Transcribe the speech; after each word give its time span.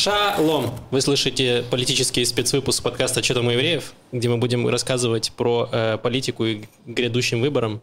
Шалом! 0.00 0.70
Вы 0.90 1.02
слышите 1.02 1.62
политический 1.70 2.24
спецвыпуск 2.24 2.82
подкаста 2.82 3.22
«Что 3.22 3.34
там 3.34 3.48
у 3.48 3.50
евреев?», 3.50 3.92
где 4.12 4.30
мы 4.30 4.38
будем 4.38 4.66
рассказывать 4.66 5.30
про 5.36 5.68
э, 5.70 5.98
политику 6.02 6.46
и 6.46 6.62
грядущим 6.86 7.42
выборам. 7.42 7.82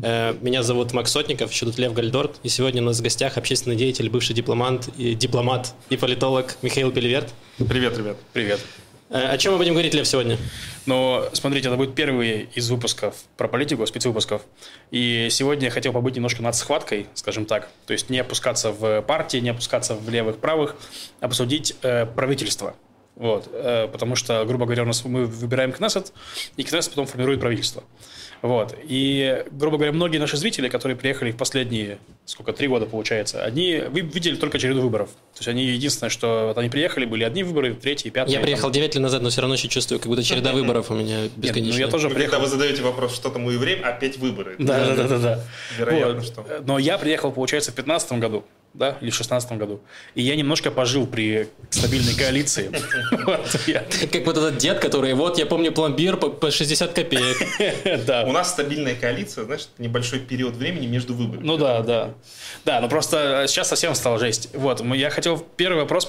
Э, 0.00 0.36
меня 0.40 0.62
зовут 0.62 0.92
Макс 0.92 1.10
Сотников, 1.10 1.50
еще 1.50 1.66
тут 1.66 1.76
Лев 1.78 1.92
Гальдорт, 1.92 2.36
и 2.44 2.48
сегодня 2.48 2.82
у 2.82 2.84
нас 2.84 3.00
в 3.00 3.02
гостях 3.02 3.36
общественный 3.36 3.74
деятель, 3.74 4.08
бывший 4.08 4.32
дипломат 4.32 4.88
и, 4.96 5.16
дипломат 5.16 5.74
и 5.90 5.96
политолог 5.96 6.56
Михаил 6.62 6.92
Пелеверт. 6.92 7.34
Привет, 7.58 7.98
ребят. 7.98 8.16
Привет. 8.32 8.60
Э, 9.08 9.28
о 9.28 9.38
чем 9.38 9.52
мы 9.52 9.58
будем 9.58 9.72
говорить, 9.72 9.94
Лев, 9.94 10.06
сегодня? 10.06 10.36
Ну, 10.84 11.24
смотрите, 11.32 11.68
это 11.68 11.76
будет 11.76 11.94
первый 11.94 12.48
из 12.54 12.68
выпусков 12.70 13.14
про 13.36 13.46
политику, 13.46 13.86
спецвыпусков. 13.86 14.42
И 14.90 15.28
сегодня 15.30 15.66
я 15.66 15.70
хотел 15.70 15.92
побыть 15.92 16.16
немножко 16.16 16.42
над 16.42 16.56
схваткой, 16.56 17.06
скажем 17.14 17.46
так. 17.46 17.68
То 17.86 17.92
есть 17.92 18.10
не 18.10 18.18
опускаться 18.18 18.72
в 18.72 19.02
партии, 19.02 19.38
не 19.38 19.50
опускаться 19.50 19.94
в 19.94 20.08
левых-правых, 20.08 20.76
обсудить 21.20 21.76
э, 21.82 22.06
правительство. 22.06 22.74
Вот. 23.14 23.48
Э, 23.52 23.86
потому 23.86 24.16
что, 24.16 24.44
грубо 24.44 24.64
говоря, 24.64 24.82
у 24.82 24.86
нас 24.86 25.04
мы 25.04 25.26
выбираем 25.26 25.72
Кнессет, 25.72 26.12
и 26.56 26.64
Кнессет 26.64 26.90
потом 26.90 27.06
формирует 27.06 27.40
правительство. 27.40 27.84
Вот. 28.46 28.76
И, 28.82 29.44
грубо 29.50 29.76
говоря, 29.76 29.92
многие 29.92 30.18
наши 30.18 30.36
зрители, 30.36 30.68
которые 30.68 30.96
приехали 30.96 31.32
в 31.32 31.36
последние, 31.36 31.98
сколько, 32.24 32.52
три 32.52 32.68
года 32.68 32.86
получается, 32.86 33.44
они 33.44 33.82
видели 33.92 34.36
только 34.36 34.58
череду 34.58 34.82
выборов. 34.82 35.10
То 35.34 35.40
есть 35.40 35.48
они 35.48 35.64
единственное, 35.64 36.10
что 36.10 36.46
вот 36.48 36.58
они 36.58 36.68
приехали, 36.68 37.04
были 37.04 37.24
одни 37.24 37.42
выборы, 37.42 37.74
третий, 37.74 38.10
пятый. 38.10 38.32
Я 38.32 38.40
приехал 38.40 38.70
9 38.70 38.94
лет 38.94 39.02
назад, 39.02 39.22
но 39.22 39.30
все 39.30 39.40
равно 39.40 39.54
еще 39.54 39.68
чувствую, 39.68 39.98
как 39.98 40.08
будто 40.08 40.22
череда 40.22 40.52
выборов 40.52 40.90
у 40.90 40.94
меня 40.94 41.24
бесконечная. 41.36 41.62
Нет, 41.62 41.74
ну 41.74 41.78
я 41.78 41.88
тоже 41.88 42.08
приехал. 42.08 42.32
Когда 42.32 42.44
вы 42.44 42.50
задаете 42.50 42.82
вопрос, 42.82 43.14
что 43.14 43.30
там 43.30 43.50
и 43.50 43.56
время, 43.56 43.86
опять 43.86 44.18
выборы. 44.18 44.56
Да, 44.58 44.86
да, 44.86 44.94
да, 44.94 45.08
да. 45.08 45.18
да. 45.18 45.44
Вероятно, 45.78 46.14
вот. 46.14 46.24
что. 46.24 46.46
Но 46.64 46.78
я 46.78 46.98
приехал, 46.98 47.32
получается, 47.32 47.72
в 47.72 47.74
2015 47.74 48.12
году 48.12 48.44
да, 48.76 48.90
или 49.00 49.10
в 49.10 49.16
2016 49.16 49.52
году. 49.52 49.80
И 50.14 50.22
я 50.22 50.36
немножко 50.36 50.70
пожил 50.70 51.06
при 51.06 51.48
стабильной 51.70 52.14
коалиции. 52.14 52.70
Как 54.12 54.26
вот 54.26 54.36
этот 54.36 54.58
дед, 54.58 54.78
который, 54.78 55.14
вот, 55.14 55.38
я 55.38 55.46
помню, 55.46 55.72
пломбир 55.72 56.16
по 56.16 56.50
60 56.50 56.92
копеек. 56.92 57.36
Да. 58.06 58.24
У 58.24 58.32
нас 58.32 58.50
стабильная 58.50 58.94
коалиция, 58.94 59.44
знаешь, 59.44 59.68
небольшой 59.78 60.20
период 60.20 60.54
времени 60.54 60.86
между 60.86 61.14
выборами. 61.14 61.44
Ну 61.44 61.56
да, 61.56 61.80
да. 61.82 62.14
Да, 62.64 62.80
но 62.80 62.88
просто 62.88 63.46
сейчас 63.48 63.68
совсем 63.68 63.94
стало 63.94 64.18
жесть. 64.18 64.48
Вот, 64.54 64.84
я 64.94 65.10
хотел 65.10 65.38
первый 65.56 65.80
вопрос 65.82 66.08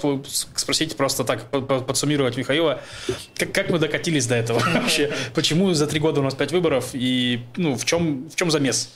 спросить, 0.56 0.98
просто 0.98 1.24
так, 1.24 1.50
подсуммировать 1.50 2.38
Михаила. 2.38 2.81
Как, 3.36 3.52
как 3.52 3.70
мы 3.70 3.80
докатились 3.80 4.28
до 4.28 4.36
этого 4.36 4.59
вообще? 4.74 5.12
Почему 5.34 5.74
за 5.74 5.88
три 5.88 6.00
года 6.00 6.20
у 6.20 6.24
нас 6.24 6.36
пять 6.36 6.52
выборов? 6.52 6.90
И 6.94 7.42
ну, 7.56 7.76
в 7.76 7.86
чем, 7.86 8.30
в 8.30 8.36
чем 8.36 8.52
замес? 8.52 8.90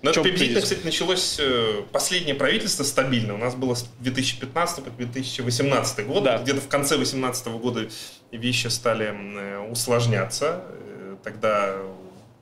Но 0.00 0.10
это 0.10 0.22
приблизительно, 0.22 0.60
кстати, 0.60 0.84
началось 0.84 1.38
э, 1.40 1.82
последнее 1.90 2.36
правительство 2.36 2.84
стабильно. 2.84 3.34
У 3.34 3.36
нас 3.36 3.56
было 3.56 3.74
с 3.74 3.84
2015 3.98 4.84
по 4.84 4.90
2018 4.90 6.06
год. 6.06 6.22
Да. 6.22 6.38
Где-то 6.38 6.60
в 6.60 6.68
конце 6.68 6.96
2018 6.96 7.46
года 7.48 7.88
вещи 8.30 8.68
стали 8.68 9.06
э, 9.06 9.58
усложняться. 9.58 10.62
Э, 10.68 11.16
тогда 11.24 11.74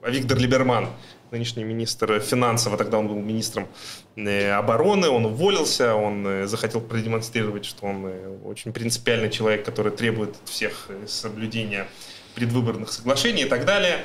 Виктор 0.06 0.38
Либерман, 0.38 0.90
нынешний 1.30 1.64
министр 1.64 2.20
финансов, 2.20 2.74
а 2.74 2.76
тогда 2.76 2.98
он 2.98 3.08
был 3.08 3.16
министром 3.16 3.68
обороны, 4.16 5.08
он 5.08 5.26
уволился, 5.26 5.94
он 5.94 6.46
захотел 6.46 6.80
продемонстрировать, 6.80 7.64
что 7.64 7.86
он 7.86 8.12
очень 8.44 8.72
принципиальный 8.72 9.30
человек, 9.30 9.64
который 9.64 9.90
требует 9.90 10.36
от 10.42 10.48
всех 10.48 10.88
соблюдения 11.06 11.88
предвыборных 12.36 12.92
соглашений 12.92 13.42
и 13.42 13.46
так 13.46 13.64
далее. 13.64 14.04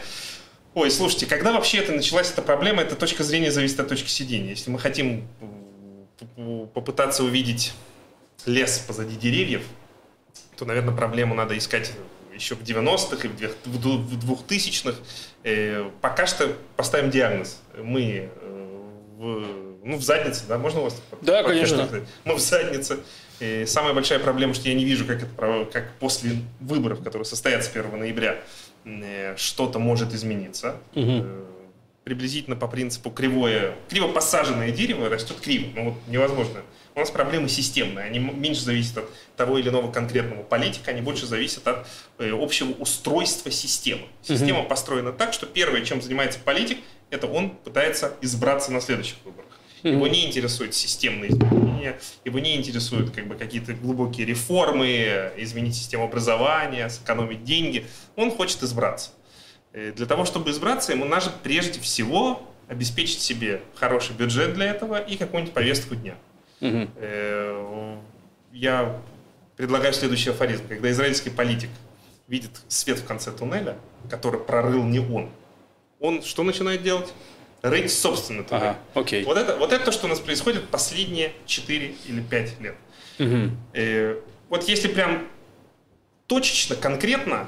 Ой, 0.73 0.89
слушайте, 0.89 1.25
когда 1.25 1.51
вообще 1.51 1.79
это 1.79 1.91
началась 1.91 2.31
эта 2.31 2.41
проблема, 2.41 2.81
эта 2.81 2.95
точка 2.95 3.23
зрения 3.23 3.51
зависит 3.51 3.79
от 3.79 3.89
точки 3.89 4.07
сидения. 4.07 4.51
Если 4.51 4.69
мы 4.69 4.79
хотим 4.79 5.27
попытаться 6.73 7.23
увидеть 7.23 7.73
лес 8.45 8.83
позади 8.87 9.15
деревьев, 9.15 9.63
то, 10.55 10.65
наверное, 10.65 10.95
проблему 10.95 11.35
надо 11.35 11.57
искать 11.57 11.91
еще 12.33 12.55
в 12.55 12.61
90-х 12.61 13.27
и 13.27 13.31
в 13.65 14.45
2000-х. 14.45 14.97
Э, 15.43 15.89
пока 15.99 16.25
что 16.25 16.55
поставим 16.77 17.09
диагноз. 17.09 17.59
Мы 17.77 18.29
э, 18.33 18.77
в, 19.17 19.45
ну, 19.83 19.97
в 19.97 20.01
заднице, 20.03 20.43
да, 20.47 20.57
можно 20.57 20.79
у 20.81 20.83
вас? 20.85 21.01
Да, 21.21 21.43
конечно. 21.43 21.89
Мы 22.23 22.35
в 22.35 22.39
заднице. 22.39 22.99
И 23.39 23.65
самая 23.65 23.93
большая 23.93 24.19
проблема, 24.19 24.53
что 24.53 24.69
я 24.69 24.75
не 24.75 24.85
вижу, 24.85 25.05
как, 25.05 25.23
это, 25.23 25.65
как 25.71 25.91
после 25.95 26.37
выборов, 26.59 26.99
которые 27.03 27.25
состоятся 27.25 27.71
1 27.71 27.99
ноября, 27.99 28.39
что-то 29.37 29.79
может 29.79 30.13
измениться. 30.13 30.77
Угу. 30.95 31.25
Приблизительно 32.03 32.55
по 32.55 32.67
принципу 32.67 33.11
кривое, 33.11 33.75
криво 33.89 34.07
посаженное 34.07 34.71
дерево 34.71 35.07
растет 35.09 35.39
криво. 35.39 35.67
Ну 35.75 35.89
вот 35.91 35.93
невозможно. 36.07 36.61
У 36.93 36.99
нас 36.99 37.09
проблемы 37.09 37.47
системные. 37.47 38.05
Они 38.05 38.19
меньше 38.19 38.61
зависят 38.61 38.97
от 38.97 39.09
того 39.37 39.57
или 39.57 39.69
иного 39.69 39.91
конкретного 39.91 40.43
политика, 40.43 40.91
они 40.91 41.01
больше 41.01 41.25
зависят 41.25 41.67
от 41.67 41.87
э, 42.17 42.31
общего 42.33 42.71
устройства 42.71 43.49
системы. 43.49 44.03
Система 44.21 44.59
угу. 44.59 44.67
построена 44.67 45.13
так, 45.13 45.33
что 45.33 45.45
первое, 45.45 45.85
чем 45.85 46.01
занимается 46.01 46.39
политик, 46.39 46.79
это 47.09 47.27
он 47.27 47.51
пытается 47.51 48.13
избраться 48.21 48.71
на 48.71 48.81
следующих 48.81 49.15
выборах. 49.23 49.50
Его 49.83 50.07
не 50.07 50.27
интересуют 50.27 50.75
системные 50.75 51.31
изменения, 51.31 51.99
его 52.23 52.39
не 52.39 52.55
интересуют 52.55 53.11
как 53.11 53.27
бы, 53.27 53.35
какие-то 53.35 53.73
глубокие 53.73 54.25
реформы, 54.25 55.31
изменить 55.37 55.75
систему 55.75 56.03
образования, 56.05 56.89
сэкономить 56.89 57.43
деньги. 57.43 57.85
Он 58.15 58.31
хочет 58.31 58.61
избраться. 58.63 59.11
Э, 59.73 59.91
для 59.91 60.05
того, 60.05 60.25
чтобы 60.25 60.51
избраться, 60.51 60.91
ему 60.91 61.05
надо 61.05 61.31
прежде 61.43 61.79
всего 61.79 62.47
обеспечить 62.67 63.21
себе 63.21 63.61
хороший 63.75 64.15
бюджет 64.15 64.53
для 64.53 64.67
этого 64.67 64.99
и 64.99 65.17
какую-нибудь 65.17 65.53
повестку 65.53 65.95
дня. 65.95 66.15
Угу. 66.61 66.87
Я 68.53 69.01
предлагаю 69.57 69.93
следующий 69.93 70.29
афоризм. 70.29 70.67
Когда 70.67 70.89
израильский 70.91 71.29
политик 71.29 71.69
видит 72.27 72.51
свет 72.67 72.99
в 72.99 73.05
конце 73.05 73.31
туннеля, 73.31 73.77
который 74.09 74.39
прорыл 74.39 74.83
не 74.83 74.99
он, 74.99 75.29
он 75.99 76.23
что 76.23 76.43
начинает 76.43 76.81
делать? 76.81 77.13
Рыть 77.61 77.91
собственно 77.91 78.43
туннель. 78.43 78.63
Ага, 78.63 78.79
окей. 78.93 79.23
Вот 79.23 79.37
это, 79.37 79.57
вот 79.57 79.71
это 79.71 79.85
то, 79.85 79.91
что 79.91 80.07
у 80.07 80.09
нас 80.09 80.19
происходит 80.19 80.69
последние 80.69 81.33
4 81.45 81.95
или 82.05 82.21
5 82.21 82.59
лет. 82.61 82.75
Угу. 83.19 83.51
И 83.73 84.21
вот 84.49 84.63
если 84.67 84.87
прям 84.87 85.27
точечно, 86.27 86.75
конкретно 86.75 87.47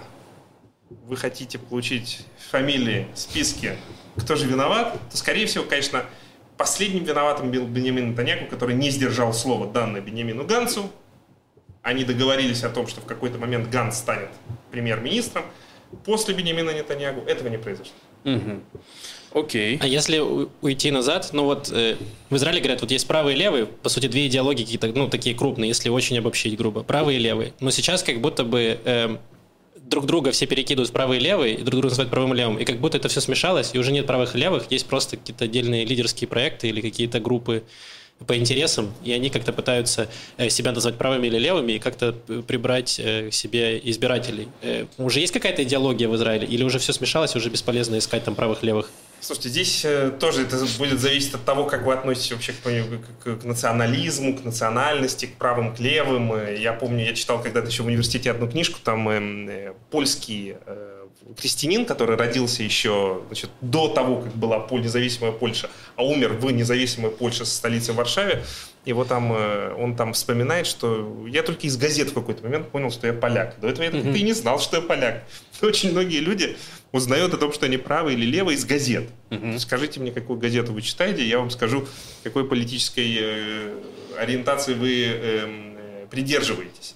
вы 0.89 1.17
хотите 1.17 1.57
получить 1.57 2.25
фамилии, 2.51 3.07
списки, 3.15 3.75
кто 4.17 4.35
же 4.35 4.45
виноват, 4.45 4.97
то, 5.09 5.17
скорее 5.17 5.47
всего, 5.47 5.63
конечно, 5.63 6.05
последним 6.57 7.03
виноватым 7.03 7.51
был 7.51 7.65
Бенемин 7.65 8.11
Натаньяку, 8.11 8.45
который 8.45 8.75
не 8.75 8.91
сдержал 8.91 9.33
слово, 9.33 9.67
данное 9.67 10.01
Бенемину 10.01 10.45
Гансу. 10.45 10.91
Они 11.81 12.03
договорились 12.03 12.63
о 12.63 12.69
том, 12.69 12.87
что 12.87 13.01
в 13.01 13.05
какой-то 13.05 13.37
момент 13.37 13.69
Ганс 13.69 13.97
станет 13.97 14.29
премьер-министром. 14.71 15.45
После 16.05 16.33
Бенемина 16.33 16.69
Нетаньягу 16.69 17.21
этого 17.21 17.49
не 17.49 17.57
произошло. 17.57 17.93
Угу. 18.23 18.61
Окей. 19.33 19.79
А 19.81 19.87
если 19.87 20.19
уйти 20.61 20.91
назад, 20.91 21.29
ну 21.33 21.45
вот 21.45 21.71
э, 21.71 21.97
в 22.29 22.35
Израиле 22.35 22.59
говорят, 22.59 22.81
вот 22.81 22.91
есть 22.91 23.07
правые 23.07 23.35
и 23.35 23.39
левые, 23.39 23.65
по 23.65 23.89
сути, 23.89 24.07
две 24.07 24.27
идеологии 24.27 24.63
какие-то, 24.63 24.87
ну, 24.87 25.09
такие 25.09 25.35
крупные, 25.35 25.69
если 25.69 25.89
очень 25.89 26.17
обобщить 26.19 26.55
грубо, 26.55 26.83
правые 26.83 27.19
и 27.19 27.21
левые. 27.21 27.53
Но 27.59 27.71
сейчас 27.71 28.03
как 28.03 28.21
будто 28.21 28.43
бы 28.43 28.79
э, 28.83 29.17
друг 29.75 30.05
друга 30.05 30.31
все 30.31 30.45
перекидывают 30.45 30.89
в 30.89 30.93
правые 30.93 31.19
и 31.19 31.23
левые, 31.23 31.55
и 31.55 31.57
друг 31.57 31.71
друга 31.71 31.87
называют 31.87 32.11
правым 32.11 32.33
и 32.33 32.37
левым, 32.37 32.57
и 32.57 32.65
как 32.65 32.79
будто 32.79 32.97
это 32.97 33.09
все 33.09 33.21
смешалось, 33.21 33.71
и 33.73 33.79
уже 33.79 33.91
нет 33.91 34.05
правых 34.05 34.35
и 34.35 34.37
левых, 34.37 34.71
есть 34.71 34.85
просто 34.85 35.17
какие-то 35.17 35.45
отдельные 35.45 35.83
лидерские 35.83 36.27
проекты 36.27 36.69
или 36.69 36.81
какие-то 36.81 37.19
группы 37.19 37.63
по 38.27 38.37
интересам, 38.37 38.93
и 39.03 39.11
они 39.11 39.29
как-то 39.29 39.53
пытаются 39.53 40.09
э, 40.37 40.49
себя 40.49 40.71
назвать 40.71 40.97
правыми 40.97 41.27
или 41.27 41.37
левыми 41.37 41.73
и 41.73 41.79
как-то 41.79 42.13
прибрать 42.47 42.99
э, 42.99 43.31
себе 43.31 43.79
избирателей. 43.83 44.47
Э, 44.61 44.85
уже 44.97 45.19
есть 45.19 45.33
какая-то 45.33 45.63
идеология 45.63 46.07
в 46.07 46.15
Израиле, 46.15 46.47
или 46.47 46.63
уже 46.63 46.79
все 46.79 46.93
смешалось, 46.93 47.35
уже 47.35 47.49
бесполезно 47.49 47.97
искать 47.97 48.23
там 48.23 48.35
правых 48.35 48.63
левых? 48.63 48.89
Слушайте, 49.19 49.49
здесь 49.49 49.85
тоже 50.19 50.41
это 50.41 50.65
будет 50.77 50.99
зависеть 50.99 51.33
от 51.33 51.45
того, 51.45 51.63
как 51.63 51.85
вы 51.85 51.93
относитесь 51.93 52.33
вообще 52.33 52.51
к, 52.51 53.23
к, 53.23 53.39
к 53.39 53.43
национализму, 53.45 54.37
к 54.37 54.43
национальности, 54.43 55.27
к 55.27 55.35
правым, 55.37 55.73
к 55.73 55.79
левым. 55.79 56.33
Я 56.57 56.73
помню, 56.73 57.05
я 57.05 57.13
читал 57.13 57.41
когда-то 57.41 57.67
еще 57.67 57.83
в 57.83 57.85
университете 57.85 58.31
одну 58.31 58.49
книжку, 58.49 58.79
там 58.83 59.07
э, 59.07 59.73
польский 59.91 60.55
э, 60.65 60.92
крестьянин, 61.39 61.85
который 61.85 62.17
родился 62.17 62.63
еще 62.63 63.21
значит, 63.27 63.49
до 63.61 63.87
того, 63.87 64.21
как 64.21 64.35
была 64.35 64.67
независимая 64.71 65.31
Польша, 65.31 65.69
а 65.95 66.03
умер 66.03 66.33
в 66.33 66.51
независимой 66.51 67.11
Польше 67.11 67.45
со 67.45 67.55
столицей 67.55 67.93
в 67.93 67.97
Варшаве, 67.97 68.43
и 68.85 68.91
вот 68.91 69.07
там, 69.07 69.31
э, 69.33 69.73
он 69.77 69.95
там 69.95 70.13
вспоминает, 70.13 70.67
что 70.67 71.25
я 71.27 71.43
только 71.43 71.67
из 71.67 71.77
газет 71.77 72.09
в 72.09 72.13
какой-то 72.13 72.43
момент 72.43 72.69
понял, 72.69 72.91
что 72.91 73.07
я 73.07 73.13
поляк. 73.13 73.55
До 73.61 73.69
этого 73.69 73.83
я 73.85 73.91
mm-hmm. 73.91 74.17
и 74.17 74.21
не 74.23 74.33
знал, 74.33 74.59
что 74.59 74.77
я 74.77 74.81
поляк. 74.81 75.23
Очень 75.61 75.91
многие 75.91 76.19
люди 76.19 76.57
узнают 76.91 77.33
о 77.33 77.37
том, 77.37 77.53
что 77.53 77.65
они 77.65 77.77
правы 77.77 78.13
или 78.13 78.25
левы 78.25 78.55
из 78.55 78.65
газет. 78.65 79.09
Mm-hmm. 79.29 79.59
Скажите 79.59 79.99
мне, 80.01 80.11
какую 80.11 80.37
газету 80.37 80.73
вы 80.73 80.81
читаете, 80.81 81.25
я 81.25 81.39
вам 81.39 81.49
скажу, 81.49 81.87
какой 82.23 82.45
политической 82.45 83.17
э, 83.19 83.73
ориентации 84.19 84.73
вы 84.73 85.05
эм, 85.05 85.77
э, 85.77 86.07
придерживаетесь. 86.09 86.95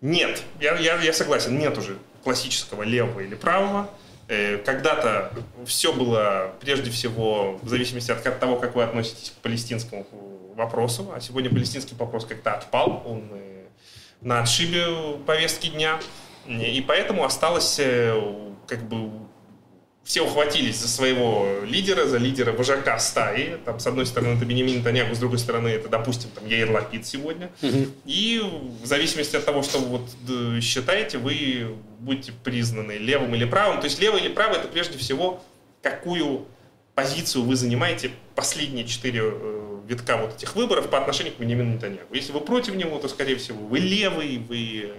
Нет, 0.00 0.42
я, 0.60 0.76
я, 0.76 1.00
я 1.00 1.12
согласен, 1.12 1.58
нет 1.58 1.76
уже 1.78 1.96
классического 2.24 2.82
левого 2.82 3.20
или 3.20 3.34
правого. 3.34 3.90
Э, 4.28 4.58
когда-то 4.58 5.32
все 5.66 5.92
было 5.92 6.52
прежде 6.60 6.90
всего 6.90 7.58
в 7.62 7.68
зависимости 7.68 8.10
от 8.10 8.40
того, 8.40 8.56
как 8.56 8.74
вы 8.74 8.82
относитесь 8.82 9.30
к 9.30 9.42
палестинскому 9.42 10.06
вопросу, 10.54 11.12
а 11.14 11.20
сегодня 11.20 11.50
палестинский 11.50 11.96
вопрос 11.96 12.26
как-то 12.26 12.54
отпал, 12.54 13.02
он 13.06 13.28
э, 13.32 13.64
на 14.20 14.42
отшибе 14.42 15.18
повестки 15.26 15.68
дня. 15.68 15.98
И 16.46 16.82
поэтому 16.86 17.24
осталось 17.24 17.78
как 18.66 18.88
бы 18.88 19.10
все 20.08 20.22
ухватились 20.22 20.80
за 20.80 20.88
своего 20.88 21.46
лидера, 21.66 22.06
за 22.06 22.16
лидера 22.16 22.52
вожака 22.52 22.98
стаи. 22.98 23.58
Там, 23.66 23.78
с 23.78 23.86
одной 23.86 24.06
стороны, 24.06 24.36
это 24.36 24.46
Бенемин 24.46 24.82
Танягу, 24.82 25.14
с 25.14 25.18
другой 25.18 25.38
стороны, 25.38 25.68
это, 25.68 25.90
допустим, 25.90 26.30
там, 26.30 26.46
Яир 26.46 26.70
Лапид 26.70 27.06
сегодня. 27.06 27.50
Угу. 27.60 27.86
И 28.06 28.42
в 28.82 28.86
зависимости 28.86 29.36
от 29.36 29.44
того, 29.44 29.62
что 29.62 29.80
вы 29.80 29.98
вот 29.98 30.62
считаете, 30.62 31.18
вы 31.18 31.76
будете 31.98 32.32
признаны 32.32 32.92
левым 32.92 33.34
или 33.34 33.44
правым. 33.44 33.80
То 33.80 33.84
есть 33.84 34.00
левый 34.00 34.22
или 34.22 34.28
правый, 34.28 34.56
это 34.56 34.68
прежде 34.68 34.96
всего, 34.96 35.44
какую 35.82 36.46
позицию 36.94 37.44
вы 37.44 37.54
занимаете 37.56 38.10
последние 38.34 38.86
четыре 38.86 39.20
э, 39.24 39.78
витка 39.86 40.16
вот 40.16 40.36
этих 40.36 40.56
выборов 40.56 40.88
по 40.88 40.96
отношению 40.96 41.34
к 41.34 41.38
Бенемину 41.38 41.74
Нетаньягу. 41.74 42.14
Если 42.14 42.32
вы 42.32 42.40
против 42.40 42.76
него, 42.76 42.98
то, 42.98 43.08
скорее 43.08 43.36
всего, 43.36 43.58
вы 43.66 43.78
левый, 43.78 44.38
вы 44.38 44.90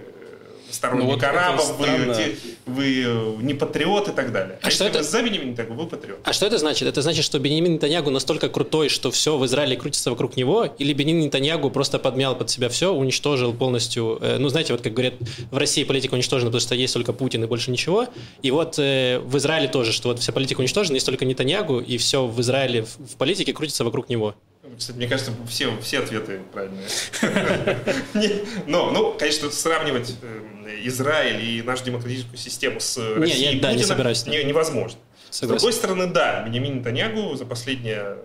сторонник 0.72 1.04
ну, 1.04 1.10
вот 1.10 1.22
арабов, 1.22 1.76
вы, 1.78 2.36
вы 2.66 3.04
э, 3.04 3.36
не 3.42 3.54
патриот 3.54 4.08
и 4.08 4.12
так 4.12 4.32
далее. 4.32 4.58
А, 4.62 4.68
а 4.68 4.70
что 4.70 4.84
это? 4.84 5.02
за 5.02 5.22
Бенемин 5.22 5.50
Нетаньягу, 5.50 5.74
вы 5.74 5.86
патриот. 5.86 6.20
А 6.24 6.32
что 6.32 6.46
это 6.46 6.58
значит? 6.58 6.88
Это 6.88 7.02
значит, 7.02 7.24
что 7.24 7.38
Бенемин 7.38 7.74
Нетаньягу 7.74 8.10
настолько 8.10 8.48
крутой, 8.48 8.88
что 8.88 9.10
все 9.10 9.36
в 9.36 9.44
Израиле 9.46 9.76
крутится 9.76 10.10
вокруг 10.10 10.36
него, 10.36 10.64
или 10.64 10.92
Бенемин 10.92 11.26
Нетаньягу 11.26 11.70
просто 11.70 11.98
подмял 11.98 12.36
под 12.36 12.50
себя 12.50 12.68
все, 12.68 12.92
уничтожил 12.92 13.52
полностью, 13.52 14.18
э, 14.20 14.38
ну, 14.38 14.48
знаете, 14.48 14.72
вот 14.72 14.82
как 14.82 14.92
говорят, 14.92 15.14
в 15.50 15.56
России 15.56 15.84
политика 15.84 16.14
уничтожена, 16.14 16.50
потому 16.50 16.60
что 16.60 16.74
есть 16.74 16.94
только 16.94 17.12
Путин 17.12 17.44
и 17.44 17.46
больше 17.46 17.70
ничего, 17.70 18.06
и 18.42 18.50
вот 18.50 18.78
э, 18.78 19.18
в 19.20 19.36
Израиле 19.36 19.68
тоже, 19.68 19.92
что 19.92 20.08
вот 20.08 20.20
вся 20.20 20.32
политика 20.32 20.60
уничтожена, 20.60 20.94
есть 20.94 21.06
только 21.06 21.24
Нетаньягу, 21.24 21.80
и 21.80 21.98
все 21.98 22.26
в 22.26 22.40
Израиле 22.40 22.82
в, 22.82 23.12
в 23.12 23.16
политике 23.16 23.52
крутится 23.52 23.84
вокруг 23.84 24.08
него. 24.08 24.34
Кстати, 24.78 24.96
мне 24.96 25.08
кажется, 25.08 25.32
все, 25.48 25.78
все 25.80 25.98
ответы 25.98 26.40
правильные. 26.52 26.86
Но, 28.66 28.90
ну, 28.90 29.14
конечно, 29.18 29.50
сравнивать 29.50 30.14
э, 30.22 30.78
Израиль 30.84 31.44
и 31.44 31.62
нашу 31.62 31.84
демократическую 31.84 32.38
систему 32.38 32.80
с 32.80 32.96
Россией 32.96 33.58
и 33.58 33.60
Путиным 33.60 34.48
невозможно. 34.48 34.98
С 35.30 35.40
другой 35.40 35.72
стороны, 35.72 36.06
да, 36.06 36.42
Бенемин 36.42 36.78
Нетаньягу 36.78 37.36
за 37.36 37.46
последние, 37.46 38.18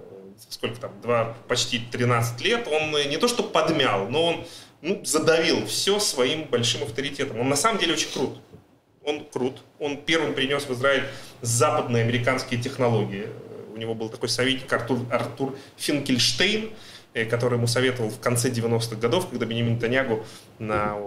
сколько 0.50 0.80
там, 0.80 0.92
два, 1.01 1.36
почти 1.47 1.80
13 1.80 2.42
лет, 2.42 2.68
он 2.68 2.92
не 3.09 3.18
то 3.18 3.27
что 3.27 3.44
подмял, 3.44 4.07
но 4.09 4.25
он 4.25 4.45
ну, 4.81 5.01
задавил 5.03 5.65
все 5.65 6.00
своим 6.00 6.45
большим 6.45 6.83
авторитетом. 6.83 7.39
Он 7.39 7.50
на 7.50 7.56
самом 7.56 7.80
деле 7.80 7.94
очень 7.94 8.12
крут. 8.12 8.38
Он 9.03 9.24
крут. 9.24 9.62
Он 9.80 9.97
первым 9.97 10.33
принес 10.33 10.63
в 10.63 10.74
Израиль 10.74 11.03
западные 11.42 12.03
американские 12.03 12.59
технологии 12.59 13.27
у 13.75 13.77
него 13.77 13.94
был 13.94 14.10
такой 14.10 14.30
советник 14.30 14.72
Артур, 14.72 15.00
Артур 15.12 15.56
Финкельштейн, 15.77 16.72
э, 17.13 17.25
который 17.25 17.56
ему 17.56 17.68
советовал 17.68 18.10
в 18.10 18.19
конце 18.19 18.50
90-х 18.50 18.95
годов, 18.95 19.30
когда 19.30 19.45
Бенемин 19.45 19.77
Танягу 19.77 20.25
на 20.60 20.98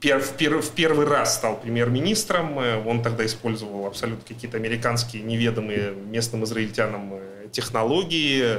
пер, 0.00 0.20
в, 0.20 0.32
пер, 0.36 0.60
в 0.60 0.70
первый 0.72 1.06
раз 1.06 1.36
стал 1.36 1.60
премьер-министром. 1.60 2.58
Э, 2.58 2.82
он 2.84 3.02
тогда 3.02 3.24
использовал 3.24 3.86
абсолютно 3.86 4.24
какие-то 4.26 4.56
американские, 4.56 5.22
неведомые 5.22 5.92
местным 5.92 6.44
израильтянам 6.44 7.14
э, 7.14 7.46
технологии, 7.52 8.58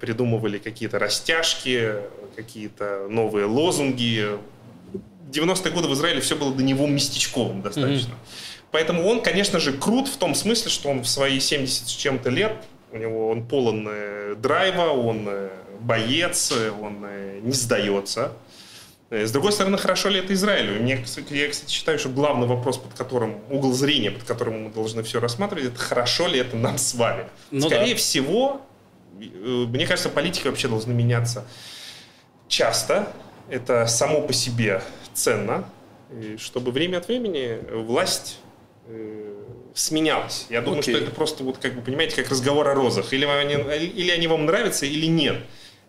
придумывали 0.00 0.58
какие-то 0.58 0.98
растяжки, 0.98 1.94
какие-то 2.34 3.06
новые 3.08 3.46
лозунги. 3.46 4.36
90-е 5.30 5.70
годы 5.70 5.86
в 5.86 5.92
Израиле 5.92 6.20
все 6.20 6.34
было 6.34 6.52
до 6.52 6.64
него 6.64 6.88
местечковым 6.88 7.62
достаточно. 7.62 8.14
Mm-hmm. 8.14 8.49
Поэтому 8.70 9.06
он, 9.06 9.22
конечно 9.22 9.58
же, 9.58 9.72
крут 9.72 10.08
в 10.08 10.16
том 10.16 10.34
смысле, 10.34 10.70
что 10.70 10.90
он 10.90 11.02
в 11.02 11.08
свои 11.08 11.40
70 11.40 11.88
с 11.88 11.90
чем-то 11.90 12.30
лет, 12.30 12.52
у 12.92 12.96
него 12.96 13.28
он 13.28 13.46
полон 13.46 13.86
э, 13.88 14.34
драйва, 14.36 14.90
он 14.90 15.26
э, 15.28 15.50
боец, 15.80 16.52
он 16.80 17.04
э, 17.04 17.40
не 17.42 17.52
сдается. 17.52 18.32
С 19.10 19.32
другой 19.32 19.50
стороны, 19.50 19.76
хорошо 19.76 20.08
ли 20.08 20.20
это 20.20 20.32
Израилю? 20.34 20.80
Мне, 20.80 20.98
кстати, 20.98 21.32
я, 21.34 21.48
кстати, 21.48 21.72
считаю, 21.72 21.98
что 21.98 22.10
главный 22.10 22.46
вопрос, 22.46 22.78
под 22.78 22.94
которым, 22.94 23.40
угол 23.50 23.72
зрения, 23.72 24.12
под 24.12 24.22
которым 24.22 24.64
мы 24.64 24.70
должны 24.70 25.02
все 25.02 25.18
рассматривать, 25.18 25.72
это 25.72 25.78
хорошо 25.78 26.28
ли 26.28 26.38
это 26.38 26.56
нам 26.56 26.78
с 26.78 26.94
вами. 26.94 27.24
Ну 27.50 27.66
Скорее 27.66 27.94
да. 27.94 27.98
всего, 27.98 28.60
мне 29.18 29.84
кажется, 29.88 30.10
политика 30.10 30.46
вообще 30.46 30.68
должна 30.68 30.94
меняться 30.94 31.44
часто. 32.46 33.12
Это 33.48 33.88
само 33.88 34.20
по 34.22 34.32
себе 34.32 34.80
ценно, 35.12 35.64
чтобы 36.38 36.70
время 36.70 36.98
от 36.98 37.08
времени 37.08 37.58
власть 37.72 38.38
сменялось. 39.74 40.46
Я 40.50 40.60
думаю, 40.60 40.80
okay. 40.80 40.90
что 40.90 40.98
это 40.98 41.10
просто, 41.10 41.44
вот, 41.44 41.58
как 41.58 41.74
бы, 41.74 41.82
понимаете, 41.82 42.16
как 42.16 42.30
разговор 42.30 42.68
о 42.68 42.74
розах. 42.74 43.12
Или 43.12 43.24
они, 43.24 43.54
или 43.54 44.10
они 44.10 44.26
вам 44.26 44.46
нравятся, 44.46 44.86
или 44.86 45.06
нет. 45.06 45.36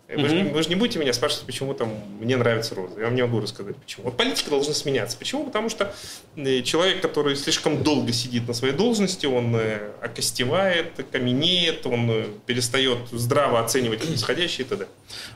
Вы, 0.08 0.24
mm-hmm. 0.24 0.28
же, 0.28 0.52
вы 0.52 0.62
же 0.62 0.68
не 0.68 0.74
будете 0.74 0.98
меня 0.98 1.14
спрашивать, 1.14 1.46
почему 1.46 1.72
там 1.72 1.94
мне 2.20 2.36
нравятся 2.36 2.74
розы. 2.74 2.98
Я 2.98 3.06
вам 3.06 3.14
не 3.14 3.22
могу 3.22 3.40
рассказать, 3.40 3.76
почему. 3.76 4.04
Вот 4.04 4.16
политика 4.16 4.50
должна 4.50 4.74
сменяться. 4.74 5.16
Почему? 5.16 5.44
Потому 5.44 5.70
что 5.70 5.94
э, 6.36 6.60
человек, 6.62 7.00
который 7.00 7.34
слишком 7.34 7.82
долго 7.82 8.12
сидит 8.12 8.46
на 8.46 8.52
своей 8.52 8.74
должности, 8.74 9.24
он 9.24 9.56
э, 9.56 9.78
окостевает, 10.02 10.92
каменеет, 11.10 11.86
он 11.86 12.26
перестает 12.44 12.98
здраво 13.10 13.60
оценивать 13.60 14.00
происходящее 14.00 14.66
и 14.66 14.68
т.д. 14.68 14.86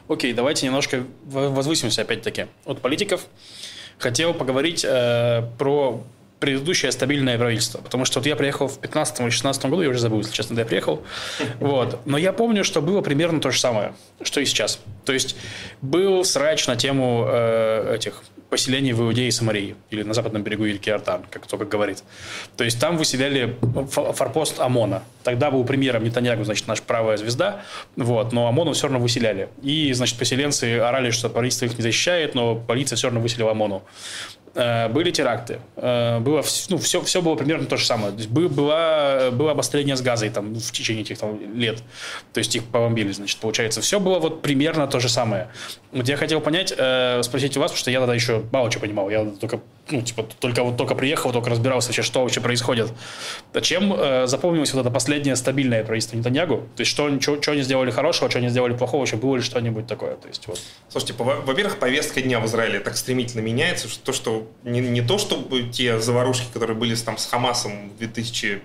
Окей, 0.08 0.32
okay, 0.32 0.34
давайте 0.34 0.66
немножко 0.66 1.04
возвысимся 1.24 2.02
опять-таки 2.02 2.46
от 2.66 2.82
политиков. 2.82 3.24
Хотел 3.98 4.34
поговорить 4.34 4.84
э, 4.84 5.42
про 5.56 6.04
предыдущее 6.46 6.92
стабильное 6.92 7.38
правительство. 7.38 7.80
Потому 7.80 8.04
что 8.04 8.20
вот 8.20 8.26
я 8.26 8.36
приехал 8.36 8.68
в 8.68 8.78
15 8.78 9.20
или 9.20 9.30
16 9.30 9.66
году, 9.66 9.82
я 9.82 9.88
уже 9.88 9.98
забыл, 9.98 10.18
если 10.18 10.32
честно, 10.32 10.50
когда 10.50 10.62
я 10.62 10.66
приехал. 10.66 11.02
Вот. 11.58 12.00
Но 12.06 12.18
я 12.18 12.32
помню, 12.32 12.62
что 12.62 12.80
было 12.80 13.00
примерно 13.00 13.40
то 13.40 13.50
же 13.50 13.58
самое, 13.58 13.94
что 14.22 14.40
и 14.40 14.44
сейчас. 14.44 14.78
То 15.04 15.12
есть 15.12 15.36
был 15.82 16.24
срач 16.24 16.68
на 16.68 16.76
тему 16.76 17.26
э, 17.28 17.96
этих 17.96 18.22
поселений 18.48 18.92
в 18.92 19.00
Иудее 19.00 19.28
и 19.28 19.30
Самарии, 19.32 19.74
или 19.90 20.02
на 20.02 20.14
западном 20.14 20.42
берегу 20.42 20.64
реки 20.64 20.88
Артан, 20.88 21.22
как 21.30 21.42
кто 21.42 21.58
как 21.58 21.68
говорит. 21.68 22.04
То 22.56 22.64
есть 22.64 22.80
там 22.80 22.96
выселяли 22.96 23.56
форпост 23.90 24.60
ОМОНа. 24.60 25.02
Тогда 25.24 25.50
был 25.50 25.64
премьером 25.64 26.04
Нетаньягу, 26.04 26.44
значит, 26.44 26.68
наша 26.68 26.82
правая 26.82 27.16
звезда, 27.16 27.62
вот, 27.96 28.32
но 28.32 28.46
ОМОНа 28.46 28.72
все 28.74 28.84
равно 28.84 29.00
выселяли. 29.00 29.48
И, 29.62 29.92
значит, 29.92 30.16
поселенцы 30.16 30.78
орали, 30.78 31.10
что 31.10 31.28
полиция 31.28 31.68
их 31.68 31.76
не 31.76 31.82
защищает, 31.82 32.34
но 32.36 32.54
полиция 32.54 32.96
все 32.96 33.08
равно 33.08 33.20
выселила 33.20 33.50
ОМОНу. 33.50 33.82
Э, 34.56 34.88
были 34.88 35.10
теракты. 35.10 35.60
Э, 35.76 36.18
было, 36.18 36.42
ну, 36.70 36.78
все, 36.78 37.02
все 37.02 37.20
было 37.20 37.34
примерно 37.34 37.66
то 37.66 37.76
же 37.76 37.84
самое. 37.84 38.12
То 38.12 38.18
есть 38.18 38.30
было, 38.30 39.28
было 39.30 39.50
обострение 39.50 39.96
с 39.96 40.00
газой 40.00 40.30
там, 40.30 40.54
в 40.54 40.72
течение 40.72 41.02
этих 41.02 41.18
там, 41.18 41.38
лет. 41.54 41.82
То 42.32 42.38
есть 42.38 42.56
их 42.56 42.64
побомбили, 42.64 43.12
значит, 43.12 43.38
получается. 43.38 43.82
Все 43.82 44.00
было 44.00 44.18
вот 44.18 44.40
примерно 44.40 44.86
то 44.86 44.98
же 44.98 45.10
самое. 45.10 45.48
Вот 45.92 46.08
я 46.08 46.16
хотел 46.16 46.40
понять, 46.40 46.72
э, 46.76 47.22
спросить 47.22 47.54
у 47.58 47.60
вас, 47.60 47.70
потому 47.70 47.80
что 47.80 47.90
я 47.90 47.98
тогда 47.98 48.14
еще 48.14 48.44
мало 48.50 48.70
чего 48.70 48.80
понимал. 48.80 49.10
Я 49.10 49.26
только 49.26 49.60
ну, 49.90 50.02
типа, 50.02 50.24
только 50.40 50.62
вот 50.62 50.76
только 50.76 50.94
приехал, 50.94 51.32
только 51.32 51.50
разбирался 51.50 51.88
вообще, 51.88 52.02
что 52.02 52.22
вообще 52.22 52.40
происходит. 52.40 52.92
Чем 53.62 53.92
э, 53.92 54.26
запомнилось 54.26 54.72
вот 54.74 54.80
это 54.80 54.90
последнее 54.90 55.36
стабильное 55.36 55.84
правительство 55.84 56.16
Нетаньягу? 56.16 56.68
То 56.76 56.80
есть, 56.80 56.90
что, 56.90 57.20
что, 57.20 57.40
что 57.40 57.52
они 57.52 57.62
сделали 57.62 57.90
хорошего, 57.90 58.28
что 58.30 58.38
они 58.38 58.48
сделали 58.48 58.76
плохого, 58.76 59.00
вообще 59.00 59.16
было 59.16 59.36
ли 59.36 59.42
что-нибудь 59.42 59.86
такое? 59.86 60.16
То 60.16 60.28
есть, 60.28 60.46
вот. 60.46 60.60
Слушайте, 60.88 61.14
во-первых, 61.18 61.78
повестка 61.78 62.20
дня 62.20 62.40
в 62.40 62.46
Израиле 62.46 62.80
так 62.80 62.96
стремительно 62.96 63.42
меняется, 63.42 63.88
что, 63.88 64.04
то, 64.06 64.12
что 64.12 64.50
не, 64.64 64.80
не 64.80 65.02
то, 65.02 65.18
чтобы 65.18 65.64
те 65.64 65.98
заварушки, 65.98 66.46
которые 66.52 66.76
были 66.76 66.94
там 66.96 67.18
с 67.18 67.26
Хамасом 67.26 67.90
в 67.90 67.98
2000 67.98 68.62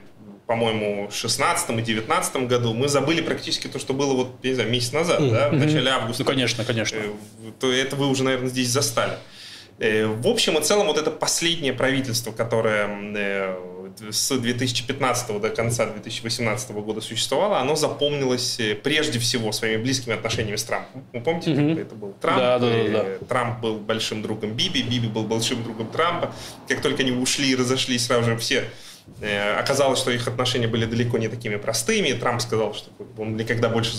по-моему, 0.48 1.08
16 1.10 1.70
и 1.70 1.82
19 1.82 2.36
году, 2.48 2.74
мы 2.74 2.90
забыли 2.90 3.22
практически 3.22 3.68
то, 3.68 3.80
что 3.80 3.94
было 3.94 4.14
вот, 4.14 4.44
не 4.44 4.54
знаю, 4.54 4.70
месяц 4.70 4.92
назад, 4.92 5.22
mm-hmm. 5.22 5.32
да, 5.32 5.50
в 5.50 5.54
начале 5.54 5.90
августа. 5.90 6.24
Ну, 6.24 6.30
конечно, 6.30 6.66
конечно. 6.66 6.98
Э, 6.98 7.10
то 7.58 7.72
это 7.72 7.96
вы 7.96 8.08
уже, 8.08 8.26
наверное, 8.26 8.50
здесь 8.50 8.68
застали. 8.68 9.14
Э, 9.82 10.06
в 10.06 10.28
общем 10.28 10.60
и 10.60 10.62
целом, 10.62 10.88
вот 10.88 11.00
это 11.00 11.10
последнее 11.10 11.74
правительство, 11.74 12.32
которое 12.32 12.88
э, 13.16 14.12
с 14.12 14.30
2015 14.38 15.42
до 15.42 15.50
конца 15.50 15.88
2018 15.88 16.72
года 16.72 17.02
существовало, 17.02 17.58
оно 17.58 17.76
запомнилось 17.76 18.60
э, 18.60 18.76
прежде 18.76 19.18
всего 19.18 19.52
своими 19.52 19.82
близкими 19.82 20.14
отношениями 20.14 20.58
с 20.58 20.64
Трампом. 20.66 21.04
Вы 21.12 21.22
помните, 21.22 21.50
mm-hmm. 21.50 21.82
это 21.82 21.96
был 21.96 22.14
Трамп? 22.22 22.38
Да, 22.38 22.60
да, 22.60 22.70
да, 22.70 22.90
да. 22.92 23.26
Трамп 23.26 23.60
был 23.60 23.80
большим 23.80 24.22
другом 24.22 24.54
Биби, 24.54 24.84
Биби 24.84 25.08
был 25.08 25.24
большим 25.24 25.64
другом 25.64 25.88
Трампа. 25.88 26.32
Как 26.68 26.82
только 26.82 27.02
они 27.02 27.12
ушли 27.12 27.50
и 27.50 27.56
разошлись, 27.56 28.06
сразу 28.06 28.30
же 28.30 28.38
все 28.38 28.66
Оказалось, 29.58 30.00
что 30.00 30.12
их 30.12 30.28
отношения 30.28 30.68
были 30.68 30.86
далеко 30.86 31.18
не 31.18 31.28
такими 31.28 31.58
простыми. 31.58 32.14
Трамп 32.14 32.40
сказал, 32.40 32.76
что 32.76 32.92
он 33.18 33.36
никогда 33.36 33.68
больше 33.68 33.96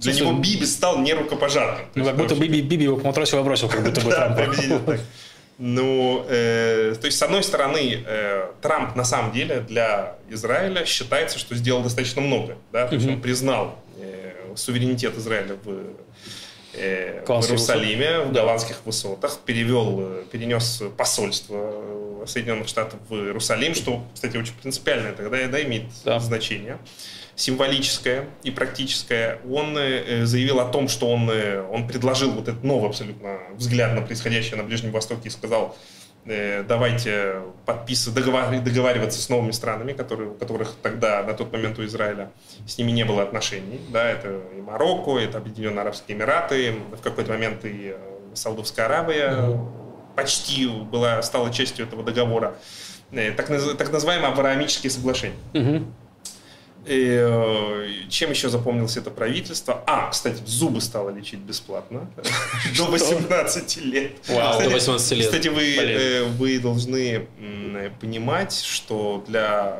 для 0.00 0.12
него 0.14 0.32
Биби 0.32 0.66
стал 0.66 0.98
нерукопожатным. 0.98 1.86
Ну, 1.94 2.04
как 2.04 2.16
будто 2.16 2.34
Биби, 2.34 2.60
Биби 2.60 2.84
его 2.84 2.96
по 2.96 3.06
матросу 3.06 3.42
бросил, 3.42 3.68
как 3.68 3.84
будто 3.84 4.00
бы 4.00 4.10
Трамп. 4.10 4.38
Ну, 5.58 6.24
э, 6.28 6.94
то 7.00 7.06
есть, 7.06 7.18
с 7.18 7.22
одной 7.22 7.42
стороны, 7.42 8.04
э, 8.06 8.52
Трамп 8.62 8.94
на 8.94 9.04
самом 9.04 9.32
деле 9.32 9.60
для 9.60 10.16
Израиля 10.30 10.84
считается, 10.84 11.36
что 11.38 11.56
сделал 11.56 11.82
достаточно 11.82 12.22
много. 12.22 12.56
Да? 12.72 12.86
То 12.86 12.94
есть, 12.94 13.08
он 13.08 13.20
признал 13.20 13.76
э, 13.98 14.52
суверенитет 14.54 15.18
Израиля 15.18 15.56
в, 15.64 15.82
э, 16.74 17.24
в 17.26 17.30
Иерусалиме, 17.30 18.20
в 18.20 18.32
голландских 18.32 18.82
высотах, 18.84 19.40
перевел, 19.44 20.22
перенес 20.30 20.80
посольство 20.96 21.74
Соединенных 22.24 22.68
Штатов 22.68 23.00
в 23.08 23.14
Иерусалим, 23.14 23.74
что, 23.74 24.04
кстати, 24.14 24.36
очень 24.36 24.54
принципиальное 24.62 25.12
тогда 25.12 25.44
да, 25.48 25.62
имеет 25.62 25.86
да. 26.04 26.20
значение. 26.20 26.78
Символическое 27.38 28.24
и 28.42 28.50
практическое. 28.50 29.38
Он 29.48 29.78
э, 29.78 30.24
заявил 30.26 30.58
о 30.58 30.64
том, 30.64 30.88
что 30.88 31.08
он, 31.08 31.30
э, 31.30 31.62
он 31.70 31.86
предложил 31.86 32.32
вот 32.32 32.48
этот 32.48 32.64
новый 32.64 32.88
абсолютно 32.88 33.38
взгляд 33.54 33.94
на 33.94 34.02
происходящее 34.02 34.56
на 34.56 34.64
Ближнем 34.64 34.90
Востоке 34.90 35.28
и 35.28 35.30
сказал, 35.30 35.76
э, 36.26 36.64
давайте 36.66 37.42
подписывать, 37.64 38.18
договар, 38.18 38.60
договариваться 38.60 39.22
с 39.22 39.28
новыми 39.28 39.52
странами, 39.52 39.92
которые, 39.92 40.30
у 40.30 40.34
которых 40.34 40.74
тогда, 40.82 41.22
на 41.22 41.32
тот 41.32 41.52
момент 41.52 41.78
у 41.78 41.84
Израиля, 41.84 42.32
с 42.66 42.76
ними 42.76 42.90
не 42.90 43.04
было 43.04 43.22
отношений. 43.22 43.80
Да, 43.90 44.04
это 44.04 44.40
и 44.56 44.60
Марокко, 44.60 45.16
это 45.16 45.38
Объединенные 45.38 45.82
Арабские 45.82 46.18
Эмираты, 46.18 46.74
в 46.90 47.00
какой-то 47.00 47.30
момент 47.30 47.60
и 47.62 47.94
Саудовская 48.34 48.86
Аравия 48.86 49.30
mm-hmm. 49.30 50.14
почти 50.16 50.66
была, 50.66 51.22
стала 51.22 51.52
частью 51.52 51.86
этого 51.86 52.02
договора. 52.02 52.54
Так, 53.36 53.46
так 53.78 53.92
называемые 53.92 54.32
Авраамические 54.32 54.90
соглашения. 54.90 55.36
Mm-hmm. 55.52 55.84
И, 56.86 57.18
э, 57.20 57.88
чем 58.08 58.30
еще 58.30 58.48
запомнилось 58.48 58.96
это 58.96 59.10
правительство? 59.10 59.82
А, 59.86 60.08
кстати, 60.10 60.42
зубы 60.46 60.80
стало 60.80 61.10
лечить 61.10 61.40
бесплатно. 61.40 62.10
До 62.76 62.86
18 62.86 63.76
лет. 63.78 64.12
Вау, 64.28 64.62
до 64.62 64.70
18 64.70 65.12
лет. 65.18 65.26
Кстати, 65.26 65.48
вы, 65.48 65.76
э, 65.76 66.24
вы 66.24 66.58
должны 66.58 67.26
понимать, 68.00 68.54
что 68.54 69.24
для 69.26 69.78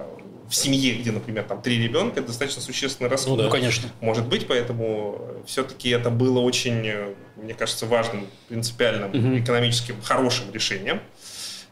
в 0.48 0.54
семье, 0.54 0.94
где, 0.94 1.12
например, 1.12 1.44
там 1.44 1.60
три 1.60 1.82
ребенка, 1.82 2.20
это 2.20 2.28
достаточно 2.28 2.62
существенный 2.62 3.10
расход. 3.10 3.36
Ну, 3.38 3.44
да, 3.44 3.50
конечно. 3.50 3.88
Может 4.00 4.26
быть, 4.26 4.46
поэтому 4.46 5.20
все-таки 5.46 5.90
это 5.90 6.10
было 6.10 6.40
очень, 6.40 6.86
э, 6.86 7.14
мне 7.36 7.54
кажется, 7.54 7.86
важным, 7.86 8.26
принципиальным, 8.48 9.10
угу. 9.10 9.38
экономическим, 9.38 10.00
хорошим 10.02 10.50
решением. 10.52 11.00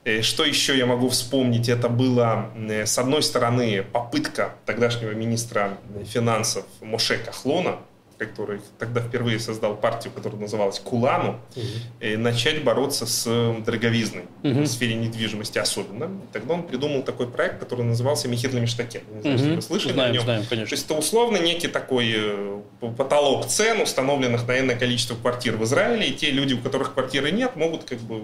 Э, 0.06 0.22
что 0.22 0.44
еще 0.44 0.78
я 0.78 0.86
могу 0.86 1.08
вспомнить? 1.08 1.68
Это 1.68 1.88
была, 1.88 2.50
э, 2.54 2.86
с 2.86 2.96
одной 2.96 3.22
стороны, 3.24 3.82
попытка 3.82 4.54
тогдашнего 4.64 5.10
министра 5.10 5.78
финансов 6.04 6.64
Моше 6.80 7.18
Кахлона, 7.18 7.78
который 8.16 8.60
тогда 8.78 9.00
впервые 9.00 9.40
создал 9.40 9.74
партию, 9.74 10.12
которая 10.14 10.40
называлась 10.40 10.78
Кулану, 10.78 11.40
угу. 11.54 12.18
начать 12.18 12.64
бороться 12.64 13.04
с 13.04 13.26
дороговизной 13.66 14.22
угу. 14.42 14.60
в 14.60 14.66
сфере 14.66 14.94
недвижимости 14.94 15.58
особенно. 15.58 16.04
И 16.04 16.32
тогда 16.32 16.54
он 16.54 16.62
придумал 16.62 17.02
такой 17.02 17.26
проект, 17.26 17.58
который 17.58 17.84
назывался 17.84 18.28
Михир 18.28 18.54
Миштакен. 18.54 19.02
Не 19.12 19.20
знаю, 19.20 19.36
угу. 19.36 19.54
вы 19.56 19.62
слышали 19.62 19.92
знаем, 19.92 20.10
о 20.12 20.14
нем? 20.14 20.22
Знаем, 20.22 20.44
конечно. 20.48 20.70
То 20.70 20.74
есть 20.76 20.86
это 20.86 20.94
условно 20.94 21.36
некий 21.38 21.68
такой 21.68 22.62
потолок 22.96 23.48
цен, 23.48 23.82
установленных 23.82 24.46
на 24.46 24.60
иное 24.60 24.78
количество 24.78 25.16
квартир 25.16 25.56
в 25.56 25.64
Израиле, 25.64 26.08
и 26.08 26.14
те 26.14 26.30
люди, 26.30 26.54
у 26.54 26.58
которых 26.58 26.94
квартиры 26.94 27.32
нет, 27.32 27.56
могут 27.56 27.84
как 27.84 27.98
бы 27.98 28.22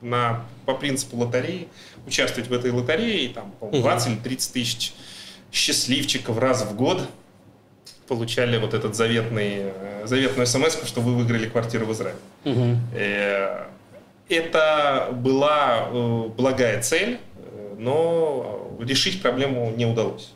на, 0.00 0.44
по 0.66 0.74
принципу 0.74 1.16
лотереи 1.16 1.68
участвовать 2.06 2.48
в 2.48 2.52
этой 2.52 2.70
лотерее, 2.70 3.26
и 3.26 3.28
там 3.28 3.52
20 3.60 4.06
угу. 4.06 4.14
или 4.16 4.22
30 4.22 4.52
тысяч 4.52 4.92
счастливчиков 5.52 6.38
раз 6.38 6.62
в 6.62 6.74
год 6.74 7.06
получали 8.08 8.58
вот 8.58 8.74
этот 8.74 8.96
заветный, 8.96 9.56
э, 9.58 10.02
заветную 10.06 10.46
смс, 10.46 10.78
что 10.84 11.00
вы 11.00 11.14
выиграли 11.14 11.48
квартиру 11.48 11.86
в 11.86 11.92
Израиле. 11.92 12.18
Угу. 12.44 12.78
Это 14.28 15.08
была 15.12 15.88
э, 15.90 16.28
благая 16.36 16.82
цель, 16.82 17.20
но 17.78 18.76
решить 18.80 19.22
проблему 19.22 19.72
не 19.76 19.86
удалось. 19.86 20.32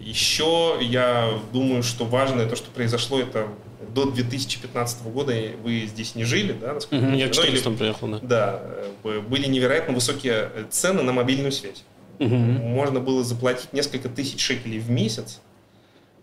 Еще 0.00 0.78
я 0.80 1.30
думаю, 1.52 1.82
что 1.82 2.04
важное 2.04 2.48
то, 2.48 2.54
что 2.54 2.70
произошло, 2.70 3.20
это 3.20 3.48
до 3.92 4.10
2015 4.10 5.02
года 5.04 5.34
вы 5.62 5.86
здесь 5.86 6.14
не 6.14 6.24
жили, 6.24 6.52
да? 6.52 6.74
Насколько 6.74 7.04
угу, 7.04 7.14
я 7.14 7.28
к 7.28 7.44
или, 7.44 7.58
там 7.58 7.76
приехал, 7.76 8.08
да. 8.08 8.18
Да, 8.22 8.62
э, 9.04 9.20
были 9.20 9.46
невероятно 9.46 9.94
высокие 9.94 10.50
цены 10.70 11.02
на 11.02 11.12
мобильную 11.12 11.52
связь. 11.52 11.84
Угу. 12.18 12.34
Можно 12.34 13.00
было 13.00 13.24
заплатить 13.24 13.72
несколько 13.72 14.08
тысяч 14.08 14.40
шекелей 14.40 14.78
в 14.78 14.90
месяц. 14.90 15.40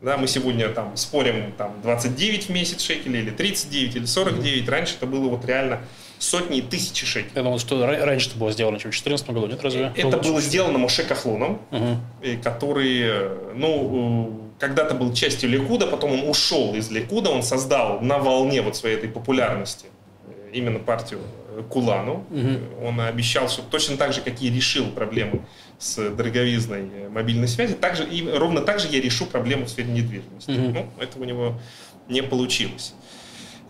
Да, 0.02 0.18
мы 0.18 0.28
сегодня 0.28 0.70
там 0.70 0.98
спорим, 0.98 1.52
там 1.58 1.80
29 1.84 2.46
в 2.46 2.50
месяц 2.50 2.82
шекелей 2.82 3.22
или 3.22 3.30
39 3.30 3.96
или 3.98 4.06
49. 4.06 4.64
Угу. 4.64 4.72
Раньше 4.72 4.96
это 4.96 5.06
было 5.06 5.30
вот 5.30 5.46
реально 5.46 5.82
сотни 6.22 6.60
и 6.60 6.62
тысячи 6.62 7.06
шекелей. 7.06 7.32
Я 7.36 7.44
думал, 7.44 7.60
что 7.60 7.86
раньше 7.86 8.30
это 8.30 8.38
было 8.38 8.52
сделано, 8.52 8.78
в 8.78 8.82
2014 8.82 9.30
году, 9.32 9.48
нет, 9.48 9.64
разве? 9.64 9.92
Это 9.96 10.18
было 10.18 10.40
сделано 10.40 10.78
Моше 10.78 11.04
Кахлоном, 11.04 11.60
угу. 11.72 11.98
который, 12.44 13.02
э, 13.02 13.54
ну, 13.56 14.52
когда-то 14.60 14.94
был 14.94 15.14
частью 15.14 15.50
Ликуда, 15.50 15.88
потом 15.88 16.12
он 16.12 16.30
ушел 16.30 16.76
из 16.76 16.92
Ликуда, 16.92 17.32
он 17.32 17.42
создал 17.42 18.02
на 18.02 18.20
волне 18.20 18.62
вот 18.62 18.76
своей 18.76 18.98
этой 18.98 19.10
популярности 19.10 19.88
э, 20.28 20.52
именно 20.54 20.78
партию 20.78 21.22
э, 21.50 21.64
Кулану. 21.68 22.24
Угу. 22.30 22.86
Он 22.88 23.02
обещал, 23.02 23.50
что 23.50 23.64
точно 23.64 23.98
так 23.98 24.14
же, 24.14 24.22
как 24.22 24.40
и 24.44 24.52
решил 24.52 24.86
проблемы 24.92 25.42
с 25.80 26.12
дороговизной 26.12 27.10
мобильной 27.10 27.48
связи, 27.48 27.74
также, 27.74 28.04
и 28.04 28.30
ровно 28.30 28.62
так 28.62 28.80
же 28.80 28.88
я 28.90 29.02
решу 29.02 29.26
проблему 29.26 29.66
в 29.66 29.70
сфере 29.70 29.92
недвижимости. 29.92 30.52
Угу. 30.52 30.72
Ну, 30.72 30.90
это 31.00 31.18
у 31.20 31.24
него 31.24 31.60
не 32.08 32.22
получилось. 32.22 32.94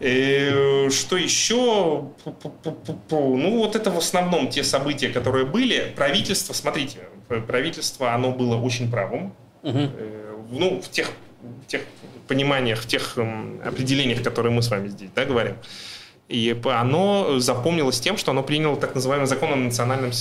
И 0.01 0.87
что 0.89 1.15
еще? 1.15 2.05
Ну, 3.11 3.57
вот 3.57 3.75
это 3.75 3.91
в 3.91 3.97
основном 3.97 4.49
те 4.49 4.63
события, 4.63 5.09
которые 5.09 5.45
были. 5.45 5.93
Правительство, 5.95 6.53
смотрите, 6.53 6.99
правительство, 7.47 8.13
оно 8.13 8.31
было 8.31 8.57
очень 8.57 8.89
правым. 8.89 9.33
Угу 9.63 9.89
ну, 10.51 10.81
в 10.81 10.89
тех, 10.89 11.09
в 11.41 11.67
тех 11.67 11.81
пониманиях, 12.27 12.79
в 12.79 12.87
тех 12.87 13.17
определениях, 13.65 14.21
которые 14.21 14.53
мы 14.53 14.61
с 14.61 14.69
вами 14.69 14.89
здесь 14.89 15.09
да, 15.15 15.25
говорим. 15.25 15.55
И 16.27 16.55
оно 16.65 17.39
запомнилось 17.39 17.99
тем, 17.99 18.17
что 18.17 18.31
оно 18.31 18.43
приняло 18.43 18.77
так 18.77 18.95
называемый 18.95 19.27
закон 19.27 19.51
о 19.51 19.55
национальном 19.55 20.11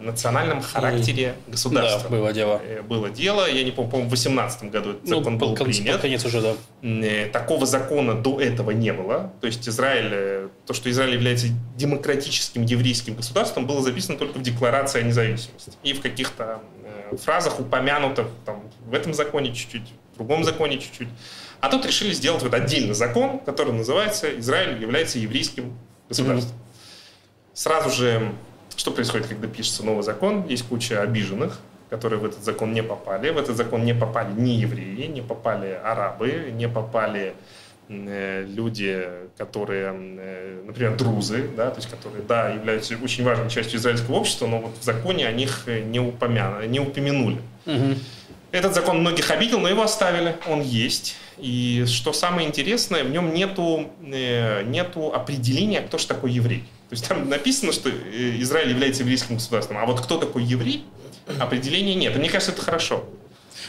национальном 0.00 0.62
характере 0.62 1.34
государства. 1.46 2.08
Да, 2.08 2.16
было 2.16 2.32
дело. 2.32 2.60
Э, 2.64 2.82
было 2.82 3.10
дело. 3.10 3.48
Я 3.48 3.64
не 3.64 3.70
помню, 3.70 3.90
по-моему, 3.90 4.08
в 4.08 4.14
2018 4.14 4.70
году 4.70 4.90
этот 4.90 5.06
ну, 5.06 5.18
закон 5.18 5.38
был 5.38 5.54
конец, 5.54 5.78
принят. 5.78 6.00
конец 6.00 6.24
уже, 6.24 6.40
да. 6.40 6.54
Э, 6.82 7.26
такого 7.26 7.66
закона 7.66 8.14
до 8.14 8.40
этого 8.40 8.70
не 8.70 8.92
было. 8.92 9.32
То 9.40 9.46
есть 9.46 9.68
Израиль, 9.68 10.10
э, 10.12 10.48
то, 10.66 10.74
что 10.74 10.90
Израиль 10.90 11.14
является 11.14 11.48
демократическим 11.76 12.62
еврейским 12.62 13.14
государством, 13.14 13.66
было 13.66 13.82
записано 13.82 14.18
только 14.18 14.38
в 14.38 14.42
Декларации 14.42 15.00
о 15.00 15.02
независимости. 15.02 15.72
И 15.82 15.92
в 15.92 16.00
каких-то 16.00 16.60
фразах 17.24 17.58
упомянутых 17.58 18.26
там, 18.44 18.62
в 18.86 18.94
этом 18.94 19.14
законе 19.14 19.54
чуть-чуть, 19.54 19.88
в 20.14 20.16
другом 20.16 20.44
законе 20.44 20.78
чуть-чуть. 20.78 21.08
А 21.60 21.68
тут 21.68 21.84
решили 21.86 22.12
сделать 22.12 22.42
вот 22.42 22.54
отдельный 22.54 22.94
закон, 22.94 23.40
который 23.40 23.72
называется 23.72 24.38
«Израиль 24.38 24.80
является 24.80 25.18
еврейским 25.18 25.76
государством». 26.08 26.54
Mm-hmm. 26.54 27.54
Сразу 27.54 27.90
же, 27.90 28.32
что 28.78 28.90
происходит, 28.90 29.26
когда 29.26 29.46
пишется 29.46 29.84
новый 29.84 30.02
закон? 30.02 30.46
Есть 30.46 30.66
куча 30.66 31.02
обиженных, 31.02 31.58
которые 31.90 32.18
в 32.18 32.24
этот 32.24 32.42
закон 32.42 32.72
не 32.72 32.82
попали. 32.82 33.28
В 33.28 33.36
этот 33.36 33.56
закон 33.56 33.84
не 33.84 33.94
попали 33.94 34.32
ни 34.32 34.52
евреи, 34.52 35.06
не 35.06 35.20
попали 35.20 35.78
арабы, 35.84 36.50
не 36.54 36.68
попали 36.68 37.34
Э, 37.90 38.44
люди, 38.46 39.08
которые, 39.38 39.94
э, 39.96 40.62
например, 40.66 40.94
друзы, 40.96 41.48
да, 41.56 41.70
то 41.70 41.76
есть 41.76 41.88
которые, 41.88 42.22
да, 42.22 42.50
являются 42.50 42.94
очень 43.02 43.24
важной 43.24 43.48
частью 43.48 43.78
израильского 43.78 44.16
общества, 44.16 44.46
но 44.46 44.58
вот 44.60 44.76
в 44.78 44.84
законе 44.84 45.26
о 45.26 45.32
них 45.32 45.62
э, 45.64 45.80
не, 45.80 45.98
упомяну, 45.98 46.62
не 46.66 46.80
упомянули. 46.80 47.38
Угу. 47.64 47.94
Этот 48.52 48.74
закон 48.74 49.00
многих 49.00 49.30
обидел, 49.30 49.60
но 49.60 49.68
его 49.68 49.82
оставили, 49.82 50.36
он 50.46 50.60
есть. 50.60 51.16
И 51.38 51.84
что 51.86 52.12
самое 52.12 52.46
интересное, 52.46 53.04
в 53.04 53.10
нем 53.10 53.32
нету, 53.32 53.90
нету 54.00 55.12
определения, 55.14 55.80
кто 55.80 55.96
же 55.96 56.06
такой 56.06 56.32
еврей. 56.32 56.64
То 56.88 56.94
есть 56.94 57.06
там 57.06 57.28
написано, 57.28 57.72
что 57.72 57.90
Израиль 57.90 58.70
является 58.70 59.02
еврейским 59.02 59.34
государством, 59.34 59.78
а 59.78 59.86
вот 59.86 60.00
кто 60.00 60.16
такой 60.18 60.42
еврей, 60.42 60.84
определения 61.38 61.94
нет. 61.94 62.16
И 62.16 62.18
мне 62.18 62.30
кажется, 62.30 62.52
это 62.52 62.62
хорошо. 62.62 63.04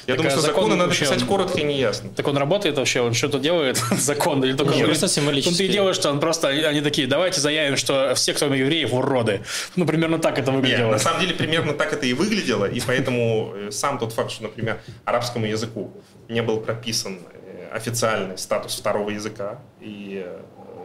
Я 0.07 0.15
так, 0.15 0.17
думаю, 0.17 0.31
что 0.31 0.41
закон, 0.41 0.63
законы 0.63 0.75
надо 0.75 0.95
писать 0.95 1.21
он, 1.21 1.27
коротко 1.27 1.59
и 1.59 1.63
неясно. 1.63 2.09
Так 2.15 2.27
он 2.27 2.37
работает 2.37 2.77
вообще? 2.77 3.01
Он 3.01 3.13
что-то 3.13 3.39
делает, 3.39 3.77
закон? 3.91 4.43
Или 4.43 4.53
только 4.53 4.73
Нет, 4.73 4.85
просто 4.85 5.07
символически. 5.07 5.51
Ну, 5.51 5.57
ты 5.57 5.67
делаешь, 5.67 5.95
что 5.95 6.09
он 6.09 6.19
просто, 6.19 6.47
они 6.47 6.81
такие, 6.81 7.07
давайте 7.07 7.41
заявим, 7.41 7.77
что 7.77 8.13
все, 8.15 8.33
кто 8.33 8.45
евреев, 8.45 8.93
уроды. 8.93 9.41
Ну, 9.75 9.85
примерно 9.85 10.17
так 10.17 10.39
это 10.39 10.51
выглядело. 10.51 10.85
Нет, 10.85 10.91
на 10.93 10.99
самом 10.99 11.21
деле, 11.21 11.35
примерно 11.35 11.73
так 11.73 11.93
это 11.93 12.05
и 12.05 12.13
выглядело. 12.13 12.65
И 12.65 12.79
поэтому 12.79 13.53
э, 13.55 13.71
сам 13.71 13.99
тот 13.99 14.13
факт, 14.13 14.31
что, 14.31 14.43
например, 14.43 14.79
арабскому 15.05 15.45
языку 15.45 15.93
не 16.27 16.41
был 16.41 16.59
прописан 16.59 17.19
э, 17.31 17.69
официальный 17.71 18.37
статус 18.37 18.75
второго 18.75 19.11
языка, 19.11 19.59
и, 19.79 20.23
э, 20.25 20.39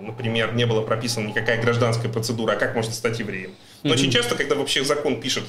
например, 0.07 0.55
не 0.55 0.67
было 0.67 0.83
прописана 0.83 1.29
никакая 1.29 1.61
гражданская 1.61 2.11
процедура, 2.11 2.53
а 2.53 2.57
как 2.57 2.75
можно 2.75 2.93
стать 2.93 3.19
евреем. 3.19 3.53
Но 3.83 3.91
mm-hmm. 3.91 3.93
очень 3.93 4.11
часто, 4.11 4.35
когда 4.35 4.55
вообще 4.55 4.85
закон 4.85 5.21
пишет 5.21 5.45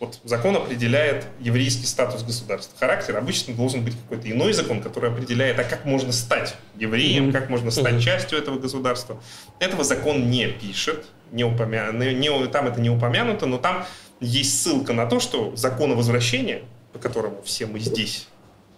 вот 0.00 0.20
закон 0.22 0.54
определяет 0.54 1.26
еврейский 1.40 1.86
статус 1.86 2.22
государства. 2.22 2.78
Характер 2.78 3.16
обычно 3.16 3.54
должен 3.54 3.82
быть 3.82 3.94
какой-то 4.00 4.30
иной 4.30 4.52
закон, 4.52 4.80
который 4.80 5.10
определяет, 5.10 5.58
а 5.58 5.64
как 5.64 5.84
можно 5.84 6.12
стать 6.12 6.54
евреем, 6.76 7.28
mm-hmm. 7.28 7.32
как 7.32 7.50
можно 7.50 7.70
стать 7.70 7.94
mm-hmm. 7.94 8.00
частью 8.00 8.38
этого 8.38 8.58
государства. 8.58 9.20
Этого 9.58 9.82
закон 9.82 10.30
не 10.30 10.46
пишет, 10.46 11.06
не 11.32 11.42
упомя... 11.42 11.90
не, 11.90 12.46
там 12.46 12.68
это 12.68 12.80
не 12.80 12.90
упомянуто, 12.90 13.46
но 13.46 13.58
там 13.58 13.84
есть 14.20 14.62
ссылка 14.62 14.92
на 14.92 15.06
то, 15.06 15.18
что 15.18 15.54
закон 15.56 15.92
о 15.92 15.94
возвращении, 15.96 16.62
по 16.92 17.00
которому 17.00 17.42
все 17.42 17.66
мы 17.66 17.80
здесь 17.80 18.28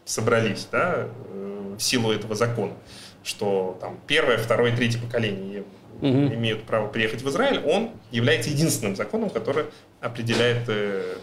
собрались, 0.07 0.69
да, 0.73 1.07
э, 1.29 1.77
в 1.79 1.83
силу 1.83 2.13
этого 2.13 2.35
закона, 2.35 2.73
что 3.23 3.79
там 3.81 3.99
первое, 4.07 4.39
второе, 4.39 4.75
третье 4.75 4.99
поколение 4.99 5.65
угу. 6.01 6.09
имеют 6.09 6.65
право 6.65 6.89
приехать 6.89 7.23
в 7.23 7.29
Израиль, 7.29 7.61
он 7.65 7.91
является 8.11 8.51
единственным 8.51 8.97
законом, 8.97 9.31
который 9.31 9.67
определяет 10.01 10.69
э, 10.69 11.17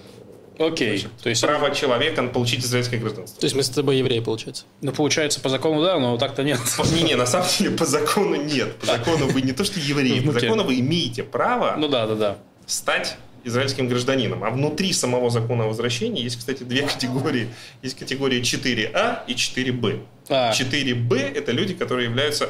Окей. 0.59 1.07
То 1.21 1.29
есть 1.29 1.41
право 1.41 1.73
человека 1.73 2.23
получить 2.23 2.65
израильское 2.65 2.97
гражданство. 2.97 3.39
То 3.39 3.45
есть 3.45 3.55
мы 3.55 3.63
с 3.63 3.69
тобой 3.69 3.97
евреи, 3.97 4.19
получается? 4.19 4.65
Ну, 4.81 4.91
получается, 4.91 5.39
по 5.39 5.49
закону 5.49 5.83
да, 5.83 5.99
но 5.99 6.17
так-то 6.17 6.43
нет. 6.43 6.59
Не-не, 6.93 7.15
на 7.15 7.25
самом 7.25 7.47
деле 7.57 7.71
по 7.71 7.85
закону 7.85 8.35
нет. 8.35 8.75
По 8.75 8.87
закону 8.87 9.27
вы 9.27 9.41
не 9.41 9.51
то, 9.51 9.63
что 9.63 9.79
евреи, 9.79 10.19
по 10.25 10.31
закону 10.31 10.63
вы 10.63 10.79
имеете 10.79 11.23
право 11.23 11.75
ну, 11.77 11.87
да, 11.87 12.07
да, 12.07 12.15
да. 12.15 12.37
стать 12.65 13.17
израильским 13.47 13.87
гражданином. 13.87 14.43
А 14.43 14.49
внутри 14.49 14.93
самого 14.93 15.29
закона 15.29 15.65
о 15.65 15.67
возвращении 15.67 16.23
есть, 16.23 16.37
кстати, 16.37 16.63
две 16.63 16.83
категории. 16.83 17.49
Есть 17.81 17.97
категория 17.97 18.41
4А 18.41 19.19
и 19.27 19.33
4Б. 19.33 20.03
А. 20.29 20.51
4Б– 20.51 21.17
это 21.35 21.51
люди, 21.51 21.73
которые 21.73 22.09
являются 22.09 22.49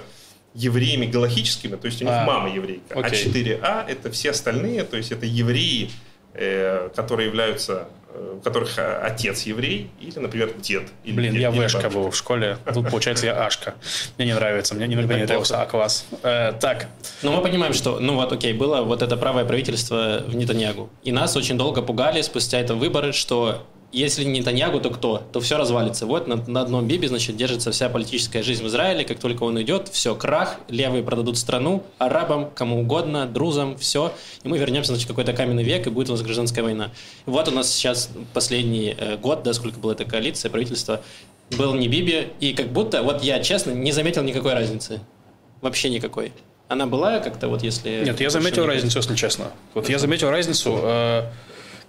евреями 0.54 1.06
галахическими, 1.06 1.76
то 1.76 1.86
есть 1.86 2.02
у 2.02 2.06
них 2.06 2.14
а. 2.14 2.26
мама 2.26 2.54
еврейка. 2.54 2.96
А 2.96 3.00
Окей. 3.00 3.58
А 3.60 3.64
4А– 3.64 3.86
это 3.88 4.12
все 4.12 4.32
остальные, 4.32 4.84
то 4.84 4.98
есть 4.98 5.12
это 5.12 5.26
евреи, 5.26 5.92
э, 6.34 6.90
которые 6.96 7.28
являются 7.28 7.88
у 8.18 8.40
которых 8.40 8.78
э, 8.78 9.00
отец 9.04 9.44
еврей 9.44 9.90
или, 10.00 10.20
например, 10.20 10.54
дед. 10.58 10.84
Или 11.04 11.16
Блин, 11.16 11.34
дед, 11.34 11.42
я 11.42 11.52
Вэшка 11.52 11.90
был 11.90 12.10
в 12.10 12.16
школе, 12.16 12.58
тут, 12.74 12.90
получается, 12.90 13.26
я 13.26 13.46
Ашка. 13.46 13.76
Мне 14.18 14.28
не 14.28 14.34
нравится, 14.34 14.76
мне 14.76 14.88
не 14.88 14.96
нравится 14.96 15.62
А-класс. 15.62 16.06
Э, 16.24 16.54
так. 16.60 16.88
Ну, 17.22 17.32
мы 17.32 17.42
понимаем, 17.42 17.74
что, 17.74 18.00
ну 18.00 18.16
вот, 18.16 18.32
окей, 18.32 18.54
было 18.54 18.82
вот 18.82 19.02
это 19.02 19.18
правое 19.18 19.46
правительство 19.46 20.24
в 20.26 20.36
Нетаньягу. 20.36 20.90
И 21.04 21.12
нас 21.12 21.36
очень 21.36 21.58
долго 21.58 21.82
пугали 21.82 22.22
спустя 22.22 22.60
это 22.60 22.76
выборы, 22.76 23.14
что 23.14 23.66
если 23.92 24.26
не 24.26 24.44
Таньягу, 24.44 24.82
то 24.82 24.90
кто? 24.90 25.24
То 25.32 25.40
все 25.40 25.58
развалится. 25.58 26.06
Вот 26.06 26.28
на, 26.28 26.36
на 26.36 26.62
одном 26.62 26.88
Бибе, 26.88 27.08
значит, 27.08 27.38
держится 27.38 27.72
вся 27.72 27.88
политическая 27.88 28.44
жизнь 28.44 28.64
в 28.64 28.68
Израиле. 28.68 29.06
Как 29.06 29.20
только 29.20 29.44
он 29.44 29.62
идет, 29.62 29.88
все, 29.88 30.14
крах, 30.14 30.58
левые 30.68 31.04
продадут 31.04 31.38
страну, 31.38 31.84
арабам, 31.98 32.52
кому 32.54 32.82
угодно, 32.82 33.26
друзам, 33.26 33.78
все. 33.78 34.14
И 34.44 34.48
мы 34.48 34.58
вернемся, 34.58 34.92
значит, 34.92 35.08
какой-то 35.08 35.32
каменный 35.32 35.64
век, 35.64 35.88
и 35.88 35.90
будет 35.90 36.10
у 36.10 36.12
нас 36.12 36.22
гражданская 36.22 36.64
война. 36.64 36.92
Вот 37.26 37.48
у 37.48 37.52
нас 37.52 37.72
сейчас 37.72 38.10
последний 38.34 38.94
э, 38.98 39.16
год, 39.18 39.44
да, 39.44 39.54
сколько 39.54 39.80
была 39.80 39.94
эта 39.94 40.04
коалиция, 40.04 40.52
правительство, 40.52 41.02
был 41.58 41.74
не 41.74 41.88
Биби, 41.88 42.28
и 42.42 42.54
как 42.54 42.68
будто, 42.74 43.04
вот 43.04 43.24
я, 43.24 43.40
честно, 43.40 43.72
не 43.72 43.94
заметил 43.94 44.24
никакой 44.24 44.54
разницы. 44.54 45.00
Вообще 45.62 45.90
никакой. 45.90 46.34
Она 46.68 46.88
была 46.88 47.20
как-то 47.20 47.48
вот 47.48 47.64
если... 47.64 48.04
Нет, 48.04 48.20
я 48.20 48.30
заметил 48.30 48.66
разницу, 48.66 48.98
если 49.00 49.16
честно. 49.16 49.52
Вот 49.74 49.88
я 49.88 49.98
заметил 49.98 50.30
разницу... 50.30 50.78
Э 50.84 51.32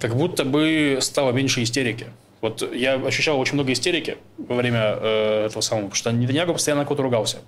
как 0.01 0.17
будто 0.17 0.45
бы 0.45 0.99
стало 1.01 1.33
меньше 1.33 1.63
истерики. 1.63 2.07
Вот 2.41 2.73
я 2.73 2.95
ощущал 2.95 3.39
очень 3.41 3.55
много 3.55 3.73
истерики 3.73 4.17
во 4.37 4.55
время 4.55 4.97
э, 5.01 5.47
этого 5.47 5.61
самого, 5.61 5.87
потому 5.87 5.97
что 5.97 6.13
Нетаньяго 6.13 6.53
постоянно 6.53 6.83
на 6.83 6.85
кого-то 6.87 7.03
ругался. 7.03 7.39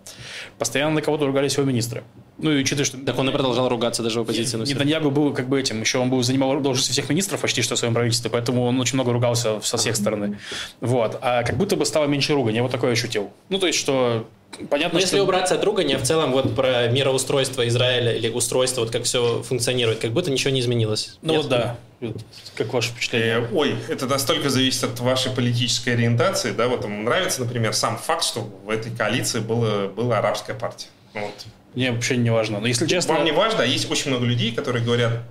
Постоянно 0.59 0.97
на 0.97 1.03
кого-то 1.03 1.27
ругались 1.27 1.57
его 1.57 1.65
министры. 1.65 2.03
Ну 2.39 2.51
и 2.51 2.61
учитывая, 2.61 2.85
что... 2.85 2.99
Так 2.99 3.17
он 3.17 3.29
и 3.29 3.33
продолжал 3.33 3.69
ругаться 3.69 4.03
даже 4.03 4.19
в 4.19 4.23
оппозиции. 4.23 4.59
Нетаньяго 4.59 5.11
был 5.11 5.33
как 5.33 5.49
бы 5.49 5.61
этим, 5.61 5.81
еще 5.81 5.99
он 5.99 6.11
был, 6.11 6.23
занимал 6.23 6.59
должности 6.61 6.91
всех 6.91 7.09
министров 7.09 7.41
почти 7.41 7.63
что 7.63 7.77
в 7.77 7.79
своем 7.79 7.95
правительстве, 7.95 8.31
поэтому 8.31 8.65
он 8.65 8.81
очень 8.81 8.95
много 8.95 9.13
ругался 9.13 9.61
со 9.61 9.77
всех 9.77 9.95
сторон. 9.95 10.39
Вот. 10.81 11.19
А 11.23 11.45
как 11.45 11.57
будто 11.57 11.77
бы 11.77 11.87
стало 11.87 12.07
меньше 12.07 12.35
ругань, 12.35 12.57
я 12.57 12.63
вот 12.63 12.73
такое 12.73 12.93
ощутил. 12.93 13.31
Ну 13.49 13.59
то 13.59 13.69
есть, 13.69 13.79
что 13.79 14.27
понятно, 14.71 14.95
Но 14.95 15.01
что... 15.01 15.07
если 15.07 15.21
убраться 15.21 15.55
от 15.55 15.63
ругания, 15.63 15.99
в 15.99 16.03
целом 16.03 16.33
вот 16.33 16.57
про 16.57 16.89
мироустройство 16.89 17.67
Израиля 17.69 18.13
или 18.13 18.29
устройство, 18.29 18.81
вот 18.81 18.91
как 18.91 19.05
все 19.05 19.43
функционирует, 19.43 20.01
как 20.01 20.11
будто 20.11 20.33
ничего 20.33 20.51
не 20.51 20.61
изменилось. 20.61 21.17
Ну 21.23 21.35
Нет? 21.35 21.43
вот 21.43 21.51
да. 21.51 21.77
Как 22.57 22.73
ваше 22.73 22.91
впечатление? 22.91 23.41
Э, 23.41 23.49
ой, 23.53 23.77
это 23.89 24.07
настолько 24.07 24.49
зависит 24.49 24.85
от 24.85 24.99
вашей 25.01 25.33
политической 25.33 25.91
ориентации, 25.91 26.53
да, 26.53 26.69
вот 26.69 26.83
вам 26.83 27.05
нравится, 27.05 27.41
например, 27.41 27.75
сам 27.75 27.99
факт, 27.99 28.25
что 28.25 28.41
в 28.41 28.71
этой 28.71 28.91
коалиции 28.91 29.41
было, 29.41 29.89
была 29.89 30.19
арабская 30.19 30.55
партия. 30.55 30.89
Ну 31.13 31.27
вот. 31.27 31.47
Мне 31.75 31.93
вообще 31.93 32.17
не 32.17 32.31
важно. 32.31 32.59
Но 32.59 32.67
если 32.67 32.87
честно... 32.87 33.15
Вам 33.15 33.25
не 33.25 33.33
важно, 33.33 33.63
а 33.63 33.67
есть 33.67 33.91
очень 33.91 34.11
много 34.11 34.25
людей, 34.25 34.53
которые 34.53 34.85
говорят, 34.85 35.23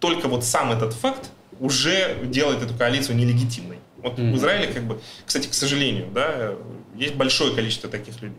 только 0.00 0.28
вот 0.28 0.44
сам 0.44 0.72
этот 0.72 0.92
факт 0.92 1.30
уже 1.60 2.16
делает 2.24 2.62
эту 2.62 2.74
коалицию 2.74 3.16
нелегитимной. 3.16 3.78
Вот 3.98 4.18
mm-hmm. 4.18 4.32
в 4.32 4.36
Израиле, 4.36 4.72
как 4.72 4.84
бы, 4.84 5.00
кстати, 5.24 5.48
к 5.48 5.54
сожалению, 5.54 6.08
да, 6.12 6.54
есть 6.96 7.14
большое 7.14 7.54
количество 7.54 7.88
таких 7.88 8.20
людей. 8.22 8.38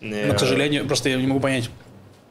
Но, 0.00 0.34
к 0.34 0.38
сожалению, 0.38 0.86
просто 0.86 1.08
я 1.08 1.16
не 1.16 1.26
могу 1.26 1.40
понять, 1.40 1.70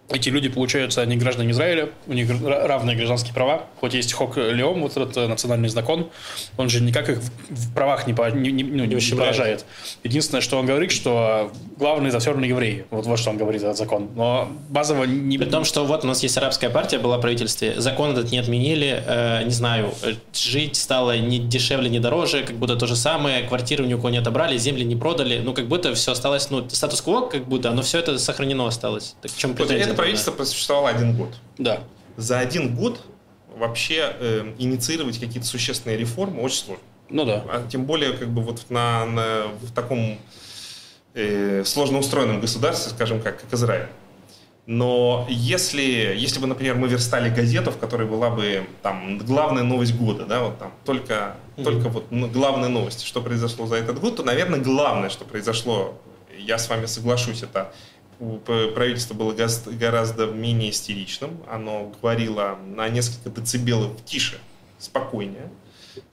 эти 0.10 0.30
люди, 0.30 0.48
получаются, 0.48 1.02
они 1.02 1.18
граждане 1.18 1.52
Израиля, 1.52 1.90
у 2.08 2.14
них 2.14 2.30
равные 2.42 2.96
гражданские 2.96 3.34
права, 3.34 3.66
хоть 3.80 3.94
есть 3.94 4.14
Хок 4.14 4.38
Леом, 4.38 4.82
вот 4.82 4.92
этот 4.96 5.18
э, 5.18 5.28
национальный 5.28 5.68
закон, 5.68 6.10
он 6.56 6.70
же 6.70 6.82
никак 6.82 7.10
их 7.10 7.20
в 7.50 7.74
правах 7.74 8.08
не, 8.08 8.14
не, 8.14 8.52
не, 8.52 8.64
ну, 8.64 8.86
не, 8.86 8.96
не 8.96 9.14
выражает. 9.14 9.66
Единственное, 10.04 10.42
что 10.42 10.58
он 10.58 10.66
говорит, 10.66 10.92
что 10.92 11.52
главный 11.78 12.10
за 12.10 12.20
все 12.20 12.32
равно 12.32 12.46
евреи. 12.46 12.86
Вот 12.90 13.06
вот 13.06 13.20
что 13.20 13.32
он 13.32 13.38
говорит, 13.38 13.64
этот 13.64 13.78
закон. 13.78 14.10
Но 14.16 14.50
базово 14.70 15.04
не... 15.04 15.38
При 15.38 15.50
том, 15.50 15.66
что 15.66 15.86
вот 15.86 16.06
у 16.06 16.08
нас 16.08 16.24
есть 16.24 16.38
арабская 16.38 16.70
партия, 16.70 17.00
была 17.00 17.18
в 17.18 17.22
правительстве, 17.22 17.74
закон 17.78 18.12
этот 18.12 18.32
не 18.32 18.38
отменили, 18.38 19.04
э, 19.06 19.44
не 19.44 19.52
знаю, 19.52 19.94
жить 20.34 20.78
стало 20.78 21.18
не 21.18 21.40
дешевле, 21.40 21.90
не 21.90 22.00
дороже, 22.00 22.44
как 22.44 22.56
будто 22.56 22.78
то 22.78 22.88
же 22.88 22.96
самое, 22.96 23.44
квартиры 23.46 23.86
ни 23.86 23.94
у 23.94 23.98
кого 23.98 24.10
не 24.10 24.18
отобрали, 24.18 24.58
земли 24.58 24.86
не 24.86 24.96
продали, 24.96 25.40
ну 25.40 25.54
как 25.54 25.68
будто 25.68 25.94
все 25.96 26.14
осталось, 26.14 26.50
ну 26.50 26.68
статус-кво 26.70 27.28
как 27.28 27.46
будто, 27.46 27.72
но 27.72 27.82
все 27.82 28.00
это 28.00 28.18
сохранено 28.18 28.68
осталось. 28.68 29.16
Так 29.22 29.32
в 29.32 29.38
чем 29.38 29.54
претензия? 29.54 29.97
Правительство 29.98 30.32
просуществовало 30.32 30.90
один 30.90 31.16
год. 31.16 31.36
Да. 31.58 31.84
За 32.16 32.40
один 32.40 32.76
год 32.76 33.02
вообще 33.56 34.16
э, 34.20 34.54
инициировать 34.58 35.20
какие-то 35.20 35.48
существенные 35.48 35.98
реформы 35.98 36.42
очень 36.42 36.58
сложно. 36.66 36.84
Ну 37.10 37.26
да. 37.26 37.44
А 37.50 37.68
тем 37.70 37.86
более 37.86 38.14
как 38.14 38.30
бы 38.30 38.42
вот 38.42 38.70
на, 38.70 39.06
на 39.06 39.48
в 39.62 39.72
таком 39.74 40.18
э, 41.14 41.64
сложно 41.66 42.00
устроенном 42.00 42.40
государстве, 42.40 42.92
скажем 42.92 43.22
как, 43.22 43.42
как 43.42 43.54
Израиль. 43.54 43.88
Но 44.68 45.26
если, 45.30 45.82
если 45.82 46.42
бы, 46.42 46.48
например, 46.48 46.76
мы 46.76 46.90
верстали 46.90 47.30
газету, 47.30 47.72
в 47.72 47.78
которой 47.78 48.06
была 48.06 48.30
бы 48.30 48.68
там 48.84 49.18
главная 49.20 49.64
новость 49.64 49.96
года, 49.96 50.26
да, 50.26 50.44
вот 50.44 50.60
там 50.60 50.74
только, 50.84 51.38
mm-hmm. 51.56 51.64
только 51.64 51.88
вот 51.88 52.12
ну, 52.12 52.28
главные 52.28 52.68
новости, 52.68 53.06
что 53.06 53.22
произошло 53.22 53.66
за 53.66 53.78
этот 53.78 54.02
год, 54.02 54.18
то, 54.18 54.24
наверное, 54.24 54.60
главное, 54.60 55.10
что 55.10 55.24
произошло, 55.24 55.98
я 56.38 56.58
с 56.58 56.68
вами 56.68 56.86
соглашусь, 56.86 57.44
это 57.44 57.72
правительство 58.20 59.14
было 59.14 59.34
гораздо 59.34 60.28
менее 60.28 60.72
истеричным. 60.72 61.38
Оно 61.48 61.94
говорило 62.02 62.58
на 62.66 62.90
несколько 62.90 63.30
децибелов 63.30 64.04
тише, 64.06 64.40
спокойнее. 64.80 65.50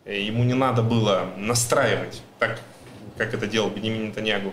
Ему 0.04 0.44
не 0.44 0.54
надо 0.54 0.82
было 0.82 1.30
настраивать, 1.36 2.22
так 2.38 2.60
как 3.16 3.32
это 3.32 3.46
делал 3.46 3.70
Бенемин 3.70 4.08
Нетаньягу, 4.08 4.52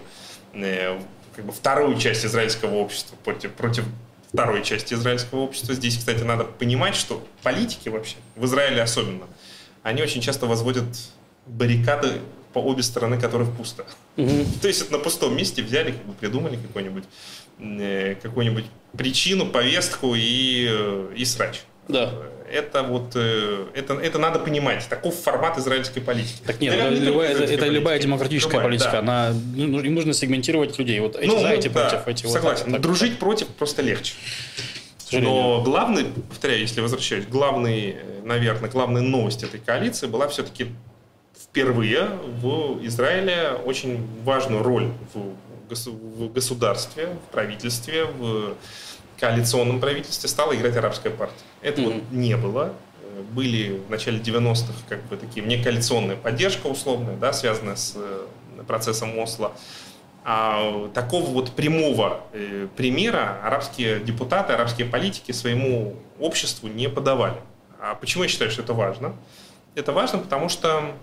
э, 0.54 1.00
как 1.36 1.46
бы 1.46 1.52
вторую 1.52 1.98
часть 1.98 2.26
израильского 2.26 2.76
общества 2.76 3.16
против, 3.24 3.54
против 3.54 3.86
второй 4.32 4.64
части 4.64 4.94
израильского 4.94 5.40
общества. 5.40 5.74
Здесь, 5.74 5.98
кстати, 5.98 6.24
надо 6.24 6.46
понимать, 6.46 6.96
что 6.96 7.26
политики 7.44 7.90
вообще, 7.90 8.16
в 8.36 8.46
Израиле 8.46 8.82
особенно, 8.82 9.26
они 9.84 10.02
очень 10.02 10.22
часто 10.22 10.46
возводят 10.46 10.86
баррикады 11.48 12.22
по 12.54 12.60
обе 12.60 12.84
стороны 12.84 13.20
которых 13.20 13.52
пусто. 13.56 13.86
Угу. 14.18 14.46
То 14.62 14.68
есть 14.68 14.82
это 14.82 14.92
на 14.94 15.00
пустом 15.00 15.36
месте 15.36 15.62
взяли, 15.62 15.92
как 15.92 16.06
бы 16.06 16.14
придумали 16.14 16.58
какой-нибудь 16.58 17.06
Э, 17.64 18.16
какую-нибудь 18.22 18.66
причину, 18.98 19.46
повестку 19.46 20.16
и, 20.16 20.68
э, 20.68 21.14
и 21.16 21.26
срач. 21.26 21.62
Да. 21.88 22.12
Это 22.52 22.82
вот 22.82 23.12
э, 23.14 23.68
это, 23.76 23.94
это 23.94 24.18
надо 24.18 24.40
понимать. 24.40 24.88
Таков 24.90 25.16
формат 25.16 25.60
израильской 25.60 26.02
политики. 26.02 26.42
Так 26.46 26.60
нет, 26.60 26.76
Наверное, 26.76 27.00
любая, 27.00 27.30
это, 27.30 27.44
это 27.44 27.68
любая 27.68 28.00
демократическая 28.00 28.54
любая, 28.54 28.66
политика. 28.66 28.92
Да. 28.94 29.00
Она, 29.00 29.34
ну, 29.56 29.80
им 29.80 29.94
нужно 29.94 30.14
сегментировать 30.14 30.80
людей. 30.80 31.00
Вот 31.02 31.16
эти 31.18 31.28
ну, 31.28 31.40
за, 31.40 31.50
эти 31.50 31.68
да, 31.68 31.88
против, 31.88 32.08
эти 32.08 32.26
Согласен. 32.26 32.66
Вот, 32.66 32.72
так, 32.74 32.82
Дружить 32.82 33.12
так. 33.12 33.20
против 33.20 33.48
просто 33.50 33.84
легче. 33.84 34.16
Но 35.12 35.62
главный, 35.62 36.06
повторяю, 36.30 36.62
если 36.62 36.82
возвращаюсь, 36.82 37.26
главный, 37.28 37.98
наверное, 38.24 38.72
главная 38.72 39.04
новость 39.04 39.44
этой 39.44 39.60
коалиции 39.60 40.08
была 40.08 40.28
все-таки 40.30 40.68
впервые 41.52 42.08
в 42.42 42.80
Израиле 42.86 43.52
очень 43.66 44.08
важную 44.24 44.64
роль 44.64 44.92
в 45.14 45.36
в 45.72 46.32
государстве, 46.34 47.08
в 47.28 47.32
правительстве, 47.32 48.06
в 48.06 48.56
коалиционном 49.20 49.80
правительстве 49.80 50.28
стала 50.28 50.56
играть 50.56 50.76
арабская 50.76 51.12
партия. 51.12 51.36
Этого 51.62 51.92
mm-hmm. 51.92 52.04
не 52.12 52.36
было. 52.36 52.74
Были 53.32 53.80
в 53.88 53.90
начале 53.90 54.20
90-х 54.20 54.74
как 54.90 55.04
бы 55.04 55.18
такие 55.18 55.46
некоалиционная 55.46 56.16
поддержка 56.16 56.68
условная, 56.68 57.16
да, 57.16 57.34
связанная 57.34 57.76
с 57.76 57.94
э, 57.96 58.26
процессом 58.68 59.18
Осло. 59.20 59.54
А 60.24 60.90
такого 60.94 61.30
вот 61.30 61.52
прямого 61.52 62.22
э, 62.34 62.68
примера 62.76 63.40
арабские 63.44 64.00
депутаты, 64.00 64.54
арабские 64.54 64.88
политики 64.88 65.32
своему 65.32 65.96
обществу 66.20 66.68
не 66.68 66.90
подавали. 66.90 67.38
А 67.80 67.96
почему 67.96 68.24
я 68.24 68.30
считаю, 68.30 68.50
что 68.50 68.62
это 68.62 68.74
важно? 68.74 69.16
Это 69.76 69.92
важно, 69.92 70.20
потому 70.20 70.50
что 70.50 70.94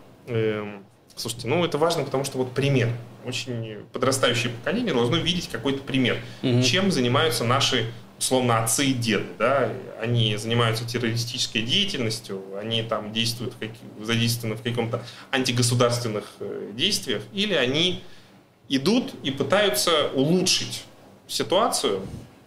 Слушайте, 1.17 1.49
ну 1.49 1.65
это 1.65 1.79
важно, 1.79 2.05
потому 2.05 2.25
что 2.25 2.39
вот 2.39 2.53
пример. 2.53 2.91
Очень 3.25 3.79
подрастающее 3.93 4.53
поколение 4.53 4.95
должно 4.95 5.17
видеть 5.17 5.49
какой-то 5.49 5.83
пример. 5.83 6.19
Угу. 6.43 6.63
Чем 6.63 6.93
занимаются 6.93 7.45
наши 7.45 7.87
условно 8.19 8.63
отцы 8.63 8.87
и 8.87 8.93
деды, 8.93 9.27
да, 9.39 9.73
они 10.01 10.37
занимаются 10.37 10.85
террористической 10.85 11.63
деятельностью, 11.63 12.43
они 12.61 12.83
там 12.83 13.13
действуют, 13.13 13.55
задействованы 14.01 14.57
в 14.57 14.63
каком-то 14.63 15.05
антигосударственных 15.31 16.25
э, 16.41 16.73
действиях, 16.75 17.23
или 17.33 17.55
они 17.55 18.03
идут 18.69 19.15
и 19.23 19.31
пытаются 19.31 20.09
улучшить 20.15 20.85
ситуацию 21.29 22.01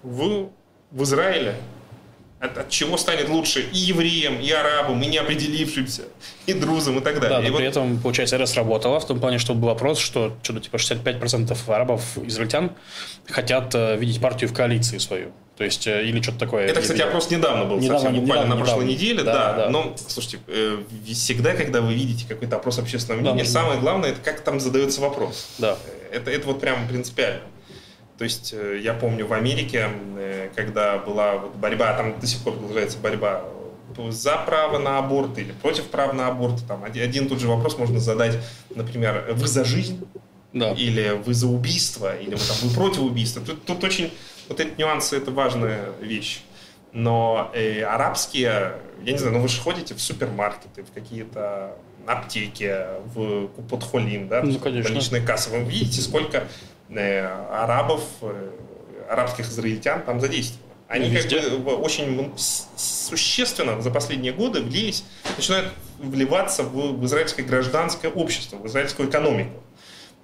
в, 0.03 0.49
в 0.91 1.03
Израиле, 1.03 1.55
от, 2.41 2.57
от 2.57 2.69
чего 2.69 2.97
станет 2.97 3.29
лучше 3.29 3.61
и 3.71 3.77
евреям, 3.77 4.39
и 4.39 4.49
арабам, 4.51 5.01
и 5.03 5.07
неопределившимся, 5.07 6.03
и 6.47 6.53
друзам, 6.53 6.97
и 6.97 7.01
так 7.01 7.19
далее. 7.19 7.29
Да, 7.29 7.39
но 7.39 7.47
и 7.47 7.51
при 7.51 7.65
вот... 7.65 7.69
этом, 7.69 7.99
получается, 7.99 8.37
РС 8.37 8.55
работала 8.55 8.99
в 8.99 9.05
том 9.05 9.19
плане, 9.19 9.37
что 9.37 9.53
был 9.53 9.67
вопрос, 9.67 9.99
что 9.99 10.35
что-то 10.41 10.59
типа 10.59 10.77
65% 10.77 11.55
арабов, 11.67 12.17
израильтян 12.17 12.71
хотят 13.29 13.75
э, 13.75 13.95
видеть 13.97 14.19
партию 14.19 14.49
в 14.49 14.53
коалиции 14.53 14.97
свою. 14.97 15.31
То 15.55 15.63
есть, 15.63 15.85
э, 15.85 16.03
или 16.03 16.19
что-то 16.21 16.39
такое. 16.39 16.65
Это, 16.65 16.81
кстати, 16.81 17.01
опрос 17.01 17.29
недавно 17.29 17.65
был, 17.65 17.77
недавно, 17.77 17.99
совсем 17.99 18.19
буквально 18.19 18.45
недавно, 18.45 18.55
на 18.55 18.65
прошлой 18.65 18.85
недавно. 18.85 18.91
неделе, 18.91 19.23
да, 19.23 19.33
да, 19.33 19.57
да. 19.57 19.69
Но, 19.69 19.95
слушайте, 20.07 20.39
э, 20.47 20.79
всегда, 21.05 21.53
когда 21.53 21.81
вы 21.81 21.93
видите 21.93 22.25
какой-то 22.27 22.55
опрос 22.55 22.79
общественного 22.79 23.21
мнения, 23.21 23.43
да, 23.43 23.49
самое 23.49 23.79
главное, 23.79 24.09
это 24.09 24.19
как 24.21 24.41
там 24.41 24.59
задается 24.59 24.99
вопрос. 24.99 25.49
Да. 25.59 25.77
Это, 26.11 26.31
это 26.31 26.47
вот 26.47 26.59
прямо 26.59 26.87
принципиально. 26.87 27.41
То 28.21 28.25
есть 28.25 28.53
э, 28.53 28.79
я 28.83 28.93
помню 28.93 29.25
в 29.25 29.33
Америке, 29.33 29.89
э, 30.15 30.49
когда 30.55 30.99
была 30.99 31.37
вот 31.37 31.55
борьба, 31.55 31.91
там 31.97 32.19
до 32.19 32.27
сих 32.27 32.41
пор 32.41 32.53
продолжается 32.53 32.99
борьба 32.99 33.43
за 34.09 34.37
право 34.37 34.77
на 34.77 34.99
аборт 34.99 35.39
или 35.39 35.53
против 35.53 35.85
права 35.85 36.13
на 36.13 36.27
аборт, 36.27 36.63
там 36.67 36.83
один, 36.83 37.27
тот 37.27 37.39
же 37.39 37.47
вопрос 37.47 37.79
можно 37.79 37.99
задать, 37.99 38.37
например, 38.75 39.25
вы 39.33 39.47
за 39.47 39.65
жизнь 39.65 40.05
да. 40.53 40.73
или 40.73 41.19
вы 41.25 41.33
за 41.33 41.47
убийство, 41.47 42.15
или 42.15 42.35
вы, 42.35 42.41
там, 42.47 42.57
вы 42.61 42.75
против 42.75 43.01
убийства. 43.01 43.41
Тут, 43.43 43.65
тут 43.65 43.83
очень 43.83 44.13
вот 44.47 44.59
эти 44.59 44.79
нюансы 44.79 45.17
это 45.17 45.31
важная 45.31 45.89
вещь. 45.99 46.43
Но 46.93 47.49
э, 47.55 47.81
арабские, 47.81 48.73
я 49.03 49.11
не 49.13 49.17
знаю, 49.17 49.33
ну 49.33 49.41
вы 49.41 49.47
же 49.47 49.59
ходите 49.59 49.95
в 49.95 49.99
супермаркеты, 49.99 50.83
в 50.83 50.91
какие-то 50.91 51.75
аптеки, 52.05 52.85
в 53.15 53.47
Купотхолим, 53.47 54.27
да, 54.27 54.43
ну, 54.43 54.59
конечно. 54.59 54.91
больничные 54.91 55.21
кассы. 55.23 55.49
Вы 55.49 55.63
видите, 55.63 56.01
сколько 56.01 56.43
Э, 56.43 56.45
арабов, 56.97 58.03
э, 58.21 58.51
арабских 59.09 59.49
израильтян 59.49 60.03
там 60.03 60.19
задействовано. 60.19 60.71
Они 60.87 61.09
ну, 61.09 61.19
как 61.29 61.59
бы 61.59 61.75
очень 61.77 62.33
существенно 62.75 63.81
за 63.81 63.91
последние 63.91 64.33
годы 64.33 64.59
влились, 64.59 65.05
начинают 65.37 65.69
вливаться 65.99 66.63
в, 66.63 66.99
в 66.99 67.05
израильское 67.05 67.43
гражданское 67.43 68.09
общество, 68.09 68.57
в 68.57 68.67
израильскую 68.67 69.09
экономику. 69.09 69.63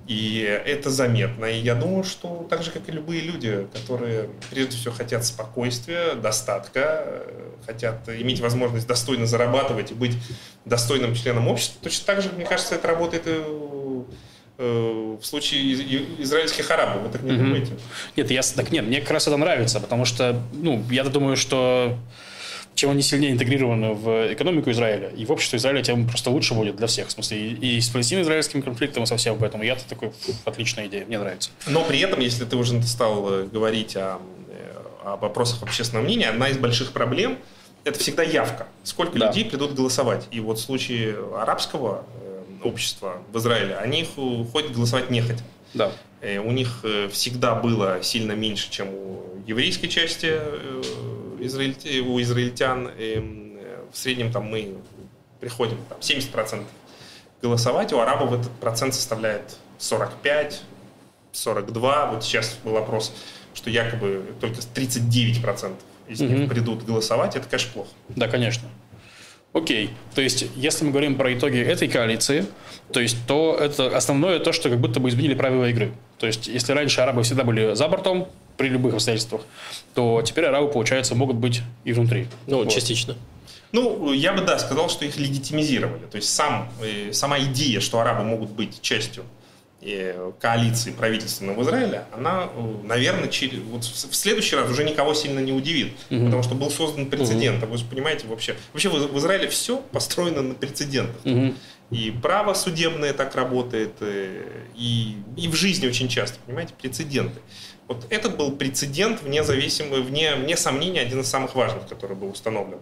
И 0.08 0.40
это 0.40 0.90
заметно. 0.90 1.46
И 1.46 1.60
я 1.60 1.76
думаю, 1.76 2.04
что 2.04 2.46
так 2.50 2.64
же, 2.64 2.72
как 2.72 2.88
и 2.90 2.92
любые 2.92 3.22
люди, 3.22 3.68
которые 3.74 4.30
прежде 4.50 4.76
всего 4.76 4.94
хотят 4.94 5.26
спокойствия, 5.26 6.16
достатка, 6.16 7.04
э, 7.06 7.52
хотят 7.66 8.08
иметь 8.10 8.42
возможность 8.42 8.88
достойно 8.88 9.26
зарабатывать 9.26 9.92
и 9.92 9.94
быть 9.94 10.18
достойным 10.66 11.14
членом 11.16 11.48
общества, 11.48 11.80
точно 11.82 12.06
так 12.06 12.22
же, 12.22 12.30
мне 12.34 12.46
кажется, 12.46 12.76
это 12.76 12.88
работает 12.88 13.28
и 13.28 13.32
Э, 13.32 13.77
в 14.58 15.22
случае 15.22 15.74
израильских 16.20 16.72
арабов. 16.72 17.04
Вы 17.04 17.10
так 17.10 17.22
не 17.22 17.38
думаете? 17.38 17.74
Нет, 18.16 18.32
я, 18.32 18.42
так 18.42 18.72
нет, 18.72 18.86
мне 18.86 19.02
как 19.02 19.12
раз 19.12 19.28
это 19.28 19.38
нравится, 19.38 19.80
потому 19.80 20.06
что, 20.06 20.42
ну, 20.54 20.84
я 20.90 21.04
думаю, 21.04 21.38
что 21.38 21.96
чем 22.78 22.92
они 22.92 23.02
сильнее 23.02 23.32
интегрированы 23.32 23.94
в 23.94 24.34
экономику 24.34 24.70
Израиля 24.70 25.10
и 25.10 25.26
в 25.26 25.32
общество 25.32 25.58
Израиля, 25.58 25.82
тем 25.82 26.08
просто 26.08 26.30
лучше 26.30 26.54
будет 26.54 26.76
для 26.76 26.86
всех. 26.86 27.08
В 27.08 27.12
смысле, 27.12 27.50
и, 27.50 27.78
и 27.78 27.82
с 27.82 27.90
палестино-израильским 27.90 28.62
конфликтом, 28.62 29.04
и 29.04 29.06
со 29.08 29.18
всем 29.18 29.38
поэтому 29.40 29.64
я-то 29.64 29.84
такой, 29.90 30.12
отличная 30.46 30.86
идея, 30.86 31.06
мне 31.06 31.18
нравится. 31.18 31.50
Но 31.66 31.84
при 31.84 32.00
этом, 32.00 32.20
если 32.20 32.46
ты 32.46 32.56
уже 32.56 32.82
стал 32.84 33.28
э, 33.34 33.48
говорить 33.52 33.96
о, 33.96 34.20
э, 34.50 34.76
о 35.04 35.18
вопросах 35.18 35.64
общественного 35.64 36.06
мнения, 36.06 36.30
одна 36.30 36.50
из 36.50 36.58
больших 36.60 36.92
проблем– 36.92 37.40
это 37.84 37.98
всегда 37.98 38.22
явка. 38.22 38.68
Сколько 38.84 39.18
да. 39.18 39.28
людей 39.28 39.46
придут 39.46 39.74
голосовать. 39.74 40.28
И 40.30 40.40
вот 40.40 40.60
в 40.60 40.62
случае 40.62 41.18
арабского 41.36 42.06
общества 42.64 43.22
в 43.32 43.38
Израиле, 43.38 43.76
они 43.76 44.04
ходят 44.52 44.74
голосовать 44.74 45.10
нехотя. 45.10 45.44
Да. 45.74 45.92
Э, 46.22 46.40
у 46.40 46.52
них 46.52 46.80
э, 46.84 47.10
всегда 47.10 47.56
было 47.56 48.02
сильно 48.02 48.34
меньше, 48.34 48.70
чем 48.70 48.90
у 48.90 49.24
еврейской 49.46 49.88
части 49.88 50.28
э, 50.30 50.82
израиль... 51.40 51.76
у 52.02 52.20
израильтян. 52.22 52.90
И 52.98 53.54
в 53.92 53.98
среднем 53.98 54.32
там 54.32 54.46
мы 54.46 54.76
приходим 55.40 55.78
там, 55.90 56.00
70% 56.00 56.64
голосовать, 57.42 57.94
у 57.94 58.00
арабов 58.00 58.34
этот 58.34 58.52
процент 58.54 58.94
составляет 58.96 59.58
45, 59.78 60.62
42. 61.32 62.12
Вот 62.12 62.24
сейчас 62.24 62.58
был 62.64 62.74
вопрос, 62.74 63.14
что 63.54 63.70
якобы 63.70 64.24
только 64.42 64.60
39% 64.60 65.76
из 66.08 66.22
них 66.22 66.40
угу. 66.40 66.48
придут 66.50 66.84
голосовать. 66.84 67.36
Это, 67.36 67.48
конечно, 67.48 67.72
плохо. 67.74 67.90
Да, 68.10 68.28
конечно. 68.28 68.68
Окей. 69.58 69.90
То 70.14 70.22
есть, 70.22 70.46
если 70.56 70.86
мы 70.86 70.92
говорим 70.92 71.16
про 71.16 71.34
итоги 71.34 71.60
этой 71.60 71.88
коалиции, 71.88 72.46
то 72.94 73.00
есть, 73.00 73.18
то 73.28 73.58
это 73.60 73.96
основное 73.96 74.40
то, 74.40 74.54
что 74.54 74.70
как 74.70 74.80
будто 74.80 75.00
бы 75.00 75.10
изменили 75.10 75.34
правила 75.34 75.66
игры. 75.66 75.92
То 76.20 76.28
есть, 76.28 76.48
если 76.48 76.74
раньше 76.74 77.02
арабы 77.02 77.24
всегда 77.24 77.44
были 77.44 77.74
за 77.74 77.88
бортом 77.88 78.28
при 78.56 78.70
любых 78.70 78.94
обстоятельствах, 78.94 79.42
то 79.94 80.22
теперь 80.24 80.46
арабы, 80.46 80.70
получается, 80.72 81.16
могут 81.16 81.38
быть 81.38 81.62
и 81.86 81.94
внутри. 81.94 82.28
Ну, 82.46 82.58
вот. 82.58 82.72
частично. 82.72 83.16
Ну, 83.72 84.14
я 84.14 84.34
бы, 84.34 84.42
да, 84.42 84.60
сказал, 84.60 84.90
что 84.90 85.06
их 85.06 85.18
легитимизировали. 85.18 86.06
То 86.06 86.18
есть, 86.18 86.34
сам, 86.34 86.72
э, 86.82 87.12
сама 87.12 87.40
идея, 87.40 87.80
что 87.80 88.00
арабы 88.00 88.24
могут 88.24 88.52
быть 88.52 88.82
частью 88.82 89.24
коалиции 90.40 90.92
правительственной 90.92 91.54
в 91.54 91.62
Израиле, 91.62 92.06
она, 92.12 92.50
наверное, 92.84 93.30
через, 93.30 93.60
вот 93.60 93.84
в 93.84 94.16
следующий 94.16 94.56
раз 94.56 94.70
уже 94.72 94.84
никого 94.84 95.14
сильно 95.14 95.40
не 95.40 95.52
удивит, 95.52 95.94
угу. 96.10 96.26
потому 96.26 96.44
что 96.44 96.56
был 96.56 96.72
создан 96.72 97.06
прецедент. 97.06 97.62
Угу. 97.62 97.72
Вы 97.72 97.78
же 97.78 97.86
понимаете, 97.86 98.28
вообще, 98.28 98.56
вообще 98.74 98.90
в, 98.90 99.18
Израиле 99.18 99.48
все 99.48 99.78
построено 99.78 100.42
на 100.42 100.56
прецедентах. 100.56 101.24
Угу. 101.24 101.54
И 101.92 102.12
право 102.22 102.54
судебное 102.54 103.14
так 103.14 103.36
работает, 103.36 103.94
э, 104.02 104.46
и, 104.76 105.18
и 105.38 105.48
в 105.48 105.54
жизни 105.54 105.88
очень 105.88 106.10
часто, 106.10 106.40
понимаете, 106.46 106.74
прецеденты. 106.80 107.40
Вот 107.88 108.06
этот 108.10 108.36
был 108.36 108.52
прецедент, 108.52 109.22
вне, 109.22 109.44
зависимый, 109.44 110.02
вне, 110.02 110.36
вне 110.36 110.58
сомнения, 110.58 111.02
один 111.02 111.22
из 111.22 111.28
самых 111.28 111.56
важных, 111.56 111.88
который 111.88 112.18
был 112.18 112.30
установлен 112.30 112.80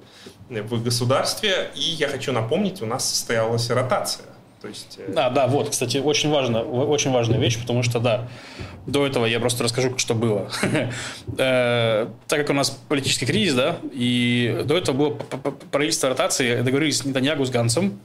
в 0.49 0.84
государстве. 0.84 1.71
И 1.75 1.81
я 1.81 2.08
хочу 2.08 2.31
напомнить, 2.31 2.81
у 2.81 2.88
нас 2.88 3.08
состоялась 3.08 3.69
ротация 3.69 4.35
то 4.65 4.69
есть... 4.69 4.97
Э, 4.97 5.12
да, 5.13 5.30
да, 5.30 5.45
вот, 5.45 5.69
кстати, 5.69 5.99
очень, 5.99 6.32
важно, 6.32 6.63
очень 6.63 7.12
важная 7.12 7.38
вещь, 7.38 7.60
потому 7.62 7.84
что, 7.84 7.99
да, 7.99 8.28
до 8.88 9.06
этого 9.06 9.28
я 9.28 9.39
просто 9.39 9.63
расскажу, 9.63 9.95
что 9.97 10.15
было. 10.15 10.49
Э, 11.38 12.08
так 12.28 12.39
как 12.39 12.49
у 12.49 12.54
нас 12.54 12.69
политический 12.88 13.25
кризис, 13.25 13.54
да, 13.54 13.78
и 13.91 14.63
до 14.65 14.78
этого 14.78 14.95
было 14.95 15.10
правительство 15.71 16.10
ротации, 16.10 16.62
договорились 16.62 17.04
Нетаньягу 17.04 17.45
с 17.45 17.49
Гансом, 17.49 17.99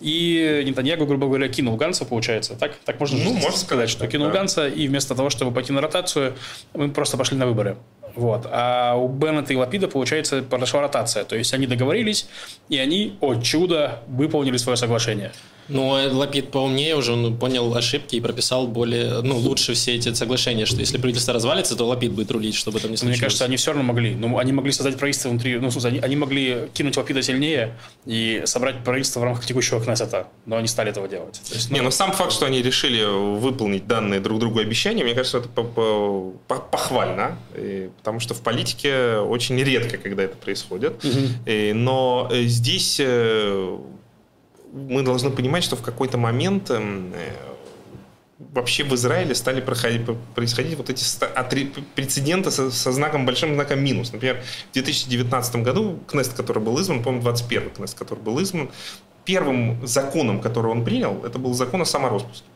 и 0.00 0.62
Нетаньягу, 0.64 1.04
грубо 1.04 1.26
говоря, 1.26 1.48
кинул 1.48 1.76
Ганса, 1.76 2.04
получается. 2.04 2.54
Так, 2.54 2.76
так 2.84 3.00
можно, 3.00 3.18
ну, 3.18 3.32
можно 3.32 3.58
сказать, 3.58 3.90
что 3.90 4.06
кинул 4.06 4.30
Ганса, 4.30 4.68
и 4.68 4.88
вместо 4.88 5.14
того, 5.14 5.30
чтобы 5.30 5.52
пойти 5.52 5.72
на 5.72 5.80
ротацию, 5.80 6.34
мы 6.74 6.90
просто 6.90 7.16
пошли 7.16 7.36
на 7.36 7.46
выборы. 7.46 7.76
Вот. 8.14 8.46
А 8.50 8.94
у 8.94 9.08
Беннета 9.08 9.52
и 9.52 9.56
Лапида, 9.56 9.88
получается, 9.88 10.42
произошла 10.42 10.80
ротация. 10.80 11.24
То 11.24 11.36
есть 11.36 11.52
они 11.52 11.66
договорились, 11.66 12.28
и 12.70 12.78
они, 12.78 13.16
о 13.20 13.34
чудо, 13.34 14.00
выполнили 14.06 14.56
свое 14.56 14.76
соглашение. 14.76 15.32
Ну, 15.68 15.88
Лапид 15.90 16.50
поумнее 16.50 16.96
уже, 16.96 17.12
он 17.12 17.36
понял 17.36 17.74
ошибки 17.74 18.16
и 18.16 18.20
прописал 18.20 18.66
более, 18.66 19.22
ну, 19.22 19.36
лучше 19.36 19.74
все 19.74 19.94
эти 19.94 20.12
соглашения, 20.14 20.66
что 20.66 20.78
если 20.78 20.98
правительство 20.98 21.34
развалится, 21.34 21.76
то 21.76 21.84
Лапид 21.86 22.12
будет 22.12 22.30
рулить, 22.30 22.54
чтобы 22.54 22.80
там 22.80 22.90
не 22.90 22.96
случилось. 22.96 23.18
Мне 23.18 23.24
кажется, 23.24 23.44
они 23.44 23.56
все 23.56 23.72
равно 23.72 23.84
могли. 23.84 24.14
Ну, 24.14 24.38
они 24.38 24.52
могли 24.52 24.72
создать 24.72 24.96
правительство 24.96 25.28
внутри, 25.28 25.58
ну, 25.58 25.70
они, 25.84 25.98
они 25.98 26.16
могли 26.16 26.68
кинуть 26.72 26.96
Лапида 26.96 27.22
сильнее 27.22 27.76
и 28.04 28.42
собрать 28.44 28.84
правительство 28.84 29.20
в 29.20 29.24
рамках 29.24 29.44
текущего 29.44 29.80
Кнессета, 29.80 30.28
но 30.46 30.56
они 30.56 30.68
стали 30.68 30.90
этого 30.90 31.08
делать. 31.08 31.40
То 31.48 31.54
есть, 31.54 31.70
ну... 31.70 31.76
Не, 31.76 31.82
ну, 31.82 31.90
сам 31.90 32.12
факт, 32.12 32.32
что 32.32 32.46
они 32.46 32.62
решили 32.62 33.04
выполнить 33.38 33.86
данные 33.86 34.20
друг 34.20 34.38
другу 34.38 34.60
обещания, 34.60 35.04
мне 35.04 35.14
кажется, 35.14 35.38
это 35.38 35.48
похвально, 36.48 37.38
потому 37.98 38.20
что 38.20 38.34
в 38.34 38.40
политике 38.40 39.16
очень 39.18 39.58
редко, 39.62 39.98
когда 39.98 40.22
это 40.22 40.36
происходит. 40.36 41.04
Угу. 41.04 41.74
Но 41.74 42.28
э, 42.30 42.42
здесь 42.44 42.98
э, 43.00 43.78
мы 44.72 45.02
должны 45.02 45.30
понимать, 45.30 45.64
что 45.64 45.76
в 45.76 45.82
какой-то 45.82 46.18
момент 46.18 46.70
эм, 46.70 47.12
э, 47.14 47.32
вообще 48.38 48.84
в 48.84 48.94
Израиле 48.94 49.34
стали 49.34 49.60
проходить, 49.60 50.02
происходить 50.34 50.76
вот 50.76 50.90
эти 50.90 51.04
прецеденты 51.94 52.50
со, 52.50 52.70
со 52.70 52.92
знаком, 52.92 53.24
большим 53.26 53.54
знаком 53.54 53.82
минус. 53.82 54.12
Например, 54.12 54.42
в 54.70 54.74
2019 54.74 55.56
году 55.56 55.98
Кнест, 56.06 56.34
который 56.34 56.62
был 56.62 56.80
издан, 56.80 57.02
по-моему, 57.02 57.22
21 57.22 57.70
Кнест, 57.70 57.98
который 57.98 58.20
был 58.20 58.42
издан, 58.42 58.70
первым 59.24 59.86
законом, 59.86 60.40
который 60.40 60.70
он 60.70 60.84
принял, 60.84 61.24
это 61.24 61.38
был 61.38 61.54
закон 61.54 61.82
о 61.82 61.84
самороспуске. 61.84 62.46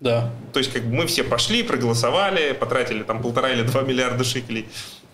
Да. 0.00 0.30
То 0.52 0.60
есть, 0.60 0.72
как 0.72 0.84
бы 0.84 0.94
мы 0.94 1.06
все 1.06 1.24
пошли, 1.24 1.62
проголосовали, 1.62 2.52
потратили 2.52 3.02
там 3.02 3.20
полтора 3.20 3.50
или 3.50 3.62
два 3.62 3.82
миллиарда 3.82 4.24
шекелей 4.24 4.68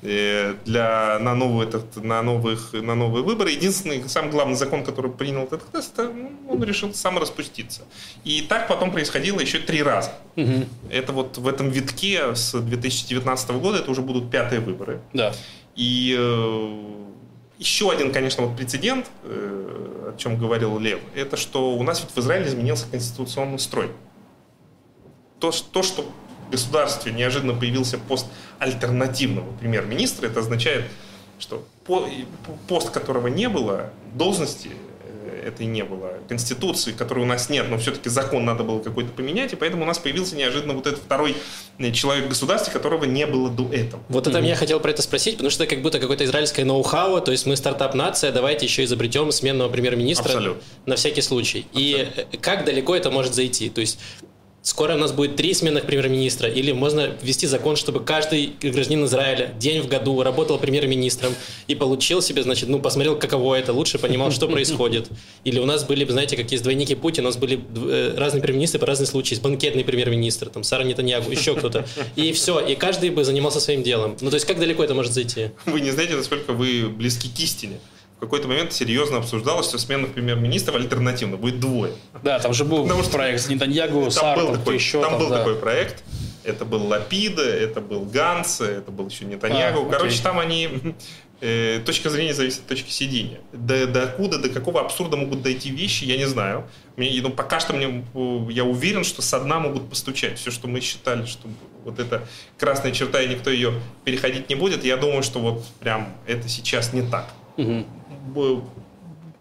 для, 0.04 1.18
на, 1.18 1.34
новый, 1.34 1.66
этот, 1.66 1.96
на, 1.96 2.20
новых, 2.22 2.74
на 2.74 2.94
новые 2.94 3.24
выборы. 3.24 3.50
Единственный, 3.50 4.06
самый 4.06 4.30
главный 4.30 4.54
закон, 4.54 4.84
который 4.84 5.10
принял 5.10 5.44
этот 5.44 5.66
тест, 5.70 5.96
ну, 5.96 6.30
он 6.46 6.62
решил 6.62 6.92
сам 6.92 7.18
распуститься. 7.18 7.82
И 8.22 8.42
так 8.42 8.68
потом 8.68 8.92
происходило 8.92 9.40
еще 9.40 9.58
три 9.58 9.82
раза. 9.82 10.12
Угу. 10.36 10.66
Это 10.90 11.12
вот 11.12 11.38
в 11.38 11.48
этом 11.48 11.70
витке 11.70 12.34
с 12.34 12.52
2019 12.52 13.50
года, 13.52 13.78
это 13.78 13.90
уже 13.90 14.02
будут 14.02 14.30
пятые 14.30 14.60
выборы. 14.60 15.00
Да. 15.14 15.32
И 15.74 16.14
э, 16.18 17.04
еще 17.58 17.90
один, 17.90 18.12
конечно, 18.12 18.44
вот 18.44 18.56
прецедент, 18.56 19.06
э, 19.22 20.12
о 20.14 20.18
чем 20.18 20.38
говорил 20.38 20.78
Лев, 20.78 21.00
это 21.14 21.38
что 21.38 21.72
у 21.72 21.82
нас 21.82 22.00
ведь 22.00 22.10
в 22.10 22.18
Израиле 22.18 22.48
изменился 22.48 22.86
конституционный 22.90 23.58
строй. 23.58 23.90
То, 25.40 25.50
то 25.72 25.82
что 25.82 26.04
государстве 26.50 27.12
неожиданно 27.12 27.54
появился 27.54 27.98
пост 27.98 28.26
альтернативного 28.59 29.50
премьер-министра, 29.59 30.26
это 30.26 30.40
означает 30.40 30.85
что 31.38 31.66
пост 32.68 32.90
которого 32.90 33.26
не 33.26 33.48
было, 33.48 33.90
должности 34.14 34.70
этой 35.44 35.66
не 35.66 35.85
было. 35.85 36.14
Конституции, 36.28 36.92
которой 36.92 37.20
у 37.20 37.26
нас 37.26 37.50
нет, 37.50 37.66
но 37.68 37.76
все-таки 37.78 38.09
закон 38.09 38.44
надо 38.44 38.64
было 38.64 38.80
какой-то 38.80 39.11
поменять, 39.11 39.52
и 39.52 39.57
поэтому 39.57 39.83
у 39.83 39.87
нас 39.87 39.98
появился 39.98 40.37
неожиданно 40.37 40.72
вот 40.72 40.87
этот 40.87 41.00
второй 41.00 41.37
э, 41.78 41.92
человек 41.92 42.26
в 42.26 42.28
государстве, 42.30 42.72
которого 42.72 43.04
не 43.04 43.26
было 43.26 43.50
до 43.50 43.70
этого. 43.70 44.02
Вот 44.09 44.26
это 44.26 44.38
mm-hmm. 44.38 44.48
я 44.48 44.57
хотел 44.57 44.80
про 44.80 44.90
это 44.90 45.02
спросить, 45.02 45.35
потому 45.35 45.50
что 45.50 45.64
это 45.64 45.74
как 45.74 45.83
будто 45.83 46.00
какое-то 46.00 46.24
израильское 46.24 46.64
ноу-хау, 46.64 47.20
то 47.20 47.30
есть 47.30 47.44
мы 47.46 47.57
стартап-нация, 47.57 48.33
давайте 48.33 48.64
еще 48.64 48.85
изобретем 48.85 49.30
сменного 49.33 49.68
премьер-министра 49.68 50.30
Абсолютно. 50.30 50.62
на 50.87 50.96
всякий 50.96 51.20
случай. 51.20 51.66
Абсолютно. 51.70 51.78
И 51.78 52.24
э, 52.33 52.37
как 52.40 52.64
далеко 52.64 52.96
это 52.96 53.11
может 53.11 53.35
зайти? 53.35 53.68
То 53.68 53.83
есть 53.83 53.98
скоро 54.64 54.94
у 54.94 54.98
нас 54.98 55.12
будет 55.12 55.37
три 55.37 55.53
сменных 55.55 55.85
премьер-министра, 55.85 56.48
или 56.48 56.72
можно 56.72 57.14
ввести 57.22 57.46
закон, 57.46 57.77
чтобы 57.77 58.00
каждый 58.00 58.55
гражданин 58.61 59.05
Израиля 59.05 59.53
день 59.61 59.83
в 59.83 59.88
году 59.88 60.20
работал 60.22 60.59
премьер-министром 60.59 61.35
и 61.68 61.74
получил 61.74 62.22
себе, 62.22 62.42
значит, 62.42 62.68
ну, 62.68 62.81
посмотрел, 62.81 63.16
каково 63.16 63.57
это, 63.57 63.72
лучше 63.72 63.98
понимал, 63.98 64.33
что 64.33 64.48
происходит. 64.48 65.09
Или 65.44 65.61
у 65.61 65.66
нас 65.66 65.85
были, 65.85 66.11
знаете, 66.11 66.37
как 66.37 66.50
есть 66.50 66.62
двойники 66.64 66.94
Путина, 66.94 67.29
у 67.29 67.31
нас 67.31 67.37
были 67.37 67.61
э, 67.77 68.14
разные 68.16 68.40
премьер-министры 68.40 68.81
по 68.81 68.87
разным 68.87 69.07
случаям, 69.07 69.42
банкетный 69.42 69.85
премьер-министр, 69.85 70.48
там, 70.48 70.64
Сара 70.64 70.83
Нетаньягу, 70.83 71.31
еще 71.31 71.55
кто-то. 71.55 71.87
И 72.16 72.33
все, 72.33 72.59
и 72.59 72.74
каждый 72.74 73.11
бы 73.11 73.22
занимался 73.22 73.61
своим 73.61 73.83
делом. 73.83 74.16
Ну, 74.22 74.31
то 74.31 74.37
есть, 74.37 74.46
как 74.46 74.59
далеко 74.59 74.83
это 74.83 74.94
может 74.94 75.12
зайти? 75.12 75.50
Вы 75.66 75.83
не 75.83 75.90
знаете, 75.90 76.14
насколько 76.14 76.53
вы 76.53 76.88
близки 76.88 77.29
к 77.29 77.38
истине 77.38 77.79
в 78.16 78.20
какой-то 78.20 78.48
момент 78.48 78.72
серьезно 78.72 79.18
обсуждалось, 79.18 79.66
что 79.66 79.79
сменных 79.79 80.12
премьер-министров 80.12 80.77
альтернативно 80.77 81.37
будет 81.37 81.61
двое. 81.61 81.92
Да, 82.22 82.38
там 82.38 82.55
же 82.55 82.64
был 82.64 82.85
Потому 82.85 83.03
проект 83.05 83.42
с 83.42 83.48
Нетаньягу, 83.48 84.11
Сар, 84.11 84.38
был 84.38 84.53
такой, 84.53 84.74
еще. 84.74 85.00
Там, 85.00 85.12
там 85.12 85.20
был 85.20 85.29
да. 85.31 85.38
такой 85.38 85.57
проект. 85.57 86.03
Это 86.44 86.64
был 86.64 86.87
Лапида, 86.87 87.42
это 87.42 87.81
был 87.81 88.03
Ганс, 88.03 88.61
это 88.61 88.90
был 88.90 89.09
еще 89.09 89.24
Нетаньягу. 89.24 89.88
А, 89.88 89.90
Короче, 89.90 90.22
там 90.22 90.38
они... 90.38 90.94
Э, 91.40 91.81
точка 91.85 92.09
зрения 92.09 92.33
зависит 92.33 92.61
от 92.61 92.66
точки 92.68 92.90
сидения. 92.90 93.40
До, 93.53 93.87
до 93.87 94.07
куда, 94.07 94.38
до 94.38 94.48
какого 94.48 94.81
абсурда 94.81 95.16
могут 95.16 95.42
дойти 95.42 95.68
вещи, 95.68 96.05
я 96.05 96.16
не 96.16 96.27
знаю. 96.27 96.64
Мне, 96.96 97.20
ну, 97.20 97.29
пока 97.29 97.61
что 97.61 97.74
мне, 97.74 98.05
я 98.50 98.64
уверен, 98.64 99.05
что 99.05 99.20
со 99.20 99.40
дна 99.40 99.59
могут 99.59 99.90
постучать. 99.90 100.38
Все, 100.38 100.50
что 100.50 100.68
мы 100.68 100.81
считали, 100.81 101.27
что 101.27 101.48
вот 101.85 101.98
эта 101.98 102.27
красная 102.57 102.92
черта, 102.92 103.20
и 103.20 103.29
никто 103.29 103.50
ее 103.50 103.74
переходить 104.05 104.48
не 104.48 104.55
будет, 104.55 104.85
я 104.85 104.96
думаю, 104.96 105.22
что 105.22 105.40
вот 105.40 105.64
прям 105.81 106.14
это 106.27 106.48
сейчас 106.48 106.94
не 106.94 107.03
так. 107.03 107.29
Угу 107.57 107.85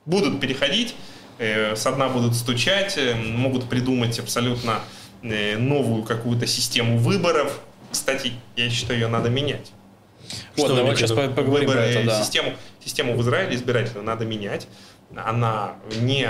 будут 0.05 0.39
переходить, 0.39 0.95
э, 1.37 1.75
с 1.75 1.91
дна 1.91 2.09
будут 2.09 2.35
стучать, 2.35 2.97
э, 2.97 3.15
могут 3.15 3.69
придумать 3.69 4.19
абсолютно 4.19 4.79
э, 5.21 5.57
новую 5.57 6.03
какую-то 6.03 6.47
систему 6.47 6.97
выборов. 6.97 7.59
Кстати, 7.91 8.33
я 8.55 8.69
считаю, 8.69 8.99
ее 8.99 9.07
надо 9.07 9.29
менять. 9.29 9.71
Вот, 10.55 10.75
давай 10.75 10.95
сейчас 10.95 11.11
поговорим 11.11 11.67
Выборы, 11.67 11.73
про 11.73 11.85
это, 11.85 12.05
да. 12.05 12.23
Систему, 12.23 12.53
систему 12.83 13.15
в 13.15 13.21
Израиле 13.21 13.55
избирательную 13.55 14.05
надо 14.05 14.25
менять. 14.25 14.67
Она 15.15 15.75
не... 16.01 16.27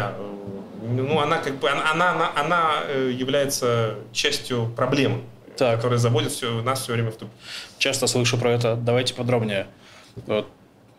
Ну, 0.82 1.20
она 1.20 1.38
как 1.38 1.60
бы... 1.60 1.70
Она, 1.70 2.12
она, 2.12 2.32
она 2.36 2.72
является 2.92 3.96
частью 4.12 4.74
проблемы, 4.76 5.22
так. 5.56 5.78
которая 5.78 6.00
заводит 6.00 6.32
все, 6.32 6.62
нас 6.64 6.82
все 6.82 6.94
время 6.94 7.12
в 7.12 7.16
тупик. 7.16 7.34
Часто 7.78 8.08
слышу 8.08 8.38
про 8.38 8.52
это. 8.52 8.76
Давайте 8.76 9.14
подробнее. 9.14 9.68
Вот. 10.26 10.50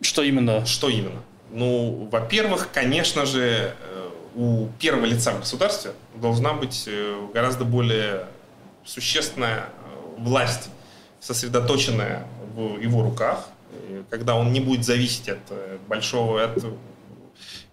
Что 0.00 0.22
именно? 0.22 0.64
Что 0.64 0.88
именно? 0.88 1.20
Ну, 1.54 2.08
во-первых, 2.10 2.70
конечно 2.72 3.26
же, 3.26 3.76
э, 3.80 4.08
у 4.34 4.66
первого 4.80 5.04
лица 5.04 5.30
в 5.30 5.38
государстве 5.38 5.92
должна 6.16 6.52
быть 6.52 6.82
э, 6.88 7.16
гораздо 7.32 7.64
более 7.64 8.26
существенная 8.84 9.58
э, 9.58 10.20
власть, 10.20 10.68
сосредоточенная 11.20 12.26
в 12.56 12.80
его 12.80 13.04
руках, 13.04 13.48
когда 14.10 14.34
он 14.34 14.52
не 14.52 14.58
будет 14.58 14.84
зависеть 14.84 15.28
от 15.28 15.38
большого, 15.86 16.42
от 16.42 16.64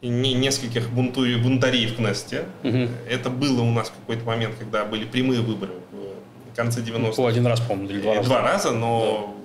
нескольких 0.01 0.91
бунту, 0.91 1.21
бунтарей 1.39 1.87
в 1.87 1.95
Кнесте. 1.95 2.45
Угу. 2.63 2.87
Это 3.09 3.31
было 3.31 3.61
у 3.61 3.71
нас 3.71 3.89
в 3.89 3.93
какой-то 3.93 4.23
момент, 4.25 4.55
когда 4.59 4.85
были 4.85 5.05
прямые 5.05 5.41
выборы 5.41 5.73
в 5.91 6.55
конце 6.55 6.81
90-х. 6.81 7.15
Ну, 7.17 7.25
один 7.25 7.47
раз, 7.47 7.59
по-моему, 7.59 7.89
или 7.89 8.01
два 8.01 8.15
раза. 8.15 8.29
Два 8.29 8.41
раза, 8.41 8.71
но 8.71 9.35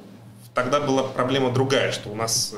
да. 0.54 0.62
тогда 0.62 0.80
была 0.80 1.04
проблема 1.04 1.50
другая, 1.52 1.90
что 1.90 2.10
у 2.10 2.14
нас 2.14 2.54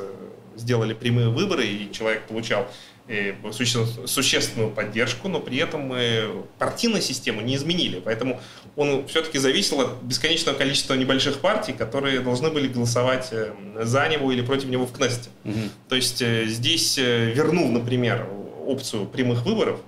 сделали 0.58 0.92
прямые 0.92 1.28
выборы, 1.28 1.66
и 1.66 1.90
человек 1.92 2.26
получал 2.26 2.68
э, 3.06 3.34
существенную 3.52 4.70
поддержку, 4.70 5.28
но 5.28 5.40
при 5.40 5.58
этом 5.58 5.82
мы 5.82 6.44
партийную 6.58 7.02
систему 7.02 7.40
не 7.40 7.56
изменили. 7.56 8.00
Поэтому 8.04 8.40
он 8.76 9.06
все-таки 9.06 9.38
зависел 9.38 9.80
от 9.80 10.02
бесконечного 10.02 10.56
количества 10.56 10.94
небольших 10.94 11.38
партий, 11.38 11.72
которые 11.72 12.20
должны 12.20 12.50
были 12.50 12.68
голосовать 12.68 13.28
э, 13.30 13.52
за 13.80 14.08
него 14.08 14.32
или 14.32 14.42
против 14.42 14.68
него 14.68 14.86
в 14.86 14.92
Кнессете. 14.92 15.30
Угу. 15.44 15.60
То 15.88 15.96
есть 15.96 16.20
э, 16.22 16.44
здесь, 16.46 16.98
вернув, 16.98 17.70
например, 17.70 18.28
опцию 18.66 19.06
прямых 19.06 19.44
выборов, 19.44 19.80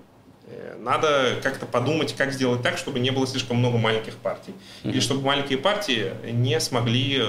надо 0.78 1.37
как-то 1.42 1.66
подумать, 1.66 2.14
как 2.16 2.33
сделать 2.33 2.62
так, 2.62 2.78
чтобы 2.78 3.00
не 3.00 3.11
было 3.11 3.26
слишком 3.26 3.59
много 3.59 3.76
маленьких 3.76 4.14
партий. 4.16 4.54
Угу. 4.83 4.92
Или 4.92 5.00
чтобы 5.00 5.22
маленькие 5.22 5.59
партии 5.59 6.12
не 6.33 6.59
смогли 6.59 7.22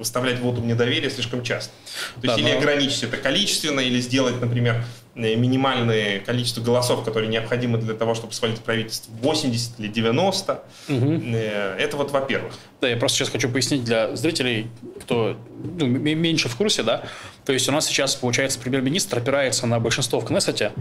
выставлять 0.00 0.40
вотум 0.40 0.66
недоверия 0.66 1.10
слишком 1.10 1.44
часто. 1.44 1.72
То 2.16 2.26
да, 2.26 2.32
есть 2.32 2.42
но... 2.42 2.48
или 2.48 2.56
ограничить 2.56 3.02
это 3.04 3.18
количественно, 3.18 3.80
или 3.80 4.00
сделать, 4.00 4.40
например, 4.40 4.82
э, 5.14 5.34
минимальное 5.36 6.20
количество 6.20 6.62
голосов, 6.62 7.04
которые 7.04 7.28
необходимы 7.28 7.78
для 7.78 7.94
того, 7.94 8.14
чтобы 8.14 8.32
свалить 8.32 8.58
правительство, 8.60 9.12
80 9.20 9.78
или 9.78 9.88
90. 9.88 10.62
Угу. 10.88 11.22
Э, 11.34 11.76
это 11.78 11.96
вот 11.96 12.10
во-первых. 12.10 12.54
Да, 12.80 12.88
я 12.88 12.96
просто 12.96 13.18
сейчас 13.18 13.28
хочу 13.28 13.50
пояснить 13.50 13.84
для 13.84 14.16
зрителей, 14.16 14.68
кто 15.02 15.36
ну, 15.78 15.86
меньше 15.86 16.48
в 16.48 16.56
курсе, 16.56 16.82
да. 16.82 17.04
То 17.44 17.52
есть 17.52 17.68
у 17.68 17.72
нас 17.72 17.86
сейчас, 17.86 18.14
получается, 18.14 18.58
премьер-министр 18.58 19.18
опирается 19.18 19.66
на 19.66 19.80
большинство 19.80 20.20
в 20.20 20.24
Кнессете, 20.24 20.72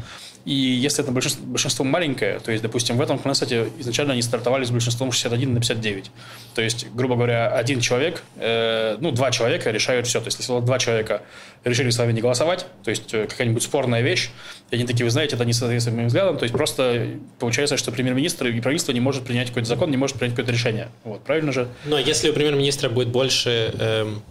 и 0.46 0.54
если 0.54 1.04
это 1.04 1.12
большинство, 1.12 1.46
большинство 1.46 1.86
маленькое, 1.86 2.40
то 2.40 2.52
есть, 2.52 2.64
допустим, 2.64 2.98
в 2.98 3.02
этом 3.02 3.20
Кнессете 3.20 3.70
изначально 3.80 4.14
они 4.14 4.22
стартовали 4.22 4.66
с 4.66 4.72
большинством 4.72 5.12
61 5.12 5.54
на 5.54 5.60
59. 5.60 6.12
То 6.56 6.62
есть, 6.62 6.88
грубо 6.94 7.16
говоря, 7.16 7.50
один 7.50 7.82
человек, 7.82 8.24
э, 8.38 8.98
ну, 9.00 9.12
два 9.12 9.32
человека 9.32 9.72
решают 9.72 10.08
все. 10.08 10.20
То 10.20 10.28
есть, 10.28 10.40
если 10.40 10.60
два 10.62 10.80
человека 10.80 11.24
решили 11.64 11.90
с 11.90 11.98
вами 11.98 12.14
не 12.14 12.22
голосовать, 12.22 12.66
то 12.84 12.90
есть, 12.90 13.14
э, 13.14 13.28
какая-нибудь 13.28 13.64
спорная 13.64 14.02
вещь, 14.02 14.30
и 14.72 14.76
они 14.76 14.86
такие, 14.86 15.04
вы 15.04 15.12
знаете, 15.12 15.36
это 15.36 15.46
не 15.46 15.54
соответствует 15.54 15.96
моим 15.96 16.08
взглядам, 16.08 16.38
то 16.38 16.44
есть, 16.44 16.54
просто 16.54 17.08
получается, 17.40 17.78
что 17.78 17.92
премьер-министр 17.92 18.48
и 18.48 18.62
правительство 18.62 18.92
не 18.92 19.02
может 19.02 19.26
принять 19.26 19.50
какой-то 19.50 19.68
закон, 19.68 19.92
не 19.92 19.98
может 19.98 20.18
принять 20.18 20.36
какое-то 20.36 20.52
решение. 20.52 20.90
Вот, 21.04 21.24
правильно 21.24 21.52
же? 21.52 21.68
Но 21.86 21.98
если 21.98 22.30
у 22.30 22.34
премьер-министра 22.34 22.90
будет 22.90 23.10
больше 23.10 23.74
эм 23.80 24.24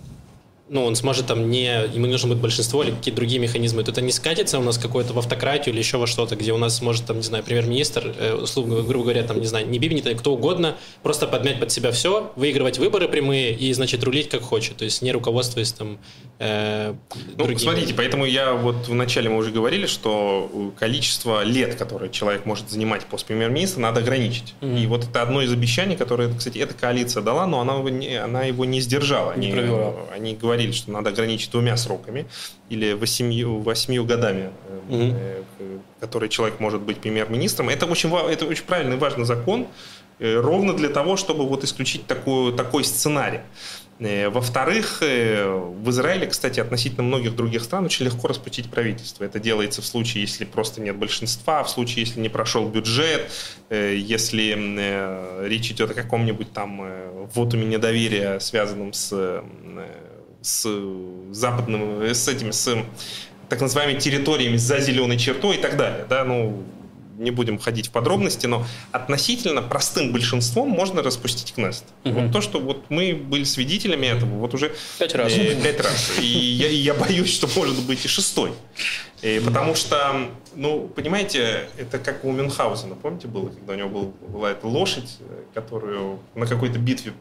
ну, 0.70 0.84
он 0.84 0.96
сможет 0.96 1.26
там 1.26 1.50
не, 1.50 1.86
ему 1.94 2.06
нужно 2.06 2.28
будет 2.28 2.40
большинство 2.40 2.82
или 2.82 2.90
какие-то 2.90 3.16
другие 3.16 3.40
механизмы, 3.40 3.82
то 3.84 3.90
это 3.90 4.00
не 4.00 4.12
скатится 4.12 4.58
у 4.58 4.62
нас 4.62 4.78
какое-то 4.78 5.12
в 5.12 5.18
автократию 5.18 5.72
или 5.72 5.80
еще 5.80 5.96
во 5.98 6.06
что-то, 6.06 6.36
где 6.36 6.52
у 6.52 6.58
нас 6.58 6.82
может, 6.82 7.06
там, 7.06 7.16
не 7.16 7.22
знаю, 7.22 7.42
премьер-министр, 7.44 8.14
э, 8.18 8.34
условно, 8.34 8.82
грубо 8.82 9.04
говоря, 9.04 9.22
там, 9.22 9.40
не 9.40 9.46
знаю, 9.46 9.68
не 9.68 9.78
Биби, 9.78 9.94
не 9.94 10.02
кто 10.02 10.34
угодно, 10.34 10.76
просто 11.02 11.26
подмять 11.26 11.58
под 11.60 11.72
себя 11.72 11.90
все, 11.90 12.32
выигрывать 12.36 12.78
выборы 12.78 13.08
прямые 13.08 13.54
и, 13.54 13.72
значит, 13.72 14.04
рулить 14.04 14.28
как 14.28 14.42
хочет, 14.42 14.76
то 14.76 14.84
есть 14.84 15.02
не 15.02 15.12
руководствуясь 15.12 15.72
там 15.72 15.98
э, 16.38 16.94
Ну, 17.36 17.44
другими. 17.44 17.58
смотрите, 17.58 17.94
поэтому 17.94 18.26
я 18.26 18.52
вот 18.52 18.88
вначале 18.88 19.30
мы 19.30 19.38
уже 19.38 19.50
говорили, 19.50 19.86
что 19.86 20.72
количество 20.78 21.44
лет, 21.44 21.76
которое 21.76 22.10
человек 22.10 22.44
может 22.44 22.70
занимать 22.70 23.04
пост 23.06 23.26
премьер-министра, 23.26 23.80
надо 23.80 24.00
ограничить. 24.00 24.54
Mm-hmm. 24.60 24.82
И 24.82 24.86
вот 24.86 25.04
это 25.04 25.22
одно 25.22 25.40
из 25.42 25.52
обещаний, 25.52 25.96
которое, 25.96 26.32
кстати, 26.34 26.58
эта 26.58 26.74
коалиция 26.74 27.22
дала, 27.22 27.46
но 27.46 27.60
она, 27.60 27.74
она 28.22 28.44
его 28.44 28.64
не 28.64 28.80
сдержала. 28.80 29.34
Не 29.36 29.52
они, 29.52 29.94
они 30.14 30.34
говорили, 30.34 30.57
говорили, 30.58 30.72
что 30.72 30.90
надо 30.90 31.10
ограничить 31.10 31.50
двумя 31.50 31.76
сроками 31.76 32.26
или 32.68 32.92
восемью, 32.92 33.60
восьмью 33.60 34.04
годами, 34.04 34.50
угу. 34.88 35.14
которые 36.00 36.28
человек 36.28 36.60
может 36.60 36.80
быть 36.80 36.98
премьер-министром. 36.98 37.68
Это 37.68 37.86
очень, 37.86 38.12
это 38.14 38.46
очень 38.46 38.64
правильный 38.64 38.96
и 38.96 38.98
важный 38.98 39.24
закон, 39.24 39.68
э, 40.18 40.34
ровно 40.40 40.72
для 40.72 40.88
того, 40.88 41.16
чтобы 41.16 41.46
вот 41.46 41.64
исключить 41.64 42.06
такую, 42.06 42.52
такой 42.52 42.84
сценарий. 42.84 43.40
Во-вторых, 44.00 45.00
в 45.00 45.90
Израиле, 45.90 46.28
кстати, 46.28 46.60
относительно 46.60 47.02
многих 47.02 47.34
других 47.34 47.64
стран 47.64 47.84
очень 47.84 48.04
легко 48.04 48.28
распустить 48.28 48.70
правительство. 48.70 49.24
Это 49.24 49.40
делается 49.40 49.82
в 49.82 49.86
случае, 49.86 50.22
если 50.22 50.44
просто 50.44 50.80
нет 50.80 50.94
большинства, 50.94 51.64
в 51.64 51.68
случае, 51.68 52.04
если 52.04 52.20
не 52.20 52.28
прошел 52.28 52.68
бюджет, 52.68 53.28
если 53.70 54.54
речь 55.48 55.72
идет 55.72 55.90
о 55.90 55.94
каком-нибудь 55.94 56.52
там 56.52 56.80
вотуме 57.34 57.66
недоверия, 57.66 58.38
связанном 58.38 58.92
с 58.92 59.42
с 60.42 60.68
западным, 61.32 62.02
с 62.02 62.28
этими, 62.28 62.50
с 62.50 62.84
так 63.48 63.60
называемыми 63.60 63.98
территориями 63.98 64.56
за 64.56 64.80
зеленой 64.80 65.16
чертой 65.16 65.56
и 65.56 65.60
так 65.60 65.76
далее. 65.76 66.06
Да? 66.08 66.24
Ну, 66.24 66.62
не 67.18 67.30
будем 67.30 67.58
ходить 67.58 67.88
в 67.88 67.90
подробности, 67.90 68.46
но 68.46 68.64
относительно 68.92 69.60
простым 69.60 70.12
большинством 70.12 70.68
можно 70.70 71.02
распустить 71.02 71.52
Кнест. 71.52 71.84
Угу. 72.04 72.20
Вот 72.20 72.32
то, 72.32 72.40
что 72.40 72.60
вот 72.60 72.84
мы 72.88 73.14
были 73.14 73.44
свидетелями 73.44 74.06
этого, 74.06 74.30
вот 74.38 74.54
уже 74.54 74.74
пять 74.98 75.14
раз. 75.14 75.32
Э, 75.32 75.60
пять 75.62 75.80
раз. 75.80 76.12
И 76.20 76.26
я, 76.26 76.68
я 76.68 76.94
боюсь, 76.94 77.32
что 77.32 77.48
может 77.56 77.78
быть 77.82 78.04
и 78.04 78.08
шестой. 78.08 78.52
И 79.20 79.42
потому 79.44 79.74
что, 79.74 80.28
ну, 80.54 80.86
понимаете, 80.86 81.68
это 81.76 81.98
как 81.98 82.24
у 82.24 82.30
Мюнхгаузена, 82.30 82.94
помните, 82.94 83.26
было, 83.26 83.48
когда 83.48 83.72
у 83.72 83.76
него 83.76 83.88
был, 83.88 84.14
была 84.28 84.52
эта 84.52 84.68
лошадь, 84.68 85.18
которую 85.54 86.20
на 86.36 86.46
какой-то 86.46 86.78
битве 86.78 87.12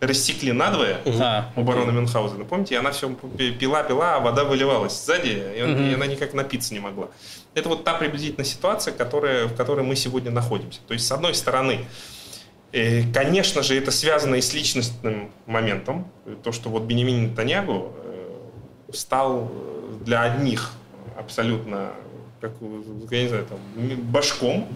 рассекли 0.00 0.52
надвое 0.52 1.00
а, 1.20 1.52
у 1.54 1.62
барона. 1.62 1.90
Мюнхгаузена, 1.90 2.44
помните, 2.44 2.76
и 2.76 2.78
она 2.78 2.92
все 2.92 3.10
пила-пила, 3.10 4.16
а 4.16 4.20
вода 4.20 4.44
выливалась 4.44 5.04
сзади, 5.04 5.42
и, 5.54 5.62
он, 5.62 5.70
uh-huh. 5.70 5.90
и 5.90 5.94
она 5.94 6.06
никак 6.06 6.32
напиться 6.32 6.72
не 6.72 6.80
могла. 6.80 7.08
Это 7.54 7.68
вот 7.68 7.84
та 7.84 7.94
приблизительно 7.94 8.44
ситуация, 8.44 8.94
которая, 8.94 9.46
в 9.46 9.56
которой 9.56 9.84
мы 9.84 9.96
сегодня 9.96 10.30
находимся. 10.30 10.80
То 10.86 10.94
есть, 10.94 11.06
с 11.06 11.12
одной 11.12 11.34
стороны, 11.34 11.86
э, 12.72 13.02
Конечно 13.12 13.62
же, 13.62 13.76
это 13.76 13.90
связано 13.90 14.36
и 14.36 14.40
с 14.40 14.52
личностным 14.52 15.30
моментом. 15.46 16.10
То, 16.42 16.52
что 16.52 16.68
вот 16.68 16.82
Бенемин 16.84 17.30
Нетаньягу 17.30 17.92
э, 18.04 18.92
стал 18.92 19.50
для 20.04 20.22
одних 20.22 20.72
абсолютно, 21.16 21.92
как, 22.40 22.52
я 23.10 23.22
не 23.22 23.28
знаю, 23.28 23.46
там, 23.46 23.58
башком, 24.02 24.68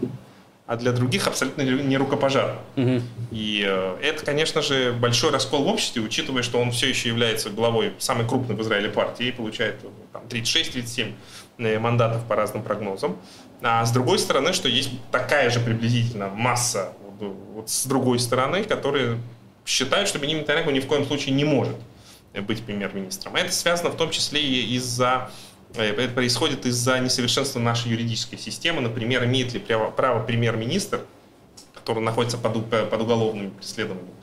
а 0.67 0.77
для 0.77 0.93
других 0.93 1.27
абсолютно 1.27 1.63
не 1.63 1.97
рукопожатным. 1.97 2.63
Угу. 2.77 3.03
И 3.31 3.65
э, 3.67 3.97
это, 4.03 4.25
конечно 4.25 4.63
же, 4.63 4.93
большой 4.93 5.31
раскол 5.31 5.65
в 5.65 5.69
обществе, 5.69 6.01
учитывая, 6.03 6.43
что 6.43 6.59
он 6.59 6.71
все 6.71 6.89
еще 6.89 7.09
является 7.09 7.51
главой 7.51 7.93
самой 7.99 8.27
крупной 8.27 8.57
в 8.57 8.63
Израиле 8.63 8.89
партии 8.89 9.27
и 9.27 9.33
получает 9.33 9.81
там, 10.13 10.23
36-37 10.29 11.09
э, 11.09 11.13
мандатов 11.59 12.25
по 12.25 12.37
разным 12.37 12.63
прогнозам. 12.63 13.17
А 13.63 13.85
с 13.85 13.93
другой 13.93 14.19
стороны, 14.19 14.53
что 14.53 14.69
есть 14.69 14.91
такая 15.11 15.51
же 15.51 15.61
приблизительно 15.61 16.29
масса 16.29 16.93
вот, 17.21 17.71
с 17.71 17.87
другой 17.87 18.19
стороны, 18.19 18.65
которые 18.65 19.19
считают, 19.65 20.09
что 20.09 20.19
Бенемин 20.19 20.43
Нетаньяху 20.43 20.71
ни 20.71 20.81
в 20.81 20.87
коем 20.87 21.07
случае 21.07 21.35
не 21.35 21.45
может 21.45 21.77
быть 22.47 22.65
премьер-министром. 22.65 23.37
Это 23.37 23.53
связано 23.53 23.91
в 23.91 23.97
том 23.97 24.11
числе 24.11 24.43
и 24.43 24.75
из-за 24.77 25.31
Э, 25.75 25.85
это 25.85 26.13
происходит 26.15 26.67
из-за 26.67 26.99
несовершенства 26.99 27.59
нашей 27.59 27.91
юридической 27.91 28.37
системы. 28.39 28.81
Например, 28.81 29.25
имеет 29.25 29.53
ли 29.55 29.61
право, 29.61 29.91
право 29.91 30.25
премьер-министр, 30.25 31.01
который 31.75 32.03
находится 32.03 32.39
под, 32.39 32.69
под 32.69 33.01
уголовным 33.01 33.51
преследованием, 33.53 34.15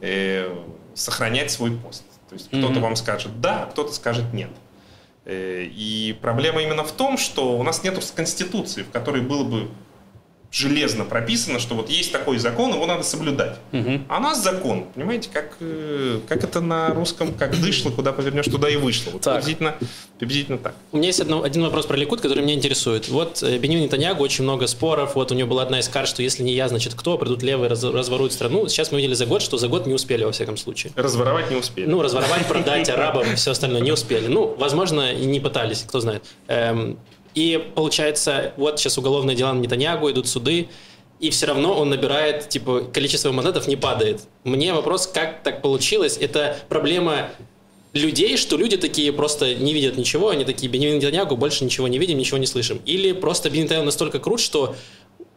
э, 0.00 0.54
сохранять 0.94 1.50
свой 1.50 1.72
пост. 1.72 2.04
То 2.28 2.34
есть 2.34 2.48
кто-то 2.48 2.74
mm-hmm. 2.74 2.80
вам 2.80 2.96
скажет 2.96 3.40
да, 3.40 3.62
а 3.64 3.66
кто-то 3.66 3.92
скажет 3.92 4.32
нет. 4.32 4.50
Э, 4.50 4.67
и 5.30 6.16
проблема 6.22 6.62
именно 6.62 6.84
в 6.84 6.92
том, 6.92 7.18
что 7.18 7.58
у 7.58 7.62
нас 7.62 7.84
нет 7.84 7.98
конституции, 8.14 8.82
в 8.82 8.90
которой 8.90 9.20
было 9.20 9.44
бы 9.44 9.68
железно 10.50 11.04
прописано, 11.04 11.58
что 11.58 11.74
вот 11.74 11.90
есть 11.90 12.10
такой 12.10 12.38
закон, 12.38 12.72
его 12.72 12.86
надо 12.86 13.02
соблюдать. 13.02 13.58
Угу. 13.72 14.00
А 14.08 14.18
у 14.18 14.20
нас 14.20 14.42
закон, 14.42 14.86
понимаете, 14.94 15.28
как, 15.32 15.56
э, 15.60 16.20
как 16.26 16.42
это 16.42 16.60
на 16.60 16.88
русском, 16.94 17.34
как 17.34 17.58
дышло, 17.60 17.90
куда 17.90 18.12
повернешь, 18.12 18.46
туда 18.46 18.68
и 18.70 18.76
вышло. 18.76 19.10
Вот 19.10 19.22
приблизительно, 19.24 19.74
приблизительно 20.18 20.58
так. 20.58 20.74
У 20.92 20.96
меня 20.96 21.08
есть 21.08 21.20
одно, 21.20 21.42
один 21.42 21.62
вопрос 21.62 21.86
про 21.86 21.96
Ликут, 21.96 22.22
который 22.22 22.42
меня 22.42 22.54
интересует. 22.54 23.08
Вот 23.08 23.42
э, 23.42 23.58
Бенин 23.58 23.80
Нетаньягу, 23.80 24.22
очень 24.22 24.44
много 24.44 24.66
споров, 24.66 25.16
вот 25.16 25.30
у 25.32 25.34
него 25.34 25.48
была 25.48 25.62
одна 25.62 25.80
из 25.80 25.88
карт, 25.88 26.08
что 26.08 26.22
если 26.22 26.42
не 26.42 26.54
я, 26.54 26.68
значит 26.68 26.94
кто, 26.94 27.18
придут 27.18 27.42
левые, 27.42 27.68
раз, 27.68 27.84
разворуют 27.84 28.32
страну. 28.32 28.68
Сейчас 28.68 28.90
мы 28.90 28.98
видели 28.98 29.14
за 29.14 29.26
год, 29.26 29.42
что 29.42 29.58
за 29.58 29.68
год 29.68 29.86
не 29.86 29.92
успели, 29.92 30.24
во 30.24 30.32
всяком 30.32 30.56
случае. 30.56 30.92
Разворовать 30.96 31.50
не 31.50 31.56
успели. 31.56 31.86
Ну, 31.86 32.00
разворовать, 32.00 32.46
продать 32.46 32.88
арабам, 32.88 33.36
все 33.36 33.50
остальное 33.50 33.82
не 33.82 33.92
успели. 33.92 34.28
Ну, 34.28 34.54
возможно, 34.58 35.12
и 35.12 35.26
не 35.26 35.40
пытались, 35.40 35.84
кто 35.86 36.00
знает. 36.00 36.24
И 37.38 37.64
получается, 37.76 38.52
вот 38.56 38.80
сейчас 38.80 38.98
уголовные 38.98 39.36
дела 39.36 39.52
на 39.52 39.60
Нетаньягу, 39.60 40.10
идут 40.10 40.26
суды, 40.26 40.66
и 41.20 41.30
все 41.30 41.46
равно 41.46 41.72
он 41.72 41.88
набирает, 41.88 42.48
типа, 42.48 42.80
количество 42.92 43.30
мандатов 43.30 43.68
не 43.68 43.76
падает. 43.76 44.22
Мне 44.42 44.74
вопрос, 44.74 45.06
как 45.06 45.44
так 45.44 45.62
получилось? 45.62 46.18
Это 46.20 46.58
проблема 46.68 47.30
людей, 47.92 48.36
что 48.36 48.56
люди 48.56 48.76
такие 48.76 49.12
просто 49.12 49.54
не 49.54 49.72
видят 49.72 49.96
ничего, 49.96 50.30
они 50.30 50.44
такие, 50.44 50.68
Бенемин 50.68 50.96
Нетаньягу, 50.96 51.36
больше 51.36 51.64
ничего 51.64 51.86
не 51.86 51.98
видим, 51.98 52.18
ничего 52.18 52.38
не 52.38 52.46
слышим. 52.46 52.80
Или 52.86 53.12
просто 53.12 53.50
Бенемин 53.50 53.66
Нетаньягу 53.66 53.86
настолько 53.86 54.18
крут, 54.18 54.40
что 54.40 54.74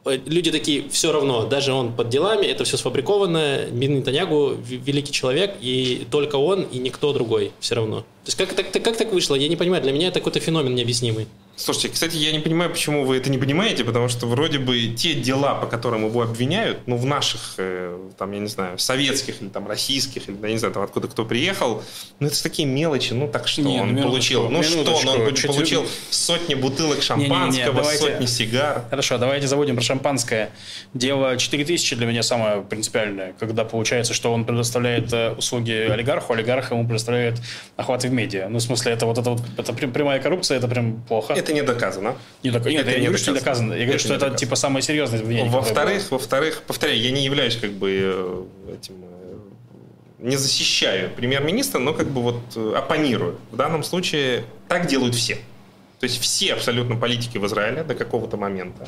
э, 0.05 0.17
люди 0.25 0.49
такие, 0.49 0.89
все 0.89 1.11
равно, 1.11 1.45
даже 1.45 1.71
он 1.71 1.93
под 1.93 2.09
делами, 2.09 2.47
это 2.47 2.63
все 2.63 2.77
сфабриковано, 2.77 3.67
Бенемин 3.69 3.99
Нетаньягу 3.99 4.57
великий 4.67 5.13
человек, 5.13 5.53
и 5.61 6.07
только 6.09 6.37
он, 6.37 6.63
и 6.63 6.79
никто 6.79 7.13
другой 7.13 7.51
все 7.59 7.75
равно. 7.75 7.99
То 7.99 8.05
есть 8.25 8.39
как 8.39 8.53
так, 8.53 8.71
как 8.71 8.97
так 8.97 9.13
вышло? 9.13 9.35
Я 9.35 9.47
не 9.47 9.55
понимаю, 9.55 9.83
для 9.83 9.91
меня 9.91 10.07
это 10.07 10.17
какой-то 10.17 10.39
феномен 10.39 10.73
необъяснимый. 10.73 11.27
Слушайте, 11.61 11.89
кстати, 11.89 12.15
я 12.17 12.31
не 12.31 12.39
понимаю, 12.39 12.71
почему 12.71 13.05
вы 13.05 13.17
это 13.17 13.29
не 13.29 13.37
понимаете, 13.37 13.83
потому 13.83 14.09
что 14.09 14.25
вроде 14.25 14.57
бы 14.57 14.87
те 14.97 15.13
дела, 15.13 15.53
по 15.53 15.67
которым 15.67 16.07
его 16.07 16.23
обвиняют, 16.23 16.79
ну, 16.87 16.97
в 16.97 17.05
наших, 17.05 17.53
э, 17.57 17.99
там, 18.17 18.31
я 18.31 18.39
не 18.39 18.47
знаю, 18.47 18.79
советских 18.79 19.43
или 19.43 19.49
там 19.49 19.67
российских, 19.67 20.27
или, 20.27 20.35
я 20.41 20.53
не 20.53 20.57
знаю, 20.57 20.73
там, 20.73 20.81
откуда 20.81 21.07
кто 21.07 21.23
приехал, 21.23 21.83
ну, 22.19 22.27
это 22.27 22.41
такие 22.41 22.67
мелочи, 22.67 23.13
ну, 23.13 23.27
так 23.27 23.47
что 23.47 23.61
не, 23.61 23.79
он 23.79 23.93
ну, 23.93 24.01
получил? 24.01 24.49
Ну, 24.49 24.63
что, 24.63 24.83
ну, 24.83 25.23
он 25.23 25.35
чуть... 25.35 25.51
получил 25.51 25.85
сотни 26.09 26.55
бутылок 26.55 27.03
шампанского, 27.03 27.45
не, 27.45 27.51
не, 27.51 27.57
не, 27.59 27.65
давайте... 27.65 27.97
сотни 27.99 28.25
сигар. 28.25 28.85
Хорошо, 28.89 29.19
давайте 29.19 29.45
забудем 29.45 29.75
про 29.75 29.83
шампанское. 29.83 30.49
Дело 30.95 31.37
4000 31.37 31.95
для 31.95 32.07
меня 32.07 32.23
самое 32.23 32.63
принципиальное, 32.63 33.35
когда 33.39 33.65
получается, 33.65 34.15
что 34.15 34.33
он 34.33 34.45
предоставляет 34.45 35.13
э, 35.13 35.35
услуги 35.37 35.71
олигарху, 35.71 36.33
олигарх 36.33 36.71
ему 36.71 36.85
предоставляет 36.85 37.39
охваты 37.75 38.07
в 38.07 38.13
медиа. 38.13 38.47
Ну, 38.49 38.57
в 38.57 38.61
смысле, 38.61 38.93
это 38.93 39.05
вот 39.05 39.19
это 39.19 39.29
вот, 39.29 39.41
это 39.57 39.73
прямая 39.73 40.19
коррупция, 40.19 40.57
это 40.57 40.67
прям 40.67 41.03
плохо. 41.03 41.33
Это 41.33 41.50
не 41.51 41.63
доказано. 41.63 42.15
Не 42.43 42.51
док... 42.51 42.65
Нет, 42.65 42.81
это 42.81 42.91
я 42.91 42.97
не 42.97 43.03
говорю, 43.05 43.17
что 43.17 43.31
не 43.31 43.39
доказано. 43.39 43.73
Я 43.73 43.79
говорю, 43.79 43.95
это 43.95 43.99
что 43.99 44.13
это 44.13 44.19
доказано. 44.21 44.37
типа 44.37 44.55
самое 44.55 44.83
серьезное 44.83 45.19
обвинение. 45.19 45.51
Во-вторых, 45.51 46.11
во-вторых, 46.11 46.63
повторяю, 46.67 46.99
я 46.99 47.11
не 47.11 47.23
являюсь 47.23 47.55
как 47.57 47.71
бы 47.71 47.89
э, 47.91 48.75
этим 48.75 48.95
э, 49.03 49.37
не 50.19 50.37
защищаю 50.37 51.09
премьер-министра, 51.11 51.79
но 51.79 51.93
как 51.93 52.09
бы 52.09 52.21
вот 52.21 52.41
э, 52.55 52.73
оппонирую. 52.75 53.37
В 53.51 53.55
данном 53.55 53.83
случае 53.83 54.43
так 54.67 54.87
делают 54.87 55.15
все. 55.15 55.35
То 55.99 56.05
есть 56.05 56.19
все 56.19 56.53
абсолютно 56.53 56.95
политики 56.95 57.37
в 57.37 57.45
Израиле 57.45 57.83
до 57.83 57.93
какого-то 57.93 58.35
момента 58.35 58.87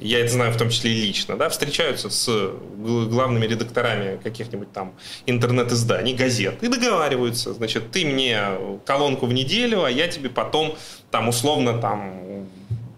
я 0.00 0.20
это 0.20 0.32
знаю 0.32 0.52
в 0.52 0.56
том 0.56 0.70
числе 0.70 0.92
и 0.92 1.06
лично, 1.06 1.36
да, 1.36 1.48
встречаются 1.48 2.10
с 2.10 2.28
главными 2.76 3.46
редакторами 3.46 4.20
каких-нибудь 4.22 4.72
там 4.72 4.94
интернет-изданий, 5.26 6.14
газет 6.14 6.62
и 6.62 6.68
договариваются, 6.68 7.52
значит, 7.54 7.90
ты 7.90 8.04
мне 8.04 8.42
колонку 8.84 9.26
в 9.26 9.32
неделю, 9.32 9.84
а 9.84 9.90
я 9.90 10.08
тебе 10.08 10.30
потом 10.30 10.76
там 11.10 11.28
условно 11.28 11.78
там, 11.78 12.46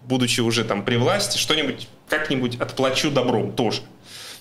будучи 0.05 0.41
уже 0.41 0.63
там 0.63 0.83
при 0.83 0.95
власти, 0.95 1.37
что-нибудь 1.37 1.87
как-нибудь 2.09 2.59
отплачу 2.59 3.11
добром 3.11 3.53
тоже. 3.53 3.81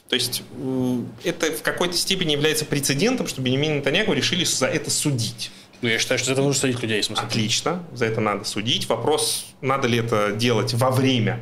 То 0.09 0.15
есть 0.15 0.43
э, 0.59 0.99
это 1.23 1.53
в 1.53 1.63
какой-то 1.63 1.97
степени 1.97 2.33
является 2.33 2.65
прецедентом, 2.65 3.29
что 3.29 3.41
Бенемин 3.41 3.77
Нетаньягу 3.77 4.13
решили 4.13 4.43
за 4.43 4.67
это 4.67 4.91
судить. 4.91 5.53
Ну, 5.83 5.89
я 5.89 5.99
считаю, 5.99 6.19
что 6.19 6.27
за 6.27 6.33
это 6.33 6.43
нужно 6.43 6.61
судить 6.61 6.83
людей. 6.83 7.01
В 7.01 7.05
смысле. 7.05 7.25
Отлично, 7.25 7.85
за 7.93 8.07
это 8.07 8.21
надо 8.21 8.45
судить. 8.45 8.89
Вопрос, 8.89 9.47
надо 9.61 9.87
ли 9.87 9.99
это 9.99 10.33
делать 10.33 10.75
во 10.75 10.91
время 10.91 11.41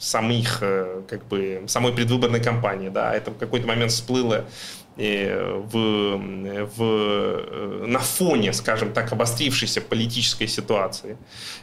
самих, 0.00 0.58
э, 0.62 1.02
как 1.08 1.28
бы, 1.28 1.62
самой 1.66 1.92
предвыборной 1.92 2.40
кампании. 2.40 2.88
Да, 2.88 3.14
это 3.14 3.30
в 3.30 3.38
какой-то 3.38 3.66
момент 3.66 3.92
всплыло 3.92 4.46
э, 4.96 5.60
в, 5.70 6.16
в, 6.76 6.82
э, 6.82 7.84
на 7.86 7.98
фоне, 7.98 8.52
скажем 8.54 8.92
так, 8.92 9.12
обострившейся 9.12 9.82
политической 9.82 10.46
ситуации. 10.46 11.18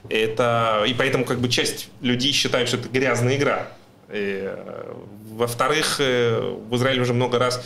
Это, 0.08 0.86
и 0.88 0.94
поэтому 0.94 1.26
как 1.26 1.40
бы 1.40 1.50
часть 1.50 1.90
людей 2.00 2.32
считают, 2.32 2.70
что 2.70 2.78
это 2.78 2.90
грязная 2.90 3.38
игра. 3.38 3.68
Во-вторых, 4.10 6.00
в 6.00 6.76
Израиле 6.76 7.02
уже 7.02 7.14
много 7.14 7.38
раз 7.38 7.62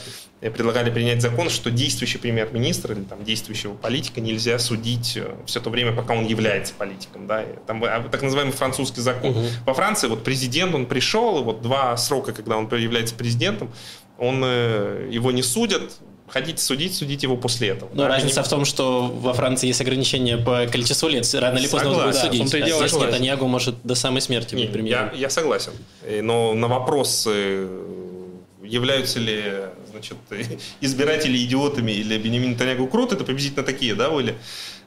предлагали 0.49 0.89
принять 0.89 1.21
закон, 1.21 1.49
что 1.49 1.69
действующий 1.69 2.17
премьер-министр 2.17 2.93
или 2.93 3.03
там, 3.03 3.23
действующего 3.23 3.75
политика 3.75 4.21
нельзя 4.21 4.57
судить 4.57 5.15
э, 5.15 5.35
все 5.45 5.59
то 5.59 5.69
время, 5.69 5.93
пока 5.93 6.15
он 6.15 6.25
является 6.25 6.73
политиком. 6.73 7.27
Да? 7.27 7.45
Там 7.67 7.83
а, 7.83 8.01
так 8.09 8.23
называемый 8.23 8.53
французский 8.53 9.01
закон. 9.01 9.31
Угу. 9.31 9.45
Во 9.67 9.73
Франции 9.75 10.07
вот 10.07 10.23
президент, 10.23 10.73
он 10.73 10.87
пришел, 10.87 11.39
и 11.39 11.43
вот 11.43 11.61
два 11.61 11.95
срока, 11.95 12.33
когда 12.33 12.57
он 12.57 12.67
является 12.75 13.13
президентом, 13.13 13.71
он, 14.17 14.41
э, 14.43 15.09
его 15.11 15.31
не 15.31 15.43
судят, 15.43 15.99
хотите 16.31 16.61
судить, 16.61 16.95
судите 16.95 17.27
его 17.27 17.37
после 17.37 17.69
этого. 17.69 17.89
Но 17.93 18.03
да? 18.03 18.09
разница 18.09 18.41
в 18.41 18.49
том, 18.49 18.65
что 18.65 19.07
во 19.07 19.33
Франции 19.33 19.67
есть 19.67 19.81
ограничения 19.81 20.37
по 20.37 20.65
количеству 20.67 21.09
лет. 21.09 21.27
Рано 21.33 21.57
или 21.57 21.67
поздно 21.67 21.89
он 21.89 21.95
будет 22.03 22.13
да, 22.15 22.21
судить. 22.21 22.53
А 22.53 22.77
здесь 22.77 22.93
Нетаньягу 22.93 23.47
может 23.47 23.75
до 23.83 23.95
самой 23.95 24.21
смерти 24.21 24.55
быть 24.55 24.71
премьером. 24.71 25.11
Я, 25.13 25.19
я 25.19 25.29
согласен. 25.29 25.73
Но 26.21 26.53
на 26.53 26.67
вопрос 26.67 27.27
являются 28.63 29.19
ли 29.19 29.43
значит, 29.91 30.17
избиратели 30.81 31.37
идиотами 31.43 31.91
или 31.91 32.17
Бенемин 32.17 32.51
Нетаньягу 32.51 32.87
крут, 32.87 33.13
это 33.13 33.23
приблизительно 33.23 33.63
такие, 33.63 33.95
да, 33.95 34.09
были? 34.09 34.35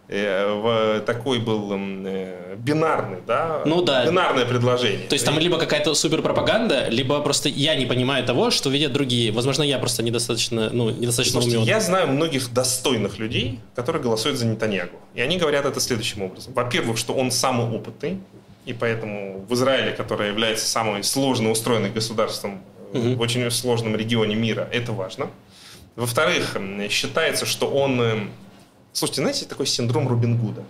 Э, 0.06 1.02
такой 1.06 1.38
был 1.38 1.72
э, 1.72 2.56
бинарный, 2.58 3.20
да? 3.26 3.62
Ну 3.64 3.80
да. 3.82 4.04
Бинарное 4.04 4.44
предложение. 4.44 5.08
То 5.08 5.14
есть 5.14 5.24
там 5.24 5.38
либо 5.38 5.58
какая-то 5.58 5.94
суперпропаганда, 5.94 6.88
либо 6.90 7.20
просто 7.20 7.48
я 7.48 7.74
не 7.74 7.86
понимаю 7.86 8.24
того, 8.26 8.50
что 8.50 8.68
видят 8.68 8.92
другие. 8.92 9.32
Возможно, 9.32 9.62
я 9.62 9.78
просто 9.78 10.02
недостаточно, 10.02 10.68
ну, 10.70 10.90
недостаточно 10.90 11.40
Слушайте, 11.40 11.58
умен. 11.58 11.68
Я 11.68 11.80
знаю 11.80 12.08
многих 12.08 12.52
достойных 12.52 13.18
людей, 13.18 13.60
которые 13.74 14.02
голосуют 14.02 14.38
за 14.38 14.46
Нетаньягу. 14.46 14.96
И 15.14 15.22
они 15.22 15.38
говорят 15.38 15.64
это 15.64 15.80
следующим 15.80 16.22
образом. 16.22 16.52
Во-первых, 16.52 16.98
что 16.98 17.14
он 17.14 17.30
самый 17.30 17.66
опытный, 17.74 18.20
и 18.66 18.74
поэтому 18.74 19.44
в 19.48 19.54
Израиле, 19.54 19.92
которое 19.92 20.28
является 20.30 20.66
самым 20.66 21.02
сложно 21.02 21.50
устроенным 21.50 21.92
государством 21.94 22.62
угу. 22.92 23.14
в 23.14 23.20
очень 23.20 23.50
сложном 23.50 23.96
регионе 23.96 24.34
мира. 24.34 24.68
Это 24.70 24.92
важно. 24.92 25.30
Во-вторых, 25.96 26.56
считается, 26.90 27.46
что 27.46 27.68
он... 27.70 28.28
Слушайте, 28.94 29.22
знаете, 29.22 29.44
такой 29.46 29.66
синдром 29.66 30.06
Рубин 30.06 30.38
Гуда. 30.38 30.64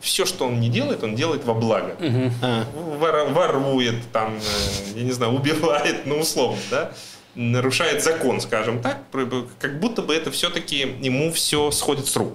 все, 0.00 0.26
что 0.26 0.46
он 0.46 0.60
не 0.60 0.68
делает, 0.68 1.02
он 1.02 1.16
делает 1.16 1.44
во 1.44 1.54
благо. 1.54 1.96
Угу. 1.98 2.32
А. 2.42 2.66
Вор, 2.74 3.32
ворует, 3.32 3.96
там, 4.12 4.36
э, 4.36 4.98
я 4.98 5.02
не 5.02 5.12
знаю, 5.12 5.32
убивает, 5.32 6.04
ну, 6.04 6.18
условно, 6.18 6.60
да, 6.70 6.92
нарушает 7.34 8.04
закон, 8.04 8.40
скажем 8.42 8.82
так, 8.82 8.98
как 9.58 9.80
будто 9.80 10.02
бы 10.02 10.14
это 10.14 10.30
все-таки 10.30 10.80
ему 11.00 11.32
все 11.32 11.70
сходит 11.70 12.06
с 12.06 12.14
рук. 12.16 12.34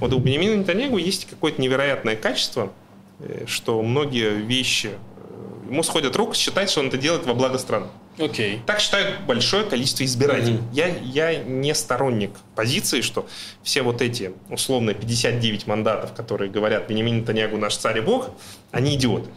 Вот 0.00 0.12
у 0.12 0.18
Бенемина 0.18 0.54
Нетаньягу 0.56 0.96
есть 0.96 1.26
какое-то 1.28 1.60
невероятное 1.60 2.16
качество, 2.16 2.72
э, 3.18 3.44
что 3.46 3.82
многие 3.82 4.30
вещи 4.30 4.92
э, 4.92 5.70
ему 5.70 5.82
сходят 5.82 6.16
рук, 6.16 6.34
считает, 6.34 6.70
что 6.70 6.80
он 6.80 6.88
это 6.88 6.96
делает 6.96 7.26
во 7.26 7.34
благо 7.34 7.58
страны. 7.58 7.88
Окей. 8.20 8.56
Okay. 8.56 8.60
Так 8.66 8.80
считают 8.80 9.20
большое 9.26 9.64
количество 9.64 10.04
избирателей. 10.04 10.58
Mm-hmm. 10.72 10.74
Я, 11.12 11.32
я 11.32 11.42
не 11.42 11.74
сторонник 11.74 12.30
позиции, 12.54 13.00
что 13.00 13.26
все 13.62 13.82
вот 13.82 14.02
эти 14.02 14.32
условно 14.48 14.94
59 14.94 15.66
мандатов, 15.66 16.12
которые 16.12 16.50
говорят 16.50 16.88
Бенемин 16.88 17.24
Танягу 17.24 17.56
наш 17.56 17.76
царь 17.76 17.98
и 17.98 18.00
бог, 18.00 18.30
они 18.72 18.94
идиоты. 18.94 19.28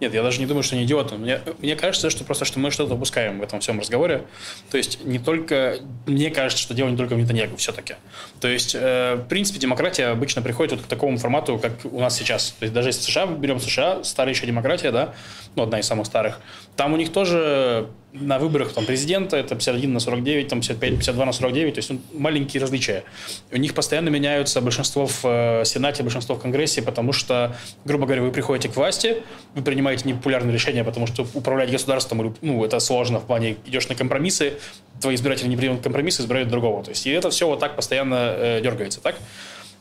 Нет, 0.00 0.14
я 0.14 0.22
даже 0.22 0.40
не 0.40 0.46
думаю, 0.46 0.62
что 0.62 0.76
они 0.76 0.84
идиоты. 0.84 1.16
Мне, 1.16 1.40
мне 1.58 1.76
кажется, 1.76 2.08
что 2.08 2.24
просто 2.24 2.44
что 2.44 2.58
мы 2.58 2.70
что-то 2.70 2.94
упускаем 2.94 3.38
в 3.38 3.42
этом 3.42 3.60
всем 3.60 3.78
разговоре. 3.78 4.24
То 4.70 4.78
есть 4.78 5.04
не 5.04 5.18
только... 5.18 5.78
Мне 6.06 6.30
кажется, 6.30 6.62
что 6.62 6.74
дело 6.74 6.88
не 6.88 6.96
только 6.96 7.14
в 7.14 7.18
Нетаньягу 7.18 7.56
все-таки. 7.56 7.96
То 8.40 8.48
есть, 8.48 8.74
э, 8.74 9.16
в 9.16 9.28
принципе, 9.28 9.58
демократия 9.58 10.06
обычно 10.06 10.40
приходит 10.40 10.72
вот 10.72 10.82
к 10.82 10.86
такому 10.86 11.18
формату, 11.18 11.58
как 11.58 11.72
у 11.84 12.00
нас 12.00 12.16
сейчас. 12.16 12.54
То 12.58 12.64
есть 12.64 12.74
даже 12.74 12.88
если 12.88 13.02
США, 13.02 13.26
берем 13.26 13.60
США, 13.60 14.02
старая 14.04 14.34
еще 14.34 14.46
демократия, 14.46 14.90
да, 14.90 15.14
ну, 15.54 15.64
одна 15.64 15.80
из 15.80 15.86
самых 15.86 16.06
старых, 16.06 16.40
там 16.76 16.92
у 16.94 16.96
них 16.96 17.12
тоже 17.12 17.88
на 18.12 18.38
выборах 18.38 18.72
там, 18.72 18.86
президента 18.86 19.36
это 19.36 19.54
51 19.54 19.92
на 19.92 20.00
49, 20.00 20.48
там 20.48 20.60
55, 20.60 20.90
52 20.98 21.24
на 21.26 21.32
49, 21.32 21.74
то 21.74 21.78
есть 21.78 21.90
ну, 21.90 22.00
маленькие 22.14 22.60
различия. 22.60 23.04
У 23.52 23.58
них 23.58 23.74
постоянно 23.74 24.08
меняются 24.08 24.60
большинство 24.60 25.06
в 25.06 25.20
э, 25.24 25.64
Сенате, 25.64 26.02
большинство 26.02 26.34
в 26.34 26.40
Конгрессе, 26.40 26.80
потому 26.80 27.12
что, 27.12 27.54
грубо 27.84 28.06
говоря, 28.06 28.22
вы 28.22 28.30
приходите 28.30 28.68
к 28.68 28.76
власти, 28.78 29.22
вы 29.54 29.62
принимаете 29.62 30.08
непопулярные 30.08 30.54
решения, 30.54 30.84
потому 30.84 31.06
что 31.06 31.26
управлять 31.34 31.70
государством, 31.70 32.34
ну, 32.40 32.64
это 32.64 32.80
сложно 32.80 33.20
в 33.20 33.26
плане, 33.26 33.56
идешь 33.66 33.88
на 33.88 33.94
компромиссы, 33.94 34.54
твои 35.00 35.14
избиратели 35.14 35.48
не 35.48 35.56
принимают 35.56 35.82
компромиссы, 35.82 36.22
избирают 36.22 36.48
другого. 36.48 36.82
То 36.82 36.90
есть 36.90 37.06
и 37.06 37.10
это 37.10 37.30
все 37.30 37.46
вот 37.46 37.60
так 37.60 37.76
постоянно 37.76 38.34
э, 38.36 38.60
дергается, 38.62 39.00
так? 39.00 39.16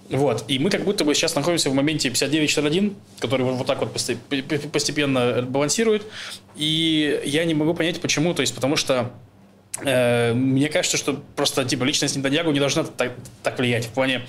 Вот. 0.10 0.46
И 0.48 0.58
мы 0.60 0.70
как 0.70 0.84
будто 0.84 1.04
бы 1.04 1.14
сейчас 1.14 1.36
находимся 1.36 1.70
в 1.70 1.74
моменте 1.74 2.10
59-41, 2.10 2.96
который 3.20 3.44
вот, 3.44 3.56
вот 3.56 3.68
так 3.68 3.80
вот 3.80 3.92
постепенно 4.72 5.42
балансирует. 5.42 6.04
И 6.56 7.22
я 7.26 7.44
не 7.46 7.54
могу 7.54 7.74
понять, 7.74 8.00
почему. 8.00 8.34
То 8.34 8.42
есть, 8.42 8.56
потому 8.56 8.78
что 8.78 9.12
э, 9.84 10.34
мне 10.34 10.70
кажется, 10.70 10.98
что 10.98 11.22
просто 11.36 11.66
типа 11.66 11.84
личность 11.84 12.16
Нетаньягу 12.16 12.52
не 12.52 12.60
должна 12.60 12.86
так, 12.86 13.14
так 13.44 13.60
влиять. 13.60 13.86
В 13.86 13.90
плане, 13.90 14.22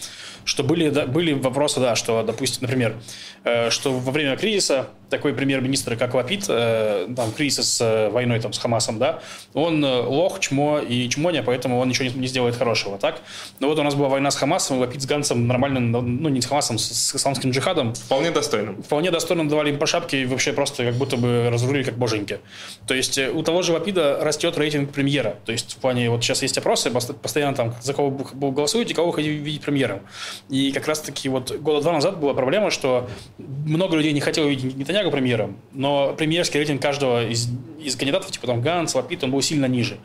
что 0.48 0.64
были, 0.64 0.88
да, 0.88 1.04
были 1.04 1.34
вопросы, 1.34 1.78
да, 1.78 1.94
что, 1.94 2.22
допустим, 2.22 2.62
например, 2.62 2.96
э, 3.44 3.68
что 3.68 3.92
во 3.92 4.12
время 4.12 4.34
кризиса 4.34 4.88
такой 5.10 5.34
премьер-министр, 5.34 5.96
как 5.96 6.14
Лапид, 6.14 6.46
э, 6.48 7.06
там, 7.14 7.32
кризис 7.32 7.76
с 7.76 7.80
э, 7.80 8.08
войной 8.08 8.40
там, 8.40 8.52
с 8.52 8.58
Хамасом, 8.58 8.98
да, 8.98 9.20
он 9.52 9.84
э, 9.84 10.00
лох, 10.00 10.40
чмо 10.40 10.78
и 10.78 11.08
чмоня, 11.08 11.42
поэтому 11.42 11.78
он 11.78 11.88
ничего 11.88 12.08
не, 12.08 12.14
не 12.14 12.26
сделает 12.26 12.56
хорошего, 12.56 12.98
так? 12.98 13.20
Но 13.60 13.68
вот 13.68 13.78
у 13.78 13.82
нас 13.82 13.94
была 13.94 14.08
война 14.08 14.30
с 14.30 14.36
Хамасом, 14.36 14.78
и 14.78 14.80
Лапид 14.80 15.02
с 15.02 15.06
Ганцем 15.06 15.46
нормально, 15.46 15.80
ну, 15.80 16.28
не 16.28 16.40
с 16.40 16.46
Хамасом, 16.46 16.78
с, 16.78 16.86
с 16.86 17.16
исламским 17.16 17.50
джихадом. 17.50 17.94
Вполне 17.94 18.30
достойным. 18.30 18.82
Вполне 18.82 19.10
достойно 19.10 19.46
давали 19.46 19.70
им 19.70 19.78
по 19.78 19.86
шапке 19.86 20.22
и 20.22 20.26
вообще 20.26 20.54
просто 20.54 20.84
как 20.84 20.94
будто 20.94 21.18
бы 21.18 21.50
разрулили 21.50 21.84
как 21.84 21.98
боженьки. 21.98 22.40
То 22.86 22.94
есть 22.94 23.18
у 23.18 23.42
того 23.42 23.60
же 23.62 23.72
Лапида 23.72 24.18
растет 24.22 24.56
рейтинг 24.56 24.92
премьера. 24.92 25.36
То 25.44 25.52
есть 25.52 25.74
в 25.74 25.76
плане, 25.76 26.08
вот 26.08 26.24
сейчас 26.24 26.42
есть 26.42 26.56
опросы, 26.56 26.90
постоянно 26.90 27.54
там, 27.54 27.74
за 27.82 27.92
кого 27.92 28.10
вы 28.10 28.52
голосуете, 28.52 28.94
кого 28.94 29.08
вы 29.08 29.14
хотите 29.14 29.34
видеть 29.34 29.62
премьером. 29.62 30.00
И 30.48 30.72
как 30.72 30.86
раз-таки 30.86 31.28
вот 31.28 31.56
года 31.60 31.80
два 31.80 31.92
назад 31.92 32.18
была 32.20 32.34
проблема, 32.34 32.70
что 32.70 33.08
много 33.38 33.96
людей 33.96 34.12
не 34.12 34.20
хотело 34.20 34.46
видеть 34.46 34.76
Нетаньягу 34.76 35.10
премьером, 35.10 35.56
но 35.72 36.14
премьерский 36.16 36.58
рейтинг 36.58 36.82
каждого 36.82 37.26
из, 37.26 37.48
из 37.78 37.96
кандидатов, 37.96 38.30
типа 38.30 38.46
там 38.46 38.60
Ганс, 38.60 38.94
Лапид, 38.94 39.24
он 39.24 39.30
был 39.30 39.42
сильно 39.42 39.66
ниже. 39.66 39.98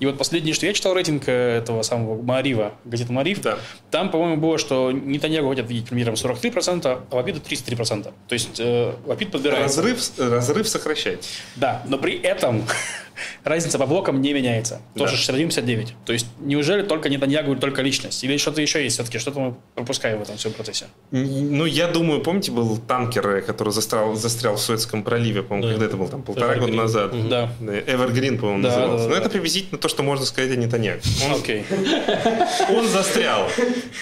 И 0.00 0.06
вот 0.06 0.18
последнее, 0.18 0.54
что 0.54 0.66
я 0.66 0.72
читал 0.72 0.94
рейтинг 0.94 1.24
э, 1.26 1.58
этого 1.58 1.82
самого 1.82 2.20
Марива, 2.20 2.74
газета 2.84 3.12
Марив, 3.12 3.40
да. 3.42 3.58
там, 3.90 4.10
по-моему, 4.10 4.36
было, 4.36 4.58
что 4.58 4.90
Нетаньягу 4.92 5.48
хотят 5.48 5.68
видеть 5.68 5.88
премьером 5.88 6.14
43%, 6.14 6.86
а 7.10 7.14
Лапида 7.14 7.38
33%. 7.38 8.12
То 8.28 8.32
есть 8.32 8.58
э, 8.58 8.94
Лапид 9.06 9.30
подбирает. 9.30 9.64
Разрыв, 9.64 10.00
разрыв 10.18 10.68
сокращается. 10.68 11.30
Да, 11.56 11.82
но 11.86 11.98
при 11.98 12.18
этом 12.18 12.64
разница 13.44 13.78
по 13.78 13.86
блокам 13.86 14.20
не 14.20 14.32
меняется. 14.32 14.80
Тоже 14.96 15.16
да. 15.26 15.34
61-59. 15.34 15.88
То 16.04 16.12
есть 16.12 16.26
неужели 16.40 16.82
только 16.82 17.08
Нетаньягу 17.08 17.56
только 17.56 17.82
личность? 17.82 18.22
Или 18.24 18.36
что-то 18.36 18.60
еще 18.60 18.82
есть 18.82 18.96
все-таки? 18.96 19.18
Что-то 19.18 19.40
мы 19.40 19.54
пропускаем 19.74 20.18
в 20.18 20.22
этом 20.22 20.36
всем 20.36 20.52
процессе? 20.52 20.86
Ну, 21.10 21.64
я 21.64 21.88
думаю, 21.88 22.20
помните, 22.20 22.50
был 22.52 22.76
танкер, 22.78 23.28
э, 23.28 23.42
который 23.42 23.72
застрял, 23.72 24.14
застрял 24.14 24.56
в 24.56 24.60
Суэцком 24.60 25.02
проливе, 25.02 25.42
по-моему, 25.42 25.68
да. 25.68 25.72
когда 25.72 25.86
это 25.86 25.96
был, 25.96 26.08
там, 26.08 26.22
полтора 26.22 26.56
года 26.56 26.72
назад. 26.72 27.13
Да. 27.28 27.50
Evergreen, 27.60 28.38
по-моему, 28.38 28.62
да, 28.62 28.68
назывался. 28.68 28.96
Да, 28.96 29.02
да, 29.02 29.08
Но 29.08 29.14
да. 29.14 29.20
это 29.20 29.30
приблизительно 29.30 29.78
то, 29.78 29.88
что 29.88 30.02
можно 30.02 30.26
сказать 30.26 30.50
о 30.50 30.56
Нетаньягу. 30.56 31.00
Он, 31.24 31.32
okay. 31.40 31.64
он 32.76 32.86
застрял 32.88 33.48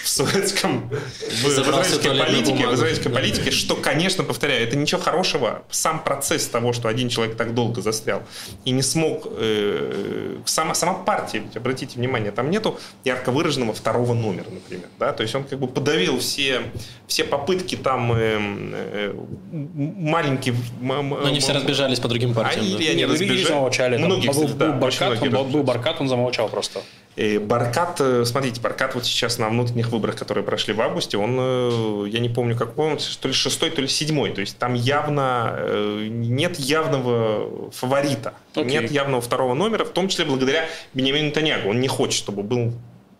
в 0.03 0.09
Суэцком, 0.09 0.89
в, 0.89 1.47
израильской 1.47 2.17
политике, 2.17 2.67
в 2.67 2.73
израильской 2.73 3.11
политике, 3.11 3.51
что, 3.51 3.75
конечно, 3.75 4.23
повторяю, 4.23 4.63
это 4.67 4.75
ничего 4.75 4.99
хорошего. 4.99 5.63
Сам 5.69 6.03
процесс 6.03 6.47
того, 6.47 6.73
что 6.73 6.87
один 6.87 7.09
человек 7.09 7.37
так 7.37 7.53
долго 7.53 7.81
застрял 7.81 8.23
и 8.65 8.71
не 8.71 8.81
смог 8.81 9.03
смог, 9.03 9.27
э, 9.37 10.37
сама, 10.45 10.73
сама 10.73 10.93
партия, 10.93 11.39
ведь 11.39 11.57
обратите 11.57 11.97
внимание, 11.97 12.31
там 12.31 12.49
нету 12.49 12.79
ярко 13.03 13.31
выраженного 13.31 13.73
второго 13.73 14.13
номера, 14.13 14.49
например, 14.49 14.87
да, 14.99 15.11
то 15.13 15.23
есть 15.23 15.35
он 15.35 15.43
как 15.43 15.59
бы 15.59 15.67
подавил 15.67 16.19
все, 16.19 16.61
все 17.07 17.23
попытки 17.23 17.75
там 17.75 18.13
э, 18.13 18.39
э, 18.39 19.13
маленькие... 19.51 20.55
Но 20.81 21.25
они 21.25 21.39
все 21.39 21.53
разбежались 21.53 21.99
по 21.99 22.07
другим 22.07 22.33
партиям. 22.33 22.65
Они, 22.65 22.73
да. 22.73 22.77
Они 23.03 23.13
разбежались. 23.13 23.47
Замолчали, 23.47 23.97
многие, 23.97 24.27
был, 24.27 24.33
кстати, 24.33 24.51
был, 24.51 24.57
да, 24.57 24.71
Баркат, 24.71 25.21
он, 25.21 25.51
был 25.51 25.63
Баркат, 25.63 26.01
он 26.01 26.09
замолчал 26.09 26.49
просто. 26.49 26.81
И 27.15 27.37
Баркат, 27.37 28.01
э, 28.01 28.25
смотрите, 28.25 28.59
Баркат 28.59 28.95
вот 28.95 29.05
сейчас 29.05 29.37
на 29.37 29.49
внутренних 29.49 29.89
выборах, 29.89 30.15
которые 30.15 30.43
прошли 30.43 30.73
в 30.73 30.81
августе, 30.81 31.17
он, 31.17 31.37
э, 31.39 32.05
я 32.09 32.19
не 32.19 32.29
помню, 32.29 32.57
как 32.57 32.73
помню, 32.73 32.97
то 33.19 33.27
ли 33.27 33.33
шестой, 33.33 33.69
то 33.69 33.81
ли 33.81 33.87
седьмой. 33.87 34.31
То 34.31 34.41
есть 34.41 34.57
там 34.57 34.73
явно 34.73 35.53
э, 35.57 36.07
нет 36.09 36.57
явного 36.57 37.71
фаворита, 37.71 38.33
okay. 38.55 38.65
нет 38.65 38.91
явного 38.91 39.21
второго 39.21 39.53
номера, 39.53 39.85
в 39.85 39.89
том 39.89 40.07
числе 40.07 40.25
благодаря 40.25 40.67
Бенемину 40.93 41.31
Танягу. 41.31 41.69
Он 41.69 41.79
не 41.79 41.87
хочет, 41.87 42.15
чтобы 42.15 42.41
был 42.41 42.73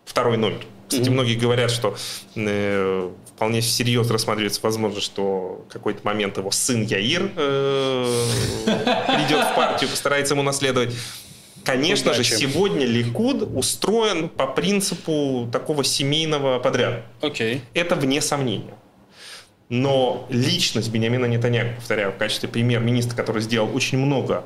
второй 0.04 0.36
номер. 0.36 0.58
Кстати, 0.88 1.08
mm-hmm. 1.08 1.12
многие 1.12 1.34
говорят, 1.36 1.70
что 1.70 1.96
э, 2.36 3.10
вполне 3.34 3.60
всерьез 3.60 4.10
рассматривается 4.10 4.60
возможность, 4.62 5.06
что 5.06 5.64
в 5.68 5.72
какой-то 5.72 6.00
момент 6.04 6.36
его 6.36 6.50
сын 6.50 6.82
Яир 6.82 7.30
э, 7.36 8.24
придет 9.24 9.44
в 9.46 9.54
партию, 9.54 9.90
постарается 9.90 10.34
ему 10.34 10.42
наследовать. 10.42 10.94
Конечно 11.64 12.10
Удачи. 12.10 12.28
же, 12.28 12.36
сегодня 12.36 12.84
Ликуд 12.84 13.42
устроен 13.54 14.28
по 14.28 14.46
принципу 14.46 15.48
такого 15.50 15.82
семейного 15.82 16.58
подряда. 16.58 17.02
Окей. 17.22 17.62
Это 17.72 17.94
вне 17.94 18.20
сомнения. 18.20 18.74
Но 19.70 20.26
личность 20.28 20.90
Бениамина 20.90 21.24
Нетаньяху, 21.24 21.76
повторяю, 21.76 22.12
в 22.12 22.16
качестве 22.16 22.50
премьер-министра, 22.50 23.16
который 23.16 23.40
сделал 23.40 23.74
очень 23.74 23.96
много 23.96 24.44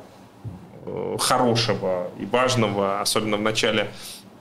э, 0.85 1.17
хорошего 1.19 2.09
и 2.17 2.25
важного, 2.25 3.01
особенно 3.01 3.35
в 3.35 3.41
начале 3.41 3.89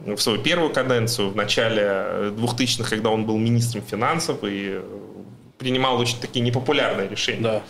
в 0.01 0.19
свою 0.19 0.41
первую 0.41 0.71
каденцию, 0.71 1.31
в 1.31 1.37
начале 1.37 1.83
2000-х, 2.31 2.89
когда 2.89 3.11
он 3.11 3.25
был 3.25 3.37
министром 3.37 3.83
финансов 3.83 4.45
и 4.45 4.79
э, 4.81 4.83
принимал 5.59 5.99
очень 5.99 6.21
такие 6.21 6.45
непопулярные 6.45 7.09
решения, 7.09 7.43
да. 7.43 7.63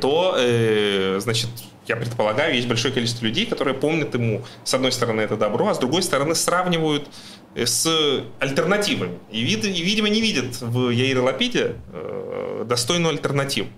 То, 0.00 0.34
э, 0.38 1.18
значит, 1.20 1.48
я 1.86 1.96
предполагаю, 1.96 2.54
есть 2.54 2.68
большое 2.68 2.92
количество 2.92 3.24
людей, 3.24 3.46
которые 3.46 3.74
помнят 3.74 4.14
ему, 4.14 4.42
с 4.64 4.74
одной 4.74 4.92
стороны, 4.92 5.20
это 5.20 5.36
добро, 5.36 5.68
а 5.68 5.74
с 5.74 5.78
другой 5.78 6.02
стороны, 6.02 6.34
сравнивают 6.34 7.08
э, 7.54 7.66
с 7.66 8.24
альтернативами. 8.40 9.18
И, 9.30 9.42
вид, 9.42 9.64
и 9.64 9.82
видимо, 9.82 10.08
не 10.08 10.20
видят 10.20 10.60
в 10.60 10.90
Яире 10.90 11.20
Лапиде 11.20 11.76
э, 11.92 12.64
достойную 12.66 13.12
альтернативу. 13.12 13.68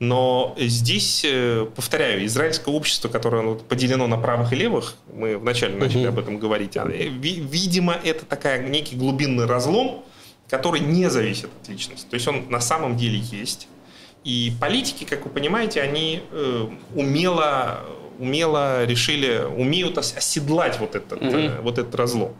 Но 0.00 0.56
здесь, 0.58 1.24
повторяю, 1.76 2.26
израильское 2.26 2.74
общество, 2.74 3.08
которое 3.08 3.42
ну, 3.42 3.54
поделено 3.54 4.08
на 4.08 4.18
правых 4.18 4.52
и 4.52 4.56
левых, 4.56 4.96
мы 5.14 5.38
вначале 5.38 5.76
начали 5.76 6.02
uh-huh. 6.02 6.08
об 6.08 6.18
этом 6.18 6.38
говорить, 6.38 6.76
а, 6.76 6.84
видимо, 6.84 7.94
это 8.02 8.26
такая 8.26 8.68
некий 8.68 8.96
глубинный 8.96 9.46
разлом, 9.46 10.02
который 10.48 10.80
не 10.80 11.08
зависит 11.10 11.48
от 11.62 11.68
личности. 11.68 12.06
То 12.10 12.14
есть 12.14 12.26
он 12.26 12.46
на 12.48 12.60
самом 12.60 12.96
деле 12.96 13.18
есть. 13.18 13.68
И 14.24 14.52
политики, 14.58 15.04
как 15.04 15.24
вы 15.24 15.30
понимаете, 15.30 15.82
они 15.82 16.22
э, 16.30 16.66
умело, 16.94 17.84
умело 18.18 18.84
решили, 18.86 19.44
умеют 19.56 19.98
оседлать 19.98 20.80
вот 20.80 20.94
этот, 20.94 21.20
mm-hmm. 21.20 21.60
вот 21.60 21.78
этот 21.78 21.94
разлом. 21.94 22.34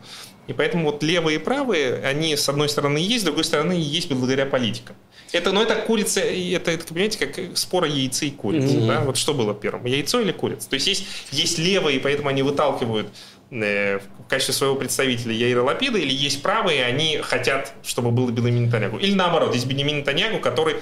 И 0.47 0.53
поэтому 0.53 0.91
вот 0.91 1.03
левые 1.03 1.37
и 1.37 1.39
правые, 1.39 2.03
они 2.03 2.35
с 2.35 2.49
одной 2.49 2.69
стороны 2.69 2.97
есть, 2.97 3.21
с 3.21 3.25
другой 3.25 3.43
стороны 3.43 3.73
есть 3.73 4.09
благодаря 4.09 4.45
политикам. 4.45 4.95
Это, 5.31 5.51
ну, 5.51 5.61
это 5.61 5.75
курица, 5.75 6.21
это, 6.21 6.71
это 6.71 6.85
понимаете, 6.85 7.25
как 7.25 7.57
спора 7.57 7.87
яйца 7.87 8.25
и 8.25 8.31
курицы. 8.31 8.75
Mm-hmm. 8.75 8.87
Да? 8.87 9.01
Вот 9.01 9.17
что 9.17 9.33
было 9.33 9.53
первым, 9.53 9.85
яйцо 9.85 10.19
или 10.21 10.31
курица? 10.31 10.69
То 10.69 10.75
есть 10.75 10.87
есть, 10.87 11.05
есть 11.31 11.59
левые, 11.59 11.97
и 11.97 11.99
поэтому 11.99 12.29
они 12.29 12.41
выталкивают 12.41 13.07
в 13.51 14.01
качестве 14.27 14.53
своего 14.55 14.75
представителя 14.75 15.33
Яира 15.33 15.61
Лапида, 15.61 15.99
или 15.99 16.11
есть 16.11 16.41
правые, 16.41 16.79
и 16.79 16.81
они 16.81 17.19
хотят, 17.19 17.73
чтобы 17.83 18.09
был 18.09 18.27
Бенемин 18.29 18.65
Нетаньягу. 18.65 18.97
Или 18.97 19.13
наоборот, 19.13 19.53
есть 19.53 19.67
Бенемин 19.67 19.99
Нетаньягу, 19.99 20.39
который 20.39 20.77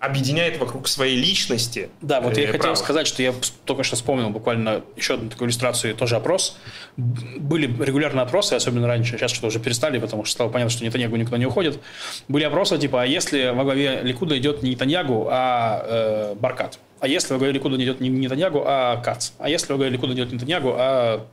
объединяет 0.00 0.58
вокруг 0.58 0.88
своей 0.88 1.16
личности. 1.16 1.90
Да, 2.00 2.20
вот 2.20 2.36
я 2.36 2.44
э, 2.44 2.52
хотел 2.52 2.76
сказать, 2.76 3.06
что 3.06 3.22
я 3.22 3.34
только 3.64 3.82
что 3.82 3.96
вспомнил 3.96 4.30
буквально 4.30 4.82
еще 4.96 5.14
одну 5.14 5.30
такую 5.30 5.48
иллюстрацию, 5.48 5.94
тоже 5.94 6.16
опрос. 6.16 6.56
Были 6.96 7.66
регулярные 7.82 8.22
опросы, 8.22 8.54
особенно 8.54 8.86
раньше, 8.86 9.16
сейчас 9.16 9.30
что-то 9.30 9.48
уже 9.48 9.60
перестали, 9.60 9.98
потому 9.98 10.24
что 10.24 10.32
стало 10.32 10.48
понятно, 10.48 10.70
что 10.70 10.84
Нетаньягу 10.84 11.16
никто 11.16 11.36
не 11.36 11.46
уходит. 11.46 11.80
Были 12.28 12.44
опросы 12.44 12.78
типа, 12.78 13.02
а 13.02 13.06
если 13.06 13.50
во 13.50 13.64
главе 13.64 14.00
Ликуда 14.02 14.38
идет 14.38 14.62
не 14.62 14.70
Нетаньягу, 14.70 15.28
а 15.30 15.84
э, 15.84 16.34
Баркат? 16.34 16.78
А 17.00 17.08
если 17.08 17.32
во 17.32 17.38
главе 17.38 17.52
Ликуда 17.52 17.76
идет 17.76 18.00
не 18.00 18.08
Нетаньягу, 18.08 18.62
а 18.66 18.96
Кац? 18.98 19.30
А 19.38 19.48
если 19.48 19.72
во 19.72 19.76
главе 19.76 19.92
Ликуда 19.92 20.14
идет 20.14 20.28
не 20.28 20.34
Нетаньягу, 20.34 20.74
а 20.76 21.26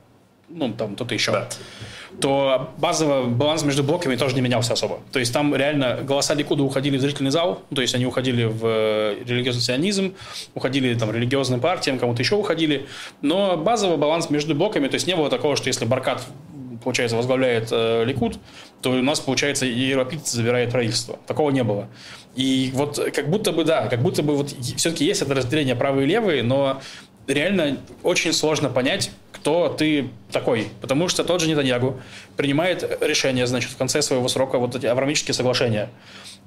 ну, 0.48 0.72
там, 0.72 0.96
кто-то 0.96 1.14
еще. 1.14 1.30
Да 1.30 1.48
то 2.20 2.70
базовый 2.78 3.26
баланс 3.28 3.62
между 3.62 3.82
блоками 3.82 4.16
тоже 4.16 4.34
не 4.34 4.40
менялся 4.40 4.72
особо. 4.72 5.00
То 5.12 5.18
есть 5.18 5.32
там 5.32 5.54
реально 5.54 6.00
голоса 6.02 6.34
Ликуда 6.34 6.62
уходили 6.62 6.96
в 6.96 7.00
зрительный 7.00 7.30
зал, 7.30 7.62
то 7.74 7.80
есть 7.80 7.94
они 7.94 8.06
уходили 8.06 8.44
в 8.44 8.60
э, 8.64 9.16
религиозный 9.26 9.62
сионизм, 9.62 10.14
уходили 10.54 10.94
там 10.94 11.12
религиозным 11.12 11.60
партиям, 11.60 11.98
кому-то 11.98 12.22
еще 12.22 12.36
уходили, 12.36 12.86
но 13.22 13.56
базовый 13.56 13.96
баланс 13.96 14.30
между 14.30 14.54
блоками, 14.54 14.88
то 14.88 14.94
есть 14.94 15.06
не 15.06 15.16
было 15.16 15.30
такого, 15.30 15.56
что 15.56 15.68
если 15.68 15.84
Баркат 15.84 16.22
получается, 16.82 17.16
возглавляет 17.16 17.68
э, 17.70 18.04
Ликуд, 18.04 18.38
то 18.80 18.90
у 18.90 19.02
нас, 19.02 19.20
получается, 19.20 19.66
Европит 19.66 20.26
забирает 20.26 20.70
правительство. 20.70 21.18
Такого 21.26 21.50
не 21.50 21.62
было. 21.62 21.88
И 22.36 22.70
вот 22.74 22.98
как 23.14 23.28
будто 23.28 23.52
бы, 23.52 23.64
да, 23.64 23.88
как 23.88 24.00
будто 24.02 24.22
бы 24.22 24.36
вот 24.36 24.54
все-таки 24.76 25.04
есть 25.04 25.20
это 25.22 25.34
разделение 25.34 25.74
правые 25.74 26.06
и 26.06 26.08
левые, 26.08 26.42
но 26.42 26.80
реально 27.32 27.78
очень 28.02 28.32
сложно 28.32 28.68
понять, 28.68 29.10
кто 29.32 29.68
ты 29.68 30.10
такой. 30.30 30.68
Потому 30.80 31.08
что 31.08 31.24
тот 31.24 31.40
же 31.40 31.48
Нетаньягу 31.48 32.00
принимает 32.36 32.98
решение, 33.00 33.46
значит, 33.46 33.70
в 33.70 33.76
конце 33.76 34.02
своего 34.02 34.28
срока 34.28 34.58
вот 34.58 34.76
эти 34.76 34.86
аврамические 34.86 35.34
соглашения. 35.34 35.88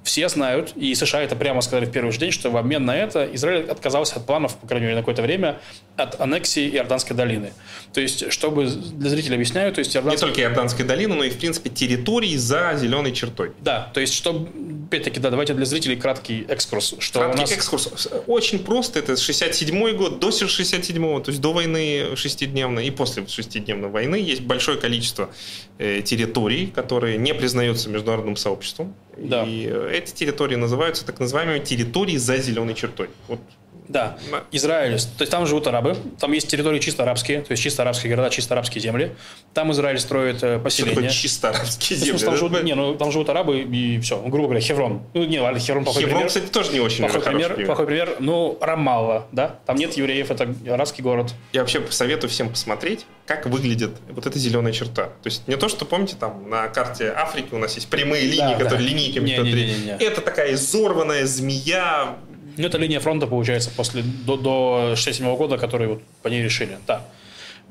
Все 0.04 0.28
знают, 0.28 0.74
и 0.76 0.94
США 0.96 1.22
это 1.22 1.36
прямо 1.36 1.62
сказали 1.62 1.86
в 1.86 1.92
первый 1.92 2.12
же 2.12 2.20
день, 2.20 2.32
что 2.32 2.50
в 2.52 2.58
обмен 2.58 2.86
на 2.86 2.96
это 2.96 3.30
Израиль 3.34 3.70
отказался 3.70 4.18
от 4.18 4.26
планов, 4.26 4.58
по 4.58 4.68
крайней 4.68 4.88
мере, 4.88 4.98
на 4.98 5.02
какое-то 5.02 5.22
время, 5.22 5.60
от 5.96 6.20
аннексии 6.20 6.70
Иорданской 6.70 7.16
долины. 7.16 7.54
То 7.94 8.02
есть, 8.02 8.32
чтобы 8.32 8.66
для 8.66 9.10
зрителей 9.10 9.36
объясняю, 9.36 9.72
то 9.74 9.80
есть 9.80 9.96
Иорданская... 9.96 10.30
Не 10.30 10.36
только 10.36 10.42
Иорданской 10.42 10.86
долины, 10.86 11.16
но 11.16 11.24
и, 11.24 11.30
в 11.30 11.38
принципе, 11.38 11.70
территории 11.70 12.36
за 12.36 12.74
зеленой 12.76 13.14
чертой. 13.14 13.52
Да, 13.62 13.92
то 13.94 14.02
есть, 14.02 14.14
чтобы, 14.14 14.50
опять-таки, 14.88 15.20
да, 15.20 15.30
давайте 15.30 15.54
для 15.54 15.66
зрителей 15.66 15.96
краткий 15.96 16.46
экскурс. 16.50 16.96
Что 17.00 17.20
краткий 17.20 17.42
нас... 17.42 17.52
экскурс. 17.52 18.10
Очень 18.28 18.60
просто. 18.60 19.00
Это 19.00 19.16
67 19.16 19.96
год, 19.96 20.20
до 20.20 20.30
67-го, 20.30 21.20
то 21.22 21.30
есть 21.30 21.42
до 21.42 21.54
войны 21.54 22.16
шестидневной 22.16 22.88
и 22.88 22.92
после 22.92 23.26
шестидневной 23.28 23.90
войны 23.90 24.16
есть 24.16 24.42
большое 24.42 24.78
количество 24.78 25.30
э, 25.78 26.02
территорий, 26.02 26.68
которые 26.68 27.18
не 27.18 27.34
признаются 27.34 27.90
международным 27.90 28.36
сообществом. 28.36 28.96
Да. 29.18 29.44
И 29.44 29.68
э, 29.68 29.92
эти 29.94 30.14
территории 30.14 30.56
называются 30.56 31.06
так 31.06 31.20
называемыми 31.20 31.60
территории 31.60 32.18
за 32.18 32.38
зеленой 32.38 32.74
чертой. 32.74 33.10
Вот 33.28 33.40
да, 33.88 34.18
Израиль. 34.52 34.98
То 34.98 35.22
есть 35.22 35.32
там 35.32 35.46
живут 35.46 35.68
арабы, 35.68 35.96
там 36.20 36.32
есть 36.32 36.48
территории 36.48 36.80
чисто 36.80 37.04
арабские, 37.04 37.42
то 37.42 37.52
есть 37.52 37.64
чисто 37.64 37.82
арабские 37.82 38.12
города, 38.12 38.30
чисто 38.30 38.54
арабские 38.54 38.82
земли. 38.82 39.16
Там 39.54 39.72
Израиль 39.72 40.00
строит 40.00 40.44
э, 40.44 40.60
поселения. 40.60 41.10
Что 41.10 41.22
чисто 41.22 41.50
арабские 41.50 42.00
земли? 42.00 42.20
Там, 42.20 42.38
живут, 42.38 42.64
не, 42.64 42.76
ну, 42.76 42.96
там 42.96 43.12
живут 43.12 43.30
арабы 43.30 43.62
и 43.62 44.00
все. 44.00 44.22
Ну, 44.22 44.30
грубо 44.30 44.50
говоря, 44.50 44.62
Хеврон. 44.62 45.02
Ну, 45.14 45.26
не, 45.26 45.40
ладно, 45.40 45.60
Хеврон 45.60 45.84
плохой 45.84 46.02
Хеврон, 46.02 46.18
пример. 46.20 46.28
кстати, 46.28 46.48
тоже 46.48 46.72
не 46.72 46.80
очень 46.80 47.04
плохой 47.04 47.22
пример, 47.22 47.50
пример. 47.54 47.66
Плохой 47.68 47.86
пример. 47.86 48.16
Ну, 48.20 48.58
Рамалла, 48.62 49.28
да? 49.32 49.60
Там 49.66 49.76
нет 49.78 49.94
евреев, 49.94 50.32
это 50.32 50.54
арабский 50.70 51.02
город. 51.02 51.34
Я 51.52 51.62
вообще 51.62 51.84
советую 51.90 52.30
всем 52.30 52.50
посмотреть, 52.50 53.06
как 53.26 53.46
выглядит 53.46 53.92
вот 54.10 54.26
эта 54.26 54.40
зеленая 54.40 54.74
черта. 54.74 55.06
То 55.06 55.26
есть 55.26 55.48
не 55.48 55.56
то, 55.56 55.70
что, 55.70 55.86
помните, 55.86 56.16
там 56.20 56.50
на 56.50 56.68
карте 56.68 57.14
Африки 57.16 57.50
у 57.52 57.58
нас 57.58 57.76
есть 57.76 57.88
прямые 57.88 58.24
линии, 58.24 58.54
да, 58.54 58.60
которые 58.60 58.88
да. 58.88 58.94
линейками. 58.94 59.30
Не, 59.30 59.38
не, 59.38 59.54
не, 59.54 59.66
не, 59.66 59.86
не. 59.86 59.92
Это 60.04 60.22
такая 60.22 60.54
изорванная 60.54 61.26
змея, 61.26 62.16
ну, 62.58 62.68
это 62.68 62.78
линия 62.78 63.00
фронта, 63.00 63.28
получается, 63.28 63.72
после, 63.76 64.04
до, 64.04 64.38
до 64.38 64.94
67 64.96 65.36
года, 65.36 65.58
который 65.58 65.88
вот 65.88 66.02
по 66.22 66.28
ней 66.28 66.44
решили, 66.44 66.78
да. 66.88 67.04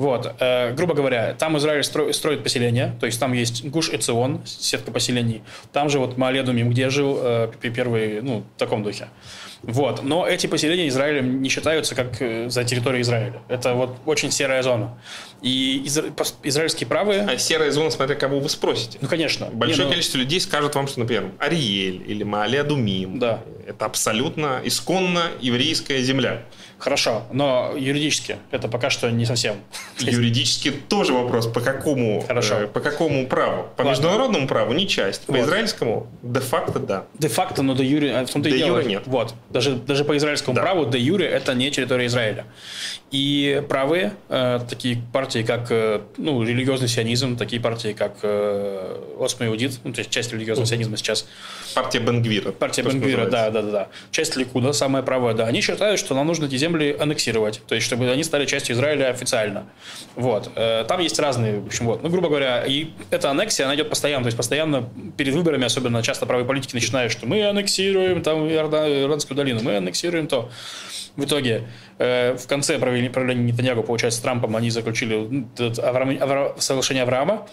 Вот, 0.02 0.34
э, 0.40 0.72
грубо 0.74 0.94
говоря, 0.94 1.32
там 1.38 1.56
Израиль 1.58 1.84
стро, 1.84 2.12
строит 2.12 2.42
поселение, 2.42 2.92
то 2.98 3.06
есть 3.06 3.20
там 3.20 3.32
есть 3.32 3.64
Гуш 3.64 3.90
Эцион, 3.90 4.40
сетка 4.44 4.90
поселений. 4.90 5.44
Там 5.72 5.88
же 5.88 6.00
вот 6.00 6.16
Мааледумим, 6.16 6.70
где 6.70 6.90
жил 6.90 7.20
э, 7.22 7.52
первый, 7.60 8.20
ну, 8.20 8.42
в 8.56 8.58
таком 8.58 8.82
духе. 8.82 9.06
Вот. 9.62 10.02
Но 10.02 10.26
эти 10.26 10.48
поселения 10.48 10.88
Израилем 10.88 11.40
не 11.40 11.48
считаются 11.48 11.94
как 11.94 12.20
э, 12.20 12.50
за 12.50 12.64
территорией 12.64 13.02
Израиля. 13.02 13.42
Это 13.48 13.74
вот 13.74 13.96
очень 14.04 14.32
серая 14.32 14.60
зона. 14.64 14.98
И 15.40 15.82
изра... 15.86 16.06
израильские 16.42 16.88
правые... 16.88 17.22
А 17.22 17.38
серая 17.38 17.70
зона, 17.70 17.90
смотря 17.90 18.16
кого 18.16 18.40
вы 18.40 18.48
спросите. 18.48 18.98
Ну, 19.00 19.06
конечно. 19.06 19.46
Большое 19.52 19.82
не, 19.82 19.84
ну... 19.84 19.90
количество 19.90 20.18
людей 20.18 20.40
скажут 20.40 20.74
вам, 20.74 20.88
что, 20.88 20.98
например, 20.98 21.30
Ариэль 21.38 22.02
или 22.10 22.24
Маале 22.24 22.60
Адумим. 22.60 23.20
Да. 23.20 23.38
Это 23.64 23.84
абсолютно 23.84 24.60
исконно 24.64 25.26
еврейская 25.40 26.02
земля. 26.02 26.42
Хорошо, 26.82 27.22
но 27.30 27.74
юридически 27.76 28.38
это 28.50 28.66
пока 28.66 28.90
что 28.90 29.08
не 29.08 29.24
совсем. 29.24 29.54
Юридически 30.00 30.72
тоже 30.72 31.12
вопрос, 31.12 31.46
по 31.46 31.60
какому, 31.60 32.24
Хорошо. 32.26 32.62
Э, 32.62 32.66
по 32.66 32.80
какому 32.80 33.28
праву? 33.28 33.68
По 33.76 33.82
Ладно. 33.82 33.90
международному 33.90 34.48
праву 34.48 34.72
не 34.72 34.88
часть, 34.88 35.26
по 35.26 35.32
вот. 35.32 35.42
израильскому 35.42 36.08
де-факто 36.22 36.80
да. 36.80 37.04
Де-факто, 37.14 37.62
но 37.62 37.76
де 37.76 37.84
юре, 37.84 38.16
а 38.16 38.26
в 38.26 38.30
том-то 38.30 38.48
и 38.48 38.58
дело. 38.58 38.82
нет. 38.82 39.04
Вот, 39.06 39.32
даже, 39.50 39.76
даже 39.76 40.04
по 40.04 40.16
израильскому 40.16 40.56
да. 40.56 40.62
праву 40.62 40.86
де 40.86 40.98
юре 40.98 41.26
это 41.26 41.54
не 41.54 41.70
территория 41.70 42.06
Израиля. 42.06 42.46
И 43.12 43.62
правые, 43.68 44.14
э, 44.28 44.58
такие 44.68 45.00
партии, 45.12 45.44
как 45.44 45.70
э, 45.70 46.00
ну, 46.16 46.42
религиозный 46.42 46.88
сионизм, 46.88 47.36
такие 47.36 47.62
партии, 47.62 47.92
как 47.92 48.16
э, 48.22 48.96
Осма 49.20 49.46
Иудит, 49.46 49.78
ну, 49.84 49.92
то 49.92 50.00
есть 50.00 50.10
часть 50.10 50.32
религиозного 50.32 50.66
сионизма 50.66 50.96
сейчас. 50.96 51.28
Партия 51.74 52.00
Бенгвира. 52.00 52.52
Партия 52.52 52.82
Бенгвира, 52.82 53.26
да, 53.26 53.50
да, 53.50 53.62
да, 53.62 53.70
да. 53.70 53.88
Часть 54.10 54.36
Ликуда, 54.36 54.72
самая 54.72 55.02
правая, 55.02 55.34
да. 55.34 55.46
Они 55.46 55.60
считают, 55.60 56.00
что 56.00 56.14
нам 56.14 56.26
нужно 56.26 56.46
эти 56.46 56.56
земли 56.56 56.71
земли 56.72 56.96
аннексировать, 56.98 57.60
то 57.66 57.74
есть 57.74 57.86
чтобы 57.86 58.10
они 58.10 58.24
стали 58.24 58.46
частью 58.46 58.74
Израиля 58.76 59.10
официально. 59.10 59.66
Вот. 60.16 60.50
Э, 60.56 60.84
там 60.86 61.00
есть 61.00 61.18
разные, 61.18 61.60
в 61.60 61.66
общем, 61.66 61.86
вот. 61.86 62.02
Ну, 62.02 62.08
грубо 62.08 62.28
говоря, 62.28 62.64
и 62.64 62.90
эта 63.10 63.30
аннексия, 63.30 63.66
она 63.66 63.74
идет 63.74 63.88
постоянно, 63.88 64.24
то 64.24 64.28
есть 64.28 64.36
постоянно 64.36 64.88
перед 65.16 65.34
выборами, 65.34 65.64
особенно 65.64 66.02
часто 66.02 66.26
правые 66.26 66.46
политики 66.46 66.74
начинают, 66.74 67.12
что 67.12 67.26
мы 67.26 67.44
аннексируем 67.46 68.22
там 68.22 68.48
Иорданскую 68.48 69.36
долину, 69.36 69.62
мы 69.62 69.76
аннексируем 69.76 70.26
то. 70.26 70.50
В 71.14 71.24
итоге, 71.24 71.68
э, 71.98 72.34
в 72.36 72.46
конце 72.46 72.78
правления 72.78 73.10
Нетаньягу, 73.34 73.82
получается, 73.82 74.20
с 74.20 74.22
Трампом 74.22 74.56
они 74.56 74.70
заключили 74.70 75.44
Авраам, 75.78 76.58
соглашение 76.58 77.02
Авраама, 77.02 77.46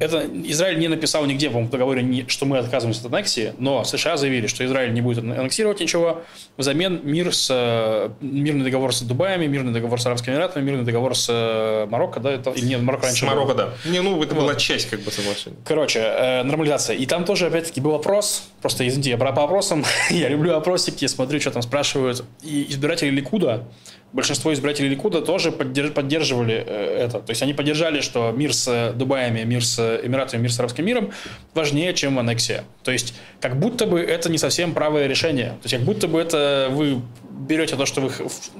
это 0.00 0.26
Израиль 0.44 0.78
не 0.78 0.88
написал 0.88 1.24
нигде, 1.26 1.50
по 1.50 1.60
в 1.60 1.70
договоре, 1.70 2.24
что 2.28 2.46
мы 2.46 2.58
отказываемся 2.58 3.06
от 3.06 3.12
аннексии, 3.12 3.52
но 3.58 3.84
США 3.84 4.16
заявили, 4.16 4.46
что 4.46 4.64
Израиль 4.64 4.92
не 4.92 5.00
будет 5.00 5.18
аннексировать 5.18 5.80
ничего. 5.80 6.22
Взамен 6.56 7.00
мир 7.04 7.34
с, 7.34 7.48
э, 7.50 8.10
мирный 8.20 8.64
договор 8.64 8.94
с 8.94 9.02
Дубаями, 9.02 9.46
мирный 9.46 9.72
договор 9.72 10.00
с 10.00 10.06
Арабскими 10.06 10.34
Эмиратами, 10.34 10.64
мирный 10.64 10.84
договор 10.84 11.16
с 11.16 11.26
э, 11.28 11.86
Марокко, 11.90 12.20
да? 12.20 12.32
Это, 12.32 12.50
или 12.50 12.66
нет, 12.66 12.82
Марокко 12.82 13.06
раньше. 13.06 13.24
С 13.24 13.28
Марокко, 13.28 13.54
да. 13.54 13.68
Не, 13.84 14.00
ну, 14.00 14.22
это 14.22 14.34
вот. 14.34 14.42
была 14.42 14.54
часть 14.54 14.90
как 14.90 15.00
бы 15.00 15.10
соглашения. 15.10 15.56
Короче, 15.64 16.42
нормализация. 16.44 16.96
И 16.96 17.06
там 17.06 17.24
тоже, 17.24 17.46
опять-таки, 17.46 17.80
был 17.80 17.92
вопрос, 17.92 18.48
просто, 18.60 18.86
извините, 18.86 19.10
я 19.10 19.18
по 19.18 19.24
вопросам, 19.26 19.84
я 20.10 20.28
люблю 20.28 20.54
опросики, 20.54 21.06
смотрю, 21.06 21.40
что 21.40 21.50
там 21.50 21.62
спрашивают. 21.62 22.24
И 22.42 22.66
избиратели 22.68 23.10
Ликуда, 23.10 23.64
большинство 24.12 24.52
избирателей 24.52 24.88
Ликуда 24.88 25.22
тоже 25.22 25.52
поддерживали 25.52 26.54
это. 26.54 27.20
То 27.20 27.30
есть 27.30 27.42
они 27.42 27.54
поддержали, 27.54 28.00
что 28.00 28.30
мир 28.32 28.52
с 28.52 28.92
Дубаями 28.94 29.38
Эмиратами, 29.38 29.44
мир 29.44 29.64
с 29.64 30.00
Эмиратами, 30.02 30.42
мир 30.42 30.52
с 30.52 30.58
арабским 30.58 30.86
миром 30.86 31.10
важнее, 31.54 31.94
чем 31.94 32.18
аннексия. 32.18 32.64
То 32.82 32.90
есть, 32.90 33.14
как 33.40 33.58
будто 33.58 33.86
бы 33.86 34.00
это 34.00 34.30
не 34.30 34.38
совсем 34.38 34.74
правое 34.74 35.06
решение. 35.06 35.50
То 35.62 35.64
есть, 35.64 35.74
как 35.76 35.84
будто 35.84 36.08
бы 36.08 36.20
это 36.20 36.68
вы 36.70 37.00
берете 37.38 37.76
то, 37.76 37.86
что 37.86 38.00
вы, 38.00 38.12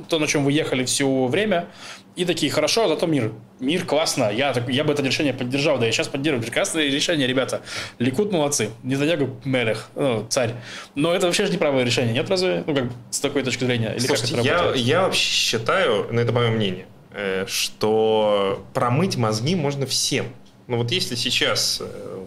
то, 0.08 0.18
на 0.18 0.26
чем 0.26 0.44
вы 0.44 0.52
ехали 0.52 0.84
все 0.84 1.26
время, 1.26 1.68
и 2.16 2.24
такие, 2.24 2.50
хорошо, 2.50 2.88
зато 2.88 3.06
мир. 3.06 3.32
Мир 3.60 3.84
классно, 3.84 4.30
я, 4.30 4.54
я 4.68 4.84
бы 4.84 4.92
это 4.92 5.02
решение 5.02 5.34
поддержал, 5.34 5.78
да, 5.78 5.86
я 5.86 5.92
сейчас 5.92 6.08
поддерживаю. 6.08 6.42
Прекрасное 6.42 6.84
решение, 6.84 7.26
ребята. 7.26 7.62
Ликут 7.98 8.32
молодцы, 8.32 8.70
Нетаньягу 8.82 9.36
Мелех, 9.44 9.88
ну, 9.94 10.26
царь. 10.28 10.54
Но 10.94 11.12
это 11.12 11.26
вообще 11.26 11.46
же 11.46 11.52
неправое 11.52 11.84
решение, 11.84 12.14
нет 12.14 12.30
разве? 12.30 12.64
Ну, 12.66 12.74
как 12.74 12.84
с 13.10 13.20
такой 13.20 13.42
точки 13.42 13.64
зрения? 13.64 13.92
Или 13.92 14.06
Слушайте, 14.06 14.36
как 14.36 14.44
это 14.44 14.72
я, 14.74 14.74
я 14.74 15.02
вообще 15.02 15.22
считаю, 15.22 16.06
ну, 16.10 16.20
это 16.20 16.32
мое 16.32 16.50
мнение, 16.50 16.86
э, 17.12 17.44
что 17.46 18.64
промыть 18.74 19.16
мозги 19.16 19.54
можно 19.54 19.86
всем. 19.86 20.26
Но 20.66 20.76
ну, 20.76 20.82
вот 20.82 20.92
если 20.92 21.14
сейчас 21.14 21.80
э, 21.80 22.18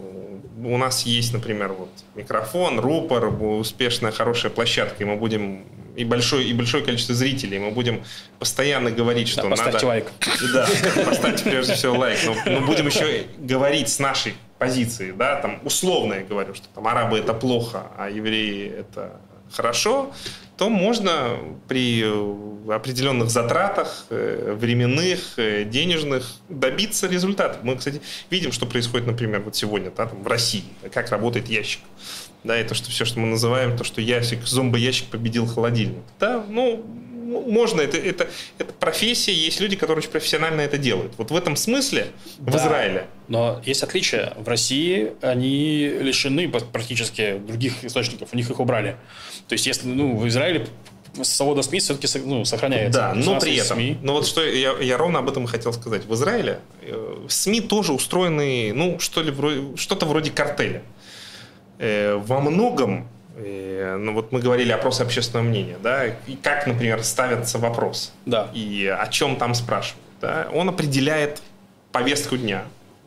у 0.64 0.76
нас 0.76 1.04
есть, 1.06 1.32
например, 1.32 1.72
вот 1.72 1.90
микрофон, 2.14 2.80
рупор, 2.80 3.26
успешная, 3.26 4.12
хорошая 4.12 4.50
площадка, 4.50 5.02
и 5.02 5.06
мы 5.06 5.16
будем 5.16 5.64
и 5.96 6.04
большое, 6.04 6.48
и 6.48 6.52
большое 6.52 6.84
количество 6.84 7.14
зрителей, 7.14 7.58
мы 7.58 7.70
будем 7.70 8.02
постоянно 8.38 8.90
говорить, 8.90 9.28
что 9.28 9.42
да, 9.42 9.50
поставьте 9.50 9.72
надо... 9.74 9.86
лайк. 9.86 10.12
Да, 10.52 10.68
поставьте 11.04 11.44
прежде 11.44 11.74
всего 11.74 11.98
лайк. 11.98 12.18
Но 12.46 12.60
мы 12.60 12.66
будем 12.66 12.86
еще 12.86 13.24
говорить 13.38 13.88
с 13.88 13.98
нашей 13.98 14.34
позиции, 14.58 15.12
да, 15.12 15.36
там 15.36 15.60
условно 15.64 16.14
я 16.14 16.22
говорю, 16.22 16.54
что 16.54 16.68
там 16.68 16.86
арабы 16.86 17.18
это 17.18 17.34
плохо, 17.34 17.88
а 17.98 18.08
евреи 18.08 18.70
это 18.70 19.20
хорошо, 19.50 20.12
то 20.56 20.68
можно 20.68 21.38
при 21.68 22.04
определенных 22.70 23.30
затратах 23.30 24.06
э, 24.10 24.56
временных, 24.58 25.36
э, 25.36 25.64
денежных 25.64 26.36
добиться 26.48 27.08
результата. 27.08 27.58
Мы, 27.62 27.76
кстати, 27.76 28.00
видим, 28.30 28.52
что 28.52 28.66
происходит, 28.66 29.06
например, 29.06 29.40
вот 29.40 29.56
сегодня 29.56 29.90
да, 29.90 30.06
там, 30.06 30.22
в 30.22 30.26
России, 30.26 30.64
как 30.92 31.10
работает 31.10 31.48
ящик. 31.48 31.80
Да, 32.44 32.56
это 32.56 32.74
что 32.74 32.90
все, 32.90 33.04
что 33.04 33.20
мы 33.20 33.26
называем, 33.26 33.76
то, 33.76 33.84
что 33.84 34.00
ящик, 34.00 34.44
зомбоящик 34.46 35.06
победил 35.08 35.46
холодильник. 35.46 36.02
Да, 36.18 36.44
ну, 36.48 36.84
можно, 37.40 37.80
это, 37.80 37.96
это, 37.96 38.28
это 38.58 38.72
профессия, 38.74 39.32
есть 39.32 39.60
люди, 39.60 39.76
которые 39.76 39.98
очень 39.98 40.10
профессионально 40.10 40.60
это 40.60 40.78
делают. 40.78 41.12
Вот 41.16 41.30
в 41.30 41.36
этом 41.36 41.56
смысле 41.56 42.08
да, 42.38 42.52
в 42.52 42.56
Израиле. 42.56 43.06
Но 43.28 43.62
есть 43.64 43.82
отличие. 43.82 44.34
В 44.36 44.48
России 44.48 45.12
они 45.22 45.86
лишены 46.00 46.48
практически 46.48 47.38
других 47.38 47.84
источников, 47.84 48.30
у 48.32 48.36
них 48.36 48.50
их 48.50 48.60
убрали. 48.60 48.96
То 49.48 49.54
есть, 49.54 49.66
если 49.66 49.88
ну, 49.88 50.16
в 50.16 50.26
Израиле 50.28 50.66
свобода 51.22 51.62
СМИ 51.62 51.80
все-таки 51.80 52.08
ну, 52.24 52.44
сохраняется. 52.44 53.00
Да, 53.00 53.14
но 53.14 53.38
при 53.38 53.56
этом, 53.56 53.76
СМИ. 53.76 53.98
ну 54.02 54.14
вот 54.14 54.26
что 54.26 54.42
я, 54.42 54.72
я 54.78 54.96
ровно 54.96 55.18
об 55.18 55.28
этом 55.28 55.44
и 55.44 55.46
хотел 55.46 55.72
сказать. 55.72 56.04
В 56.06 56.14
Израиле 56.14 56.60
э, 56.80 57.26
СМИ 57.28 57.60
тоже 57.62 57.92
устроены, 57.92 58.72
ну, 58.74 58.98
что 58.98 59.22
ли, 59.22 59.32
что-то 59.76 60.06
вроде 60.06 60.30
картеля. 60.30 60.82
Э, 61.82 62.14
во 62.14 62.38
многом 62.38 63.08
и, 63.36 63.96
ну 63.98 64.14
вот 64.14 64.30
мы 64.30 64.38
говорили 64.38 64.70
опрос 64.70 65.00
общественного 65.00 65.44
мнения, 65.44 65.78
да, 65.82 66.06
и 66.06 66.36
как, 66.40 66.68
например, 66.68 67.02
ставится 67.02 67.58
вопрос, 67.58 68.12
да. 68.24 68.48
и 68.54 68.86
о 68.86 69.08
чем 69.08 69.34
там 69.34 69.54
спрашивают, 69.54 70.04
да, 70.20 70.48
он 70.54 70.68
определяет 70.68 71.42
повестку 71.90 72.36
дня 72.36 72.62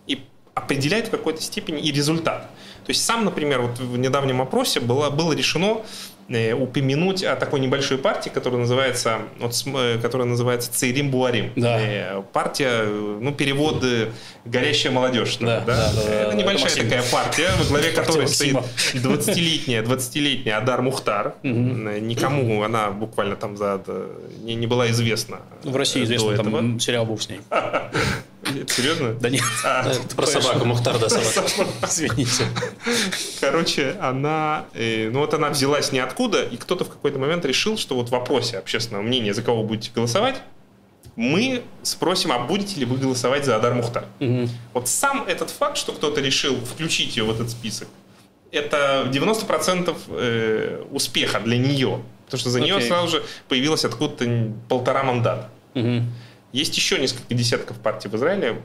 и 0.08 0.22
определяет 0.54 1.08
в 1.08 1.12
какой-то 1.12 1.42
степени 1.42 1.80
и 1.80 1.92
результат. 1.94 2.50
То 2.86 2.90
есть 2.90 3.06
сам, 3.06 3.24
например, 3.24 3.62
вот 3.62 3.80
в 3.80 3.98
недавнем 3.98 4.42
опросе 4.42 4.82
было, 4.82 5.10
было 5.10 5.32
решено 5.32 5.78
Э, 5.78 6.15
упомянуть 6.28 7.24
о 7.24 7.36
такой 7.36 7.60
небольшой 7.60 7.98
партии, 7.98 8.30
которая 8.30 8.62
называется, 8.62 9.20
вот, 9.40 9.54
э, 9.68 10.00
которая 10.02 10.28
называется 10.28 10.74
Цейрим 10.74 11.12
Буарим. 11.12 11.52
Да. 11.56 11.78
Э, 11.80 12.24
партия, 12.34 12.84
ну, 12.86 13.32
переводы 13.32 14.12
«Горящая 14.44 14.92
молодежь». 14.92 15.38
Да, 15.40 15.62
да? 15.62 15.76
Да, 15.76 15.92
да, 15.94 16.12
это 16.12 16.36
небольшая 16.36 16.72
это 16.72 16.84
такая 16.84 17.04
партия, 17.12 17.50
во 17.60 17.66
главе 17.66 17.92
которой 17.92 18.28
стоит 18.28 18.58
20-летняя 18.94 19.84
20 19.84 20.48
Адар 20.48 20.82
Мухтар. 20.82 21.36
Угу. 21.44 21.52
Никому 21.52 22.64
она 22.64 22.90
буквально 22.90 23.36
там 23.36 23.56
за 23.58 23.82
не, 24.42 24.56
не 24.56 24.68
была 24.68 24.90
известна. 24.90 25.42
В 25.64 25.76
России 25.76 26.04
известно, 26.04 26.36
там 26.38 26.80
сериал 26.80 27.06
был 27.06 27.20
с 27.20 27.30
ней. 27.30 27.42
Серьезно? 28.68 29.14
Да 29.14 29.30
нет. 29.30 29.44
А, 29.64 29.90
это 29.90 30.16
про 30.16 30.26
собаку, 30.26 30.66
Мухтар, 30.66 30.98
да, 31.00 31.10
собака. 31.10 31.72
Извините. 31.84 32.46
Короче, 33.42 33.96
она, 34.02 34.66
э, 34.74 35.10
ну 35.12 35.20
вот 35.20 35.34
она 35.34 35.50
взялась 35.50 35.92
ниоткуда, 35.92 36.44
и 36.44 36.58
кто-то 36.58 36.86
в 36.86 36.90
какой-то 36.90 37.20
момент 37.20 37.46
решил, 37.46 37.78
что 37.78 37.96
вот 37.96 38.10
в 38.10 38.12
вопросе 38.12 38.58
общественного 38.58 39.04
мнения, 39.04 39.34
за 39.34 39.42
кого 39.42 39.64
будете 39.64 39.92
голосовать, 39.94 40.42
мы 41.16 41.64
спросим, 41.84 42.32
а 42.32 42.40
будете 42.40 42.80
ли 42.80 42.86
вы 42.86 42.98
голосовать 42.98 43.46
за 43.46 43.56
Адар 43.56 43.74
Мухтар. 43.74 44.06
Угу. 44.20 44.50
Вот 44.74 44.88
сам 44.88 45.24
этот 45.28 45.50
факт, 45.50 45.78
что 45.78 45.94
кто-то 45.94 46.22
решил 46.22 46.56
включить 46.56 47.16
ее 47.16 47.24
в 47.24 47.32
этот 47.32 47.50
список, 47.50 47.88
это 48.52 49.10
90% 49.12 49.96
э, 50.10 50.84
успеха 50.92 51.40
для 51.40 51.58
нее. 51.58 52.02
Потому 52.26 52.40
что 52.40 52.50
за 52.50 52.60
нее 52.60 52.78
okay. 52.78 52.88
сразу 52.88 53.08
же 53.08 53.24
появилось 53.48 53.86
откуда-то 53.86 54.52
полтора 54.68 55.04
мандата. 55.04 55.50
Угу. 55.76 56.04
Есть 56.56 56.78
еще 56.78 56.98
несколько 56.98 57.34
десятков 57.34 57.78
партий 57.80 58.08
в 58.08 58.16
Израиле, 58.16 58.62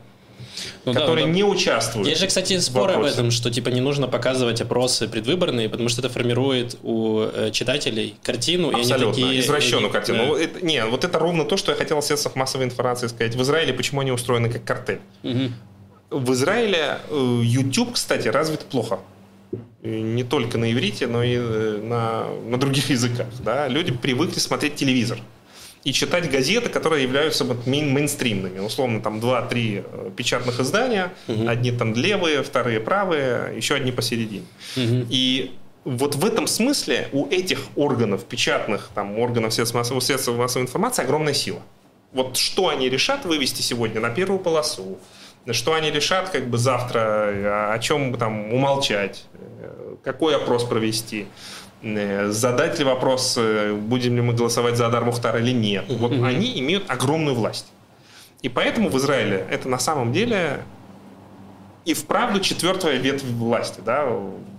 ну, 0.84 0.94
которые 0.94 1.26
да, 1.26 1.32
не 1.32 1.42
участвуют. 1.42 2.06
Есть 2.06 2.20
же, 2.20 2.28
кстати, 2.28 2.56
споры 2.60 2.92
об 2.92 3.02
этом, 3.02 3.32
что 3.32 3.50
типа 3.50 3.70
не 3.70 3.80
нужно 3.80 4.06
показывать 4.06 4.60
опросы 4.60 5.08
предвыборные, 5.08 5.68
потому 5.68 5.88
что 5.88 6.00
это 6.00 6.08
формирует 6.08 6.78
у 6.84 7.22
э, 7.22 7.50
читателей 7.50 8.14
картину. 8.22 8.68
Абсолютно, 8.68 8.92
и 8.92 9.22
они 9.22 9.24
такие, 9.24 9.40
извращенную 9.40 9.90
картину. 9.90 10.18
Да. 10.18 10.24
Ну, 10.26 10.36
это, 10.36 10.64
не, 10.64 10.84
вот 10.84 11.02
это 11.02 11.18
ровно 11.18 11.44
то, 11.44 11.56
что 11.56 11.72
я 11.72 11.76
хотел 11.76 12.00
в 12.00 12.04
средствах 12.04 12.36
массовой 12.36 12.66
информации 12.66 13.08
сказать. 13.08 13.34
В 13.34 13.42
Израиле 13.42 13.74
почему 13.74 14.02
они 14.02 14.12
устроены 14.12 14.48
как 14.48 14.62
картель? 14.62 15.00
Угу. 15.24 16.20
В 16.22 16.32
Израиле 16.34 16.98
э, 17.10 17.40
YouTube, 17.42 17.94
кстати, 17.94 18.28
развит 18.28 18.60
плохо. 18.60 19.00
Не 19.82 20.22
только 20.22 20.58
на 20.58 20.72
иврите, 20.72 21.08
но 21.08 21.24
и 21.24 21.34
э, 21.34 21.80
на, 21.82 22.28
на 22.48 22.56
других 22.56 22.88
языках. 22.90 23.26
Да? 23.40 23.66
Люди 23.66 23.90
привыкли 23.92 24.38
смотреть 24.38 24.76
телевизор 24.76 25.18
и 25.84 25.92
читать 25.92 26.30
газеты, 26.30 26.68
которые 26.68 27.02
являются 27.02 27.44
мейн 27.44 27.90
мейнстримными. 27.90 28.58
Условно, 28.58 29.00
там 29.00 29.20
два-три 29.20 29.82
э, 29.84 30.10
печатных 30.14 30.60
издания, 30.60 31.12
угу. 31.26 31.48
одни 31.48 31.72
там 31.72 31.94
левые, 31.94 32.42
вторые 32.42 32.80
правые, 32.80 33.56
еще 33.56 33.74
одни 33.74 33.92
посередине. 33.92 34.44
Угу. 34.76 35.06
И 35.08 35.52
вот 35.84 36.14
в 36.14 36.24
этом 36.24 36.46
смысле 36.46 37.08
у 37.12 37.26
этих 37.28 37.60
органов, 37.76 38.24
печатных 38.24 38.90
там, 38.94 39.18
органов 39.18 39.54
средств 39.54 39.74
массовой, 39.74 40.02
средств 40.02 40.28
массовой 40.28 40.64
информации 40.64 41.02
огромная 41.02 41.34
сила. 41.34 41.62
Вот 42.12 42.36
что 42.36 42.68
они 42.68 42.90
решат 42.90 43.24
вывести 43.24 43.62
сегодня 43.62 44.00
на 44.00 44.10
первую 44.10 44.40
полосу, 44.40 44.98
что 45.50 45.72
они 45.72 45.90
решат 45.90 46.28
как 46.28 46.48
бы 46.48 46.58
завтра, 46.58 47.72
о 47.72 47.78
чем 47.78 48.14
там 48.18 48.52
умолчать, 48.52 49.24
э, 49.32 49.96
какой 50.04 50.36
опрос 50.36 50.64
провести. 50.64 51.26
Э, 51.82 52.28
задать 52.30 52.78
ли 52.78 52.84
вопрос, 52.84 53.34
э, 53.38 53.72
будем 53.74 54.16
ли 54.16 54.22
мы 54.22 54.34
голосовать 54.34 54.76
за 54.76 54.86
Адар 54.86 55.04
Мухтар 55.04 55.38
или 55.38 55.52
нет. 55.52 55.88
Mm-hmm. 55.88 55.96
Вот 55.96 56.12
они 56.12 56.58
имеют 56.60 56.90
огромную 56.90 57.34
власть. 57.34 57.66
И 58.42 58.48
поэтому 58.48 58.88
в 58.88 58.96
Израиле 58.96 59.46
это 59.50 59.68
на 59.68 59.78
самом 59.78 60.12
деле 60.12 60.62
и 61.84 61.94
вправду 61.94 62.40
четвертая 62.40 62.96
ветвь 62.96 63.24
власти. 63.24 63.80
Да? 63.84 64.08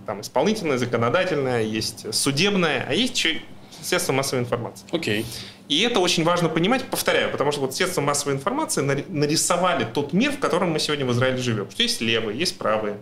Там 0.06 0.20
исполнительная, 0.20 0.78
законодательная, 0.78 1.62
есть 1.62 2.12
судебная, 2.12 2.84
а 2.88 2.94
есть 2.94 3.16
еще 3.16 3.42
средства 3.80 4.12
массовой 4.12 4.42
информации. 4.42 4.86
Окей. 4.92 5.22
Okay. 5.22 5.26
И 5.68 5.80
это 5.80 6.00
очень 6.00 6.24
важно 6.24 6.48
понимать, 6.48 6.84
повторяю, 6.84 7.30
потому 7.30 7.52
что 7.52 7.62
вот 7.62 7.74
средства 7.74 8.00
массовой 8.00 8.34
информации 8.34 8.82
нарисовали 9.08 9.84
тот 9.84 10.12
мир, 10.12 10.32
в 10.32 10.38
котором 10.38 10.70
мы 10.70 10.78
сегодня 10.78 11.06
в 11.06 11.12
Израиле 11.12 11.38
живем. 11.38 11.70
Что 11.70 11.82
есть 11.82 12.00
левые, 12.00 12.38
есть 12.38 12.58
правые, 12.58 12.98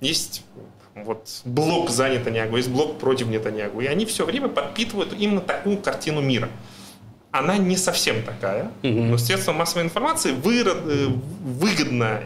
есть 0.00 0.44
вот 0.94 1.42
блок 1.44 1.90
за 1.90 2.08
Нетаньягу, 2.08 2.56
есть 2.56 2.68
блок 2.68 2.98
против 2.98 3.28
Нетаньягу. 3.28 3.80
И 3.80 3.86
они 3.86 4.06
все 4.06 4.24
время 4.24 4.48
подпитывают 4.48 5.14
именно 5.18 5.40
такую 5.40 5.78
картину 5.78 6.20
мира. 6.20 6.48
Она 7.30 7.58
не 7.58 7.76
совсем 7.76 8.22
такая, 8.24 8.72
угу. 8.82 8.88
но 8.88 9.16
средством 9.16 9.56
массовой 9.56 9.84
информации 9.84 10.32
э, 10.32 11.06
выгодно 11.44 12.22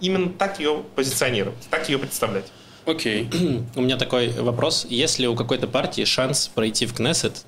именно 0.00 0.28
так 0.28 0.60
ее 0.60 0.82
позиционировать, 0.94 1.58
так 1.70 1.88
ее 1.88 1.98
представлять. 1.98 2.52
Окей. 2.86 3.28
У 3.76 3.80
меня 3.80 3.96
такой 3.96 4.30
вопрос. 4.30 4.86
Есть 4.88 5.18
ли 5.18 5.26
у 5.26 5.34
какой-то 5.34 5.66
партии 5.66 6.04
шанс 6.04 6.50
пройти 6.54 6.86
в 6.86 6.94
Кнессет, 6.94 7.42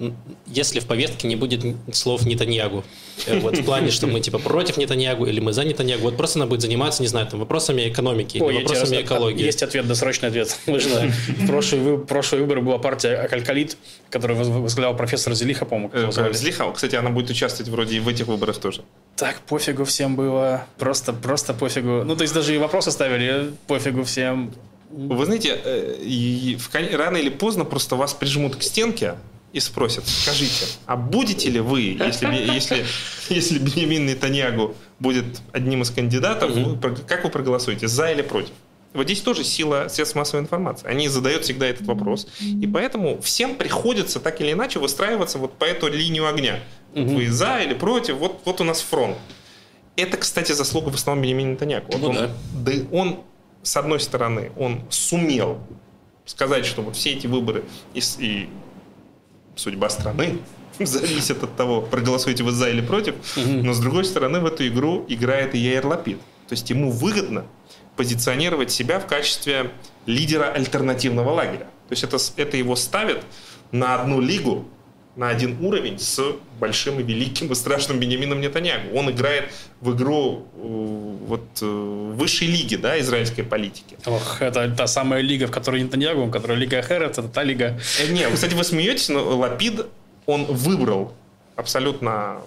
если 0.47 0.80
в 0.80 0.87
повестке 0.87 1.28
не 1.28 1.37
будет 1.37 1.62
слов 1.93 2.24
Нетаньягу? 2.24 2.84
Э, 3.26 3.39
вот 3.41 3.59
в 3.59 3.64
плане, 3.64 3.91
что 3.91 4.07
мы 4.07 4.20
типа 4.20 4.39
против 4.39 4.76
Нетаньягу 4.76 5.26
или 5.26 5.41
мы 5.41 5.53
за 5.53 5.64
Нетаньягу. 5.64 6.03
Вот 6.03 6.16
просто 6.16 6.39
она 6.39 6.47
будет 6.47 6.62
заниматься, 6.62 7.03
не 7.03 7.09
знаю, 7.09 7.26
там, 7.26 7.41
вопросами 7.41 7.89
экономики, 7.89 8.39
Ой, 8.39 8.62
вопросами 8.62 9.03
экологии. 9.03 9.45
Есть 9.45 9.62
ответ, 9.62 9.87
досрочный 9.87 10.28
ответ. 10.28 10.57
Вы 10.66 10.80
же 10.80 11.12
в 11.28 11.47
прошлые, 11.47 11.99
прошлые 11.99 12.43
выборы 12.43 12.62
была 12.62 12.78
партия 12.78 13.16
Акалькалит, 13.16 13.76
которую 14.11 14.39
возглавлял 14.62 14.97
профессор 14.97 15.34
Зелиха, 15.34 15.66
по-моему. 15.66 15.91
Э, 15.93 16.32
Зелиха, 16.32 16.70
кстати, 16.72 16.97
она 16.97 17.11
будет 17.11 17.30
участвовать 17.30 17.70
вроде 17.70 17.97
и 17.97 18.01
в 18.01 18.09
этих 18.09 18.26
выборах 18.26 18.59
тоже. 18.59 18.82
Так 19.16 19.41
пофигу 19.41 19.84
всем 19.84 20.16
было. 20.16 20.66
Просто, 20.78 21.12
просто 21.12 21.55
пофигу. 21.55 22.03
Ну, 22.05 22.16
то 22.16 22.22
есть 22.22 22.34
даже 22.34 22.55
и 22.55 22.59
вопросы 22.59 22.91
ставили, 22.91 23.53
пофигу 23.66 24.05
всем. 24.05 24.53
Вы 24.97 25.27
знаете, 25.27 25.61
э, 25.63 26.97
рано 26.97 27.19
или 27.19 27.29
поздно 27.29 27.65
просто 27.65 27.97
вас 27.97 28.15
прижмут 28.15 28.57
к 28.57 28.63
стенке 28.63 29.17
и 29.53 29.61
спросят, 29.61 30.05
скажите, 30.07 30.67
а 30.87 30.97
будете 30.97 31.51
ли 31.51 31.61
вы, 31.61 31.81
если, 31.81 32.27
если, 32.53 32.85
если 33.29 33.59
Бенемин 33.59 34.07
Нетаньягу 34.07 34.75
будет 34.99 35.27
одним 35.53 35.83
из 35.83 35.91
кандидатов, 35.91 36.51
как 37.07 37.25
вы 37.25 37.31
проголосуете, 37.31 37.89
за 37.89 38.11
или 38.11 38.23
против? 38.23 38.53
Вот 38.95 39.05
здесь 39.05 39.21
тоже 39.21 39.45
сила 39.45 39.89
средств 39.91 40.17
массовой 40.17 40.43
информации. 40.43 40.89
Они 40.89 41.09
задают 41.09 41.45
всегда 41.45 41.67
этот 41.67 41.87
вопрос. 41.87 42.27
И 42.41 42.67
поэтому 42.67 43.21
всем 43.21 43.57
приходится 43.57 44.21
так 44.21 44.41
или 44.41 44.53
иначе 44.53 44.79
выстраиваться 44.79 45.37
вот 45.37 45.53
по 45.59 45.65
эту 45.65 45.89
линию 45.89 46.27
огня. 46.27 46.61
Вы 46.95 47.31
за 47.31 47.59
или 47.59 47.75
против, 47.75 48.17
вот, 48.17 48.41
вот 48.47 48.63
у 48.63 48.65
нас 48.65 48.81
фронт. 48.81 49.17
Это, 49.97 50.17
кстати, 50.17 50.53
заслуга 50.53 50.89
в 50.89 50.95
основном 50.95 51.25
Бенемина 51.25 51.53
Нетаньяку. 51.53 51.93
Вот 51.93 52.01
ну, 52.01 52.09
он, 52.09 52.15
да. 52.15 52.31
да 52.53 52.73
он 52.91 53.21
с 53.67 53.77
одной 53.77 53.99
стороны, 53.99 54.53
он 54.57 54.83
сумел 54.91 55.59
сказать, 56.25 56.64
что 56.64 56.83
вот 56.83 56.95
все 56.95 57.14
эти 57.14 57.27
выборы 57.27 57.64
и, 57.95 58.01
и 58.19 58.49
судьба 59.57 59.89
страны 59.91 60.39
зависит 60.79 61.43
от 61.43 61.57
того, 61.57 61.83
проголосуете 61.83 62.45
вы 62.45 62.53
за 62.53 62.71
или 62.71 62.81
против, 62.81 63.17
но 63.37 63.73
с 63.73 63.81
другой 63.81 64.05
стороны 64.05 64.39
в 64.39 64.47
эту 64.47 64.69
игру 64.69 65.05
играет 65.09 65.57
и 65.57 65.59
Яир 65.59 65.85
Лапид. 65.85 66.19
То 66.49 66.53
есть 66.53 66.71
ему 66.71 66.93
выгодно 66.93 67.45
позиционировать 67.97 68.71
себя 68.71 69.01
в 69.01 69.07
качестве 69.07 69.73
лидера 70.07 70.53
альтернативного 70.53 71.31
лагеря. 71.31 71.69
То 71.89 71.93
есть 71.93 72.05
это, 72.05 72.19
это 72.37 72.57
его 72.57 72.77
ставит 72.77 73.25
на 73.73 74.01
одну 74.01 74.21
лигу 74.21 74.64
на 75.17 75.31
один 75.31 75.64
уровень 75.64 75.99
с 75.99 76.21
большим 76.61 77.01
и 77.01 77.03
великим 77.03 77.51
и 77.51 77.55
страшным 77.55 77.99
Бенемином 77.99 78.41
Нетаньягу. 78.41 78.95
Он 78.95 79.11
играет 79.11 79.51
в 79.81 79.95
игру 79.95 80.47
э, 80.55 80.59
вот 80.61 81.43
э, 81.62 82.12
высшей 82.14 82.49
лиги, 82.49 82.77
да, 82.77 83.01
израильской 83.01 83.43
политики. 83.43 83.97
Ох, 84.05 84.43
это 84.43 84.71
та 84.77 84.87
самая 84.87 85.23
лига, 85.23 85.47
в 85.47 85.51
которой 85.51 85.83
Нетаньягу, 85.83 86.25
в 86.27 86.31
которой 86.31 86.59
Лига 86.59 86.79
Ахерет, 86.79 87.12
это 87.12 87.29
та 87.29 87.43
лига. 87.43 87.81
Э, 87.99 88.12
не, 88.12 88.29
кстати, 88.31 88.55
вы 88.55 88.62
смеетесь, 88.62 89.09
но 89.09 89.37
Лапид, 89.37 89.87
он 90.27 90.45
выбрал 90.45 91.14
абсолютно 91.57 92.43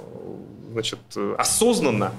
значит, 0.71 0.99
осознанно, 1.37 2.11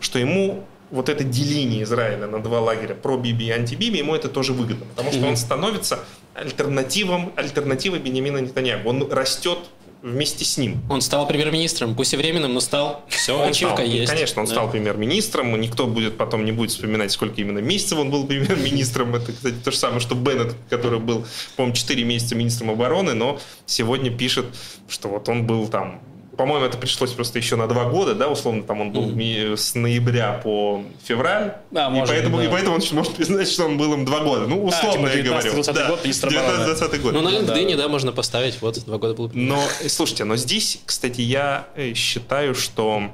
что 0.00 0.18
ему 0.18 0.64
вот 0.90 1.10
это 1.10 1.22
деление 1.22 1.82
Израиля 1.82 2.26
на 2.26 2.38
два 2.38 2.60
лагеря, 2.60 2.94
про 2.94 3.18
Биби 3.18 3.48
и 3.48 3.50
анти-Биби, 3.50 3.98
ему 3.98 4.14
это 4.14 4.30
тоже 4.30 4.54
выгодно, 4.54 4.86
потому 4.86 5.12
что 5.12 5.26
он 5.26 5.36
становится 5.36 6.00
альтернативом, 6.34 7.32
альтернативой 7.36 7.98
Бенемина 7.98 8.38
Нетаньягу. 8.38 8.88
Он 8.88 9.10
растет 9.12 9.58
вместе 10.02 10.44
с 10.44 10.58
ним. 10.58 10.80
Он 10.88 11.00
стал 11.00 11.26
премьер-министром, 11.26 11.94
пусть 11.94 12.14
и 12.14 12.16
временным, 12.16 12.54
но 12.54 12.60
стал. 12.60 13.04
Все, 13.08 13.42
ачивка 13.42 13.82
есть. 13.82 14.12
Конечно, 14.12 14.42
он 14.42 14.48
да. 14.48 14.54
стал 14.54 14.70
премьер-министром. 14.70 15.60
Никто 15.60 15.86
будет 15.86 16.16
потом 16.16 16.44
не 16.44 16.52
будет 16.52 16.70
вспоминать, 16.70 17.12
сколько 17.12 17.40
именно 17.40 17.58
месяцев 17.58 17.98
он 17.98 18.10
был 18.10 18.26
премьер-министром. 18.26 19.14
Это, 19.14 19.32
кстати, 19.32 19.56
то 19.64 19.70
же 19.70 19.76
самое, 19.76 20.00
что 20.00 20.14
Беннет, 20.14 20.54
который 20.70 21.00
был, 21.00 21.26
по-моему, 21.56 21.74
4 21.74 22.04
месяца 22.04 22.34
министром 22.34 22.70
обороны, 22.70 23.14
но 23.14 23.40
сегодня 23.66 24.10
пишет, 24.10 24.46
что 24.88 25.08
вот 25.08 25.28
он 25.28 25.46
был 25.46 25.68
там 25.68 26.00
по-моему, 26.38 26.66
это 26.66 26.78
пришлось 26.78 27.10
просто 27.12 27.38
еще 27.38 27.56
на 27.56 27.66
два 27.66 27.86
года, 27.86 28.14
да, 28.14 28.28
условно, 28.28 28.62
там 28.62 28.80
он 28.80 28.92
был 28.92 29.10
mm-hmm. 29.10 29.56
с 29.56 29.74
ноября 29.74 30.40
по 30.44 30.84
февраль, 31.04 31.54
а, 31.74 31.92
и, 31.92 32.06
поэтому, 32.06 32.36
да. 32.36 32.44
и 32.44 32.48
поэтому 32.48 32.76
он 32.76 32.82
может 32.92 33.16
признать, 33.16 33.48
что 33.48 33.64
он 33.64 33.76
был 33.76 33.92
им 33.92 34.04
два 34.04 34.20
года. 34.20 34.46
Ну, 34.46 34.64
условно 34.64 35.08
а, 35.08 35.10
типа 35.10 35.26
я 35.26 35.32
говорю. 35.32 35.52
20 35.54 35.74
да, 35.74 35.88
год, 35.88 36.04
19-20 36.04 36.98
год. 37.00 37.12
Ну, 37.12 37.22
на 37.22 37.30
LinkedIn, 37.30 37.70
да. 37.72 37.82
да, 37.82 37.88
можно 37.88 38.12
поставить, 38.12 38.62
вот, 38.62 38.78
два 38.84 38.98
года 38.98 39.14
был. 39.14 39.30
Но, 39.34 39.60
слушайте, 39.88 40.22
но 40.22 40.36
здесь, 40.36 40.80
кстати, 40.86 41.22
я 41.22 41.66
э, 41.74 41.92
считаю, 41.94 42.54
что 42.54 43.10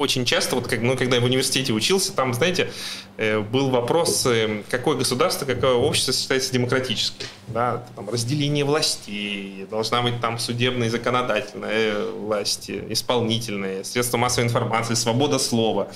очень 0.00 0.24
часто, 0.24 0.56
вот 0.56 0.66
как, 0.66 0.80
ну, 0.80 0.96
когда 0.96 1.16
я 1.16 1.22
в 1.22 1.26
университете 1.26 1.74
учился, 1.74 2.14
там, 2.14 2.32
знаете, 2.32 2.72
э, 3.18 3.40
был 3.40 3.68
вопрос, 3.68 4.24
э, 4.24 4.62
какое 4.70 4.96
государство, 4.96 5.44
какое 5.44 5.74
общество 5.74 6.14
считается 6.14 6.54
демократическим. 6.54 7.26
Да? 7.48 7.84
Там, 7.94 8.08
разделение 8.08 8.64
властей, 8.64 9.66
должна 9.70 10.00
быть 10.00 10.18
там 10.22 10.38
судебная 10.38 10.88
и 10.88 10.90
законодательная 10.90 12.06
власть, 12.12 12.70
исполнительная, 12.70 13.84
средства 13.84 14.16
массовой 14.16 14.46
информации, 14.46 14.94
свобода 14.94 15.38
слова. 15.38 15.88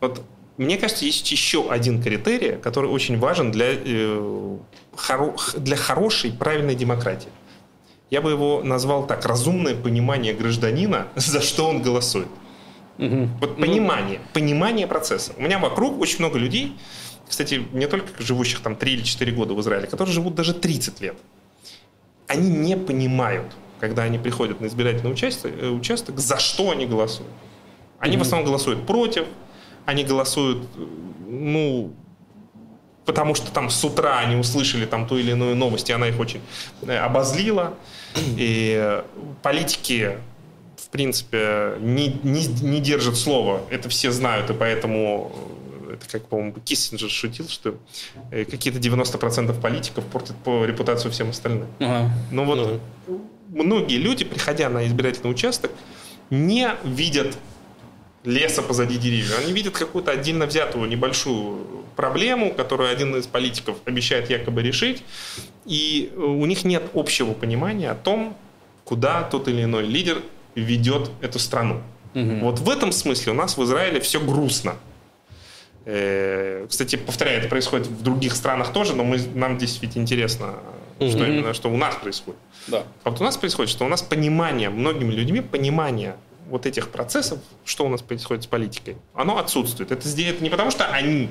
Вот 0.00 0.20
мне 0.58 0.76
кажется, 0.76 1.06
есть 1.06 1.32
еще 1.32 1.70
один 1.70 2.02
критерий, 2.02 2.58
который 2.58 2.90
очень 2.90 3.18
важен 3.18 3.50
для, 3.50 3.68
э, 3.72 4.58
для 5.56 5.76
хорошей, 5.76 6.32
правильной 6.32 6.74
демократии. 6.74 7.30
Я 8.10 8.20
бы 8.20 8.30
его 8.30 8.60
назвал 8.62 9.06
так, 9.06 9.24
разумное 9.24 9.74
понимание 9.74 10.34
гражданина, 10.34 11.08
за 11.16 11.40
что 11.40 11.66
он 11.66 11.80
голосует. 11.80 12.28
Угу. 12.98 13.28
Вот 13.40 13.56
понимание, 13.56 14.20
понимание 14.32 14.86
процесса. 14.86 15.32
У 15.36 15.42
меня 15.42 15.58
вокруг 15.58 16.00
очень 16.00 16.18
много 16.18 16.38
людей, 16.38 16.76
кстати, 17.28 17.62
не 17.72 17.86
только 17.86 18.20
живущих 18.22 18.60
там 18.60 18.74
3 18.74 18.92
или 18.92 19.02
4 19.02 19.32
года 19.32 19.54
в 19.54 19.60
Израиле, 19.60 19.86
которые 19.86 20.12
живут 20.12 20.34
даже 20.34 20.54
30 20.54 21.00
лет. 21.00 21.16
Они 22.26 22.50
не 22.50 22.76
понимают, 22.76 23.54
когда 23.80 24.02
они 24.02 24.18
приходят 24.18 24.60
на 24.60 24.66
избирательный 24.66 25.12
участок, 25.12 25.52
э, 25.60 25.68
участок 25.68 26.18
за 26.18 26.38
что 26.38 26.70
они 26.70 26.86
голосуют. 26.86 27.30
Они 27.98 28.16
угу. 28.16 28.24
в 28.24 28.26
основном 28.26 28.46
голосуют 28.48 28.86
против, 28.86 29.26
они 29.86 30.04
голосуют, 30.04 30.64
э, 30.76 30.86
ну, 31.28 31.92
потому 33.04 33.34
что 33.34 33.50
там 33.52 33.70
с 33.70 33.84
утра 33.84 34.18
они 34.18 34.36
услышали 34.36 34.86
там 34.86 35.06
ту 35.06 35.18
или 35.18 35.30
иную 35.30 35.54
новость, 35.54 35.88
и 35.90 35.92
она 35.92 36.08
их 36.08 36.18
очень 36.18 36.40
э, 36.82 36.96
обозлила. 36.96 37.74
И 38.36 39.02
политики 39.42 40.18
в 40.88 40.90
принципе, 40.90 41.74
не, 41.80 42.18
не, 42.22 42.46
не 42.46 42.80
держит 42.80 43.16
слова. 43.16 43.60
Это 43.70 43.90
все 43.90 44.10
знают, 44.10 44.48
и 44.48 44.54
поэтому 44.54 45.30
э, 45.88 45.94
это 45.94 46.08
как, 46.08 46.26
по-моему, 46.28 46.54
Киссинджер 46.64 47.10
шутил, 47.10 47.46
что 47.48 47.74
э, 48.30 48.46
какие-то 48.46 48.78
90% 48.78 49.60
политиков 49.60 50.04
портят 50.06 50.36
по 50.36 50.64
репутацию 50.64 51.12
всем 51.12 51.28
остальным. 51.28 51.66
Ага. 51.78 52.10
Но 52.30 52.44
вот 52.44 52.58
ага. 52.58 53.20
многие 53.48 53.98
люди, 53.98 54.24
приходя 54.24 54.70
на 54.70 54.86
избирательный 54.86 55.30
участок, 55.30 55.72
не 56.30 56.70
видят 56.84 57.36
леса 58.24 58.62
позади 58.62 58.96
деревьев. 58.96 59.38
Они 59.38 59.52
видят 59.52 59.74
какую-то 59.74 60.10
отдельно 60.10 60.46
взятую 60.46 60.88
небольшую 60.88 61.84
проблему, 61.96 62.54
которую 62.54 62.90
один 62.90 63.14
из 63.16 63.26
политиков 63.26 63.76
обещает 63.84 64.30
якобы 64.30 64.62
решить, 64.62 65.02
и 65.66 66.12
у 66.16 66.46
них 66.46 66.64
нет 66.64 66.84
общего 66.94 67.34
понимания 67.34 67.90
о 67.90 67.94
том, 67.94 68.36
куда 68.84 69.22
тот 69.22 69.48
или 69.48 69.64
иной 69.64 69.84
лидер 69.84 70.22
ведет 70.60 71.10
эту 71.20 71.38
страну. 71.38 71.82
Угу. 72.14 72.36
Вот 72.42 72.58
в 72.60 72.68
этом 72.70 72.92
смысле 72.92 73.32
у 73.32 73.34
нас 73.34 73.56
в 73.56 73.64
Израиле 73.64 74.00
все 74.00 74.20
грустно. 74.20 74.74
Э, 75.84 76.66
кстати, 76.68 76.96
повторяю, 76.96 77.38
это 77.38 77.48
происходит 77.48 77.86
в 77.86 78.02
других 78.02 78.34
странах 78.34 78.72
тоже, 78.72 78.94
но 78.94 79.04
мы, 79.04 79.18
нам 79.34 79.56
здесь 79.56 79.78
ведь 79.80 79.96
интересно, 79.96 80.54
угу. 80.98 81.10
что 81.10 81.24
именно, 81.24 81.54
что 81.54 81.70
у 81.70 81.76
нас 81.76 81.94
происходит. 81.96 82.40
Да. 82.66 82.84
А 83.04 83.10
вот 83.10 83.20
у 83.20 83.24
нас 83.24 83.36
происходит, 83.36 83.70
что 83.70 83.84
у 83.84 83.88
нас 83.88 84.02
понимание, 84.02 84.70
многими 84.70 85.12
людьми 85.12 85.40
понимание 85.40 86.16
вот 86.48 86.66
этих 86.66 86.88
процессов, 86.90 87.38
что 87.64 87.84
у 87.84 87.88
нас 87.88 88.02
происходит 88.02 88.44
с 88.44 88.46
политикой, 88.46 88.96
оно 89.14 89.38
отсутствует. 89.38 89.92
Это, 89.92 90.08
это 90.08 90.42
не 90.42 90.50
потому, 90.50 90.70
что 90.70 90.86
они 90.86 91.28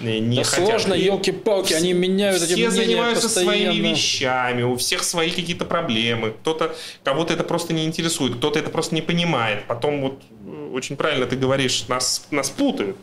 не 0.00 0.36
да 0.36 0.44
хотят. 0.44 0.68
сложно, 0.68 0.94
елки-палки, 0.94 1.72
они 1.72 1.92
меняют 1.92 2.42
все 2.42 2.54
эти 2.54 2.54
Все 2.54 2.70
занимаются 2.70 3.24
постоянно. 3.24 3.72
своими 3.72 3.88
вещами, 3.88 4.62
у 4.62 4.76
всех 4.76 5.04
свои 5.04 5.30
какие-то 5.30 5.64
проблемы. 5.64 6.30
Кто-то, 6.30 6.74
кого-то 7.02 7.32
это 7.32 7.44
просто 7.44 7.72
не 7.72 7.84
интересует, 7.84 8.36
кто-то 8.36 8.58
это 8.58 8.70
просто 8.70 8.94
не 8.94 9.02
понимает. 9.02 9.66
Потом 9.66 10.00
вот 10.00 10.22
э, 10.46 10.70
очень 10.72 10.96
правильно 10.96 11.26
ты 11.26 11.36
говоришь, 11.36 11.86
нас, 11.88 12.26
нас 12.30 12.50
путают. 12.50 12.96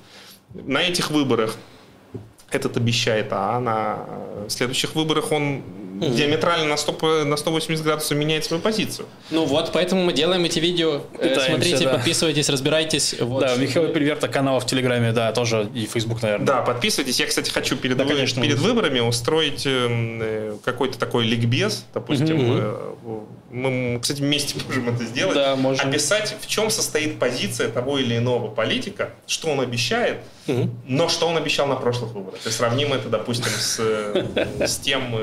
На 0.54 0.82
этих 0.82 1.12
выборах 1.12 1.56
этот 2.50 2.76
обещает, 2.76 3.28
а 3.32 3.60
на 3.60 4.50
следующих 4.50 4.96
выборах 4.96 5.32
он 5.32 5.64
угу. 6.02 6.14
диаметрально 6.16 6.68
на, 6.68 6.78
100, 6.78 7.26
на 7.26 7.38
180 7.38 7.84
градусов 7.84 8.18
меняет 8.18 8.46
свою 8.46 8.62
позицию. 8.62 9.08
Ну 9.30 9.46
вот, 9.46 9.72
поэтому 9.72 10.04
мы 10.04 10.14
делаем 10.14 10.44
эти 10.44 10.60
видео. 10.60 11.02
Э, 11.14 11.30
Пытаемся, 11.30 11.46
Смотрите, 11.46 11.86
да. 11.86 11.92
подписывайтесь, 11.92 12.50
разбирайтесь. 12.50 13.16
Вот. 13.20 13.42
Да, 13.42 13.56
Михаил 13.56 13.90
Приверта 13.90 14.28
канал 14.28 14.60
в 14.60 14.66
Телеграме, 14.66 15.12
да, 15.12 15.32
тоже 15.32 15.70
и 15.74 15.86
Фейсбук, 15.86 16.22
наверное. 16.22 16.46
Да, 16.46 16.62
подписывайтесь. 16.62 17.20
Я, 17.20 17.28
кстати, 17.28 17.52
хочу 17.52 17.76
перед, 17.78 17.98
да, 17.98 18.06
конечно, 18.06 18.42
перед 18.42 18.58
выборами 18.58 19.00
устроить 19.00 19.66
эм, 19.66 20.20
э, 20.22 20.58
какой-то 20.64 20.98
такой 20.98 21.26
ликбез, 21.26 21.86
допустим. 21.94 22.50
Угу. 23.04 23.28
Мы, 23.52 24.00
кстати, 24.02 24.22
вместе 24.22 24.56
можем 24.68 24.90
это 24.90 25.06
сделать. 25.06 25.36
Да, 25.36 25.56
можем. 25.56 25.88
Описать, 25.88 26.36
в 26.42 26.48
чем 26.48 26.70
состоит 26.70 27.20
позиция 27.20 27.70
того 27.70 28.00
или 28.00 28.18
иного 28.18 28.48
политика, 28.48 29.12
что 29.28 29.50
он 29.50 29.60
обещает, 29.62 30.20
угу. 30.48 30.70
но 30.88 31.10
что 31.10 31.28
он 31.28 31.38
обещал 31.38 31.68
на 31.68 31.76
прошлых 31.76 32.14
выборах. 32.14 32.40
И 32.46 32.50
сравним 32.50 32.94
это, 32.94 33.10
допустим, 33.10 33.52
с, 33.52 33.80
с 34.60 34.78
тем 34.78 35.16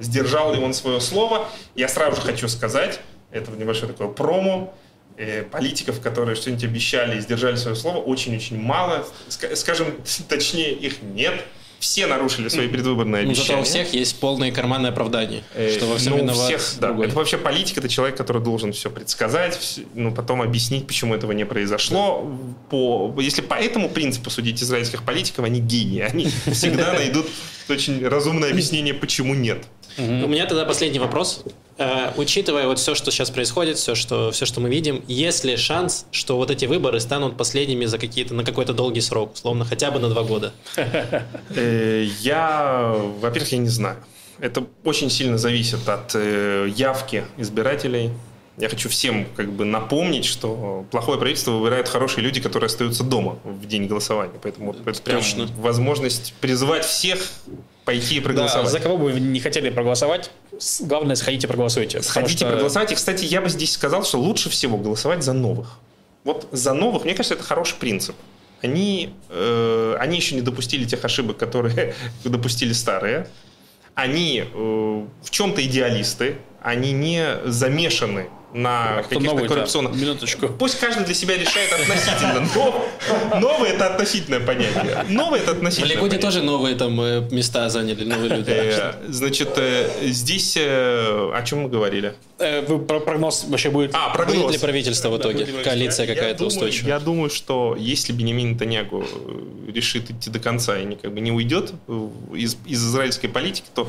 сдержал 0.00 0.54
ли 0.54 0.60
он 0.60 0.74
свое 0.74 1.00
слово. 1.00 1.48
Я 1.74 1.88
сразу 1.88 2.16
же 2.16 2.22
хочу 2.22 2.48
сказать, 2.48 3.00
это 3.30 3.50
небольшое 3.52 3.92
такое 3.92 4.08
промо, 4.08 4.74
э, 5.16 5.42
политиков, 5.42 6.00
которые 6.00 6.34
что-нибудь 6.34 6.64
обещали 6.64 7.18
и 7.18 7.20
сдержали 7.20 7.56
свое 7.56 7.76
слово, 7.76 7.98
очень-очень 7.98 8.58
мало. 8.58 9.06
Скажем, 9.28 9.94
точнее, 10.28 10.72
их 10.72 11.02
нет. 11.02 11.44
Все 11.78 12.06
нарушили 12.06 12.48
свои 12.48 12.68
предвыборные 12.68 13.22
обещания. 13.22 13.38
Ну, 13.38 13.46
зато 13.46 13.60
у 13.60 13.64
всех 13.64 13.94
есть 13.94 14.20
полное 14.20 14.52
карманное 14.52 14.90
оправдание, 14.90 15.42
э, 15.54 15.74
что 15.74 15.86
во 15.86 15.96
всем 15.96 16.12
ну, 16.12 16.18
виноват 16.18 16.60
всех, 16.60 16.78
да. 16.78 16.94
Это 17.02 17.14
вообще 17.14 17.38
политик, 17.38 17.78
это 17.78 17.88
человек, 17.88 18.18
который 18.18 18.42
должен 18.42 18.74
все 18.74 18.90
предсказать, 18.90 19.80
ну, 19.94 20.12
потом 20.12 20.42
объяснить, 20.42 20.86
почему 20.86 21.14
этого 21.14 21.32
не 21.32 21.46
произошло. 21.46 22.30
По, 22.68 23.14
если 23.18 23.40
по 23.40 23.54
этому 23.54 23.88
принципу 23.88 24.28
судить 24.28 24.62
израильских 24.62 25.04
политиков, 25.04 25.46
они 25.46 25.58
гении. 25.58 26.02
Они 26.02 26.26
всегда 26.52 26.92
найдут 26.92 27.26
очень 27.70 28.06
разумное 28.06 28.50
объяснение, 28.50 28.92
почему 28.92 29.34
нет. 29.34 29.64
Угу. 30.00 30.24
У 30.24 30.28
меня 30.28 30.46
тогда 30.46 30.64
последний 30.64 30.98
вопрос. 30.98 31.44
Э, 31.78 32.12
учитывая 32.16 32.66
вот 32.66 32.78
все, 32.78 32.94
что 32.94 33.10
сейчас 33.10 33.30
происходит, 33.30 33.78
все 33.78 33.94
что, 33.94 34.30
все, 34.30 34.46
что 34.46 34.60
мы 34.60 34.68
видим, 34.68 35.02
есть 35.06 35.44
ли 35.44 35.56
шанс, 35.56 36.06
что 36.10 36.36
вот 36.36 36.50
эти 36.50 36.66
выборы 36.66 37.00
станут 37.00 37.36
последними 37.36 37.84
за 37.86 37.98
какие-то, 37.98 38.34
на 38.34 38.44
какой-то 38.44 38.72
долгий 38.72 39.00
срок, 39.00 39.34
условно, 39.34 39.64
хотя 39.64 39.90
бы 39.90 39.98
на 39.98 40.08
два 40.08 40.22
года? 40.22 40.52
Э, 41.56 42.06
я, 42.20 42.94
во-первых, 43.20 43.52
я 43.52 43.58
не 43.58 43.68
знаю. 43.68 43.96
Это 44.38 44.66
очень 44.84 45.10
сильно 45.10 45.36
зависит 45.38 45.88
от 45.88 46.14
э, 46.14 46.68
явки 46.74 47.24
избирателей. 47.36 48.10
Я 48.56 48.68
хочу 48.68 48.88
всем 48.88 49.26
как 49.36 49.50
бы 49.52 49.64
напомнить, 49.64 50.24
что 50.24 50.84
плохое 50.90 51.18
правительство 51.18 51.52
выбирают 51.52 51.88
хорошие 51.88 52.22
люди, 52.22 52.40
которые 52.40 52.66
остаются 52.66 53.04
дома 53.04 53.38
в 53.44 53.66
день 53.66 53.86
голосования. 53.86 54.38
Поэтому 54.42 54.72
это 54.84 55.02
прям 55.02 55.20
Точно. 55.20 55.48
возможность 55.58 56.34
призывать 56.40 56.84
всех 56.84 57.20
пойти 57.90 58.16
и 58.16 58.20
проголосовать. 58.20 58.66
Да, 58.66 58.70
за 58.70 58.80
кого 58.80 58.96
бы 58.96 59.10
вы 59.10 59.18
не 59.18 59.40
хотели 59.40 59.68
проголосовать, 59.70 60.30
главное, 60.80 61.16
сходите 61.16 61.48
проголосуйте. 61.48 62.02
Сходите 62.02 62.36
что... 62.36 62.50
проголосовать. 62.50 62.92
И, 62.92 62.94
кстати, 62.94 63.24
я 63.24 63.40
бы 63.40 63.48
здесь 63.48 63.72
сказал, 63.72 64.04
что 64.04 64.18
лучше 64.18 64.48
всего 64.48 64.76
голосовать 64.78 65.24
за 65.24 65.32
новых. 65.32 65.78
Вот 66.22 66.48
за 66.52 66.72
новых, 66.72 67.04
мне 67.04 67.14
кажется, 67.14 67.34
это 67.34 67.42
хороший 67.42 67.76
принцип. 67.78 68.14
Они, 68.62 69.14
э, 69.28 69.96
они 69.98 70.16
еще 70.16 70.36
не 70.36 70.42
допустили 70.42 70.84
тех 70.84 71.04
ошибок, 71.04 71.36
которые 71.36 71.94
допустили 72.24 72.72
старые. 72.72 73.26
Они 73.94 74.44
э, 74.44 75.06
в 75.22 75.30
чем-то 75.30 75.64
идеалисты, 75.64 76.36
они 76.62 76.92
не 76.92 77.36
замешаны 77.44 78.28
на 78.52 78.98
А 78.98 79.02
каких-то 79.04 79.46
коррупционных... 79.46 79.94
Минуточку. 79.94 80.48
Пусть 80.48 80.80
каждый 80.80 81.04
для 81.04 81.14
себя 81.14 81.36
решает 81.36 81.72
относительно. 81.72 82.44
Но 82.56 82.84
новый 83.38 83.70
это 83.70 83.86
относительное 83.94 84.40
понятие. 84.40 85.04
Новый 85.08 85.38
это 85.38 85.52
В 85.54 85.58
относительное 85.58 85.94
Ликуде 85.94 86.16
понятие. 86.18 86.30
тоже 86.32 86.42
новые 86.42 86.74
там 86.74 87.00
э, 87.00 87.28
места 87.30 87.68
заняли, 87.70 88.02
новые 88.04 88.28
люди. 88.28 88.50
Э, 88.50 88.92
Значит, 89.06 89.50
э, 89.56 89.88
здесь 90.02 90.56
о 90.58 91.42
чем 91.46 91.60
мы 91.60 91.68
говорили? 91.68 92.14
Про- 92.88 92.98
прогноз 92.98 93.44
вообще 93.46 93.70
будет? 93.70 93.94
А, 93.94 94.08
Будет 94.08 94.26
прогноз. 94.26 94.52
ли 94.52 94.58
правительство 94.58 95.10
в 95.10 95.18
итоге? 95.18 95.46
Коалиция 95.62 96.08
какая-то 96.08 96.44
устойчивая? 96.46 96.94
Я 96.94 96.98
думаю, 96.98 97.30
что 97.30 97.76
если 97.78 98.12
Бенемин 98.12 98.58
Танягу 98.58 99.06
решит 99.72 100.10
идти 100.10 100.28
до 100.28 100.40
конца 100.40 100.76
и 100.76 100.84
не, 100.84 100.96
как 100.96 101.14
бы 101.14 101.20
не 101.20 101.30
уйдет 101.30 101.72
из, 102.34 102.56
из 102.66 102.84
израильской 102.84 103.28
политики, 103.30 103.66
то 103.72 103.88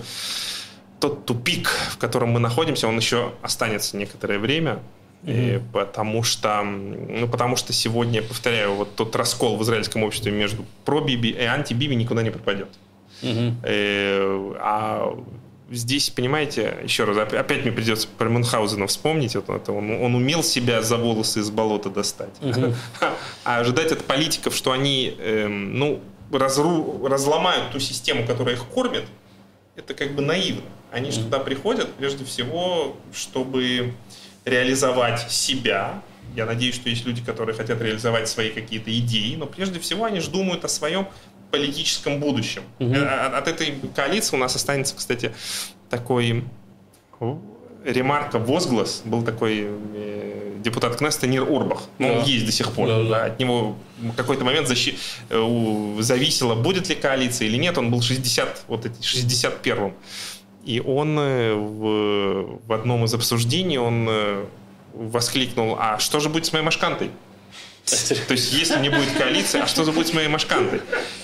тот 1.01 1.25
тупик, 1.25 1.67
в 1.89 1.97
котором 1.97 2.29
мы 2.29 2.39
находимся, 2.39 2.87
он 2.87 2.95
еще 2.97 3.33
останется 3.41 3.97
некоторое 3.97 4.39
время. 4.39 4.79
И 5.23 5.61
потому 5.71 6.23
что, 6.23 6.63
ну, 6.63 7.27
потому 7.27 7.55
что 7.55 7.73
сегодня, 7.73 8.23
повторяю, 8.23 8.73
вот 8.73 8.95
тот 8.95 9.15
раскол 9.15 9.55
в 9.57 9.61
израильском 9.61 10.01
обществе 10.03 10.31
между 10.31 10.65
про-Биби 10.83 11.29
и 11.29 11.43
анти-Биби 11.43 11.95
никуда 11.95 12.23
не 12.23 12.31
пропадет. 12.31 12.69
Мгм. 13.21 13.57
Э, 13.63 14.53
А 14.59 15.15
здесь, 15.69 16.09
понимаете, 16.09 16.75
еще 16.83 17.03
раз, 17.03 17.17
оп- 17.17 17.33
опять 17.33 17.61
мне 17.61 17.71
придется 17.71 18.07
про 18.17 18.29
Мюнхгаузена 18.29 18.87
вспомнить. 18.87 19.35
Вот 19.35 19.47
это 19.49 19.71
он, 19.73 19.91
он 19.91 20.15
умел 20.15 20.41
себя 20.43 20.81
за 20.81 20.97
волосы 20.97 21.41
из 21.41 21.51
болота 21.51 21.89
достать. 21.91 22.35
А 23.43 23.59
ожидать 23.59 23.91
от 23.91 24.03
политиков, 24.05 24.55
что 24.55 24.71
они 24.71 25.15
эм, 25.19 25.77
ну, 25.77 25.99
разру- 26.31 27.07
разломают 27.07 27.71
ту 27.71 27.79
систему, 27.79 28.25
которая 28.25 28.55
их 28.55 28.65
кормит, 28.65 29.03
это 29.75 29.93
как 29.93 30.15
бы 30.15 30.21
наивно. 30.23 30.63
Они 30.91 31.11
же 31.11 31.21
туда 31.23 31.39
приходят, 31.39 31.93
прежде 31.95 32.25
всего, 32.25 32.97
чтобы 33.13 33.93
реализовать 34.45 35.31
себя. 35.31 36.01
Я 36.35 36.45
надеюсь, 36.45 36.75
что 36.75 36.89
есть 36.89 37.05
люди, 37.05 37.21
которые 37.23 37.55
хотят 37.55 37.81
реализовать 37.81 38.27
свои 38.29 38.49
какие-то 38.49 38.95
идеи, 38.99 39.35
но 39.35 39.45
прежде 39.45 39.79
всего 39.79 40.05
они 40.05 40.19
же 40.19 40.29
думают 40.29 40.65
о 40.65 40.67
своем 40.67 41.07
политическом 41.49 42.19
будущем. 42.19 42.63
Э, 42.79 43.03
От 43.37 43.47
этой 43.47 43.73
коалиции 43.95 44.35
у 44.35 44.39
нас 44.39 44.55
останется, 44.55 44.95
кстати, 44.95 45.33
такой 45.89 46.43
ремарка, 47.85 48.39
возглас. 48.39 49.01
Был 49.05 49.23
такой 49.23 49.67
э, 49.67 50.53
депутат 50.63 50.95
Кнеста 50.97 51.27
Нир 51.27 51.43
Орбах. 51.43 51.83
Ну, 51.99 52.07
он 52.13 52.19
Да. 52.19 52.25
есть 52.25 52.45
до 52.45 52.51
сих 52.51 52.71
пор. 52.73 52.87
Да, 52.87 53.03
да. 53.03 53.09
Да, 53.09 53.25
От 53.25 53.39
него 53.39 53.75
в 53.99 54.13
какой-то 54.15 54.43
момент 54.45 54.67
защи- 54.69 54.97
э, 55.29 56.01
зависело, 56.01 56.55
будет 56.55 56.89
ли 56.89 56.95
коалиция 56.95 57.47
или 57.47 57.57
нет. 57.57 57.77
Он 57.77 57.91
был 57.91 58.01
60, 58.01 58.63
вот 58.67 58.85
эти, 58.85 59.01
61-м. 59.01 59.93
И 60.65 60.79
он 60.79 61.17
э, 61.19 61.53
в, 61.53 62.59
в 62.67 62.73
одном 62.73 63.05
из 63.05 63.13
обсуждений 63.13 63.77
он 63.77 64.07
э, 64.09 64.45
воскликнул, 64.93 65.75
а 65.79 65.97
что 65.99 66.19
же 66.19 66.29
будет 66.29 66.45
с 66.45 66.53
моей 66.53 66.63
Машкантой? 66.63 67.11
То 67.85 68.33
есть, 68.33 68.53
если 68.53 68.79
не 68.79 68.89
будет 68.89 69.11
коалиции, 69.17 69.59
а 69.59 69.67
что 69.67 69.83
же 69.83 69.91
будет 69.91 70.07
с 70.07 70.13
моей 70.13 70.27
Машкантой? 70.27 70.81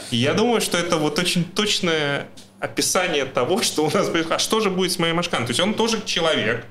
И 0.09 0.17
я 0.17 0.33
думаю, 0.33 0.59
что 0.59 0.77
это 0.77 0.97
вот 0.97 1.19
очень 1.19 1.43
точное 1.43 2.27
описание 2.59 3.25
того, 3.25 3.61
что 3.61 3.85
у 3.85 3.91
нас 3.91 4.09
происходит. 4.09 4.31
А 4.31 4.39
что 4.39 4.59
же 4.59 4.71
будет 4.71 4.91
с 4.91 4.99
моей 4.99 5.13
Машкантой? 5.13 5.47
То 5.47 5.51
есть, 5.51 5.59
он 5.59 5.75
тоже 5.75 6.01
человек, 6.03 6.65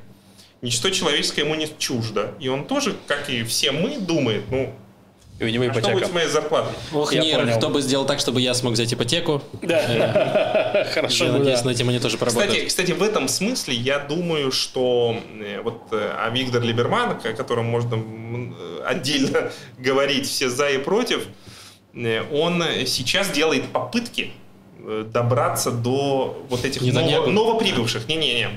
ничто 0.60 0.90
человеческое 0.90 1.42
ему 1.42 1.54
не 1.54 1.68
чуждо. 1.78 2.34
И 2.40 2.48
он 2.48 2.66
тоже, 2.66 2.96
как 3.06 3.30
и 3.30 3.44
все 3.44 3.70
мы, 3.70 3.98
думает, 3.98 4.42
ну, 4.50 4.74
И 5.38 5.44
у 5.44 5.48
него 5.48 5.64
а 5.64 5.72
что 5.72 5.80
будет 5.80 5.88
ипотека. 5.90 6.08
с 6.08 6.12
моей 6.12 6.28
зарплатой? 6.28 6.72
Ох, 6.94 7.12
Я 7.12 7.20
Нир, 7.20 7.40
понял. 7.40 7.56
кто 7.58 7.68
бы 7.68 7.82
сделал 7.82 8.06
так, 8.06 8.20
чтобы 8.20 8.40
я 8.40 8.54
смог 8.54 8.72
взять 8.72 8.92
ипотеку? 8.94 9.42
Да. 9.62 10.86
Хорошо. 10.94 11.26
Я 11.26 11.32
надеюсь, 11.32 11.62
над 11.62 11.74
этим 11.74 11.88
они 11.90 11.98
тоже 11.98 12.16
Кстати, 12.16 12.34
поработают. 12.34 12.68
кстати, 12.68 12.92
в 12.92 13.02
этом 13.02 13.28
смысле 13.28 13.74
я 13.74 13.98
думаю, 13.98 14.50
что 14.50 15.20
э, 15.40 15.60
вот 15.62 15.82
э, 15.92 16.10
а 16.18 16.30
Виктор 16.30 16.62
Либерман, 16.62 17.18
о 17.22 17.32
котором 17.34 17.66
можно 17.66 17.96
э, 17.96 18.82
отдельно 18.86 19.50
говорить 19.78 20.26
все 20.26 20.48
за 20.48 20.70
и 20.70 20.78
против, 20.78 21.26
э, 21.94 22.22
он 22.32 22.62
э, 22.62 22.86
сейчас 22.86 23.28
делает 23.30 23.66
попытки 23.68 24.32
э, 24.78 25.04
добраться 25.12 25.70
до 25.70 26.42
вот 26.48 26.64
этих 26.64 26.80
новоприбывших. 26.80 28.08
Не-не-не, 28.08 28.48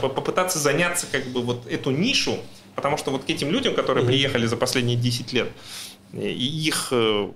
попытаться 0.00 0.60
заняться 0.60 1.06
как 1.10 1.24
бы 1.26 1.42
вот 1.42 1.66
эту 1.66 1.90
нишу, 1.90 2.38
потому 2.80 2.96
что 2.96 3.10
вот 3.10 3.24
к 3.24 3.30
этим 3.30 3.50
людям, 3.50 3.74
которые 3.74 4.06
приехали 4.06 4.46
за 4.46 4.56
последние 4.56 4.96
10 4.96 5.34
лет, 5.34 5.48
и 6.14 6.66
их, 6.68 6.88
э, 6.92 7.30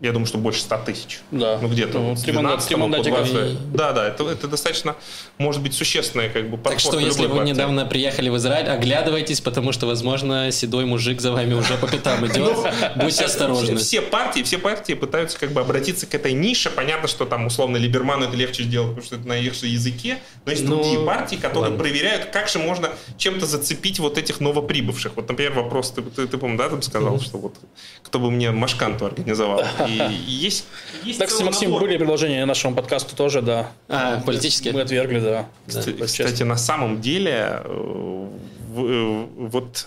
я 0.00 0.12
думаю, 0.12 0.26
что 0.26 0.38
больше 0.38 0.62
100 0.62 0.78
тысяч. 0.86 1.20
Да. 1.30 1.58
Ну, 1.60 1.68
где-то 1.68 1.98
Ну, 1.98 2.16
с 2.16 2.22
три 2.22 2.32
мандата- 2.32 2.66
12 2.66 2.68
три 2.68 2.74
по 2.76 2.80
мандатика. 2.80 3.16
20. 3.16 3.72
Да, 3.72 3.92
да, 3.92 4.08
это, 4.08 4.24
это 4.30 4.48
достаточно, 4.48 4.96
может 5.36 5.62
быть, 5.62 5.74
существенное 5.74 6.30
как 6.30 6.48
бы 6.48 6.56
Так 6.56 6.80
что, 6.80 6.98
если 6.98 7.26
вы 7.26 7.36
партии. 7.36 7.50
недавно 7.52 7.84
приехали 7.84 8.30
в 8.30 8.36
Израиль, 8.38 8.66
оглядывайтесь, 8.68 9.40
потому 9.42 9.72
что, 9.72 9.86
возможно, 9.86 10.50
седой 10.52 10.86
мужик 10.86 11.20
за 11.20 11.32
вами 11.32 11.52
уже 11.52 11.74
по 11.76 11.86
пятам 11.86 12.26
идет. 12.26 12.56
Будьте 12.96 13.24
осторожны. 13.26 13.72
Ну, 13.74 13.78
Все, 13.78 14.00
партии, 14.00 14.42
все 14.42 14.56
партии 14.58 14.94
пытаются 14.94 15.38
как 15.38 15.52
бы 15.52 15.60
обратиться 15.60 16.06
к 16.06 16.14
этой 16.14 16.32
нише. 16.32 16.70
Понятно, 16.70 17.06
что 17.06 17.26
там 17.26 17.46
условно 17.46 17.76
Либерману 17.76 18.24
это 18.26 18.36
легче 18.36 18.62
сделать, 18.62 18.88
потому 18.90 19.04
что 19.06 19.16
это 19.16 19.28
на 19.28 19.36
их 19.38 19.54
же 19.54 19.66
языке. 19.66 20.18
Но 20.46 20.52
есть 20.52 20.64
Ну, 20.64 20.76
другие 20.76 21.00
партии, 21.04 21.36
которые 21.36 21.76
проверяют, 21.76 22.26
как 22.26 22.48
же 22.48 22.58
можно 22.58 22.88
чем-то 23.18 23.44
зацепить 23.44 23.98
вот 23.98 24.16
этих 24.16 24.40
новоприбывших. 24.40 25.12
Вот, 25.16 25.28
например, 25.28 25.52
вопрос, 25.52 25.90
ты, 25.90 26.00
ты, 26.02 26.26
ты 26.26 26.38
помнишь, 26.38 26.58
да, 26.58 26.68
ты 26.70 26.80
сказал, 26.82 27.20
что 27.20 27.36
вот 27.36 27.54
кто 28.02 28.18
бы 28.18 28.30
мне 28.30 28.50
Машканту 28.50 29.04
организовал. 29.04 29.62
И, 29.90 30.14
есть, 30.26 30.66
есть 31.04 31.18
Так, 31.18 31.30
Максим, 31.40 31.70
набор. 31.70 31.82
были 31.82 31.96
предложения 31.96 32.44
нашему 32.44 32.74
подкасту 32.74 33.16
тоже, 33.16 33.42
да. 33.42 33.70
А, 33.88 34.20
политические? 34.20 34.72
Мы 34.72 34.82
отвергли, 34.82 35.20
да. 35.20 35.48
Кстати, 35.66 35.90
Вот 35.90 36.06
кстати, 36.06 36.42
на 36.42 36.56
самом 36.56 37.00
деле, 37.00 37.62
э, 37.64 38.28
э, 38.76 39.26
вот, 39.36 39.86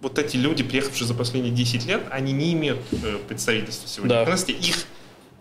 вот 0.00 0.18
эти 0.18 0.36
люди, 0.36 0.62
приехавшие 0.62 1.06
за 1.06 1.14
последние 1.14 1.54
10 1.54 1.86
лет, 1.86 2.02
они 2.10 2.32
не 2.32 2.52
имеют 2.52 2.80
э, 2.92 3.18
представительства 3.28 3.88
сегодня. 3.88 4.16
Да. 4.16 4.22
В 4.22 4.26
принципе, 4.26 4.52
их 4.54 4.86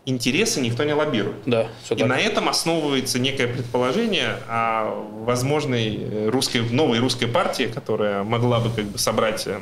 интересы 0.05 0.61
никто 0.61 0.83
не 0.83 0.93
лоббирует. 0.93 1.35
Да, 1.45 1.67
все 1.83 1.95
И 1.95 1.99
так. 1.99 2.07
на 2.07 2.17
этом 2.17 2.49
основывается 2.49 3.19
некое 3.19 3.47
предположение 3.47 4.37
о 4.47 5.05
возможной 5.23 6.29
русской, 6.29 6.61
новой 6.61 6.99
русской 6.99 7.27
партии, 7.27 7.69
которая 7.73 8.23
могла 8.23 8.59
бы 8.59 8.71
как 8.71 8.85
бы 8.85 8.97
собрать 8.97 9.45
э, 9.45 9.59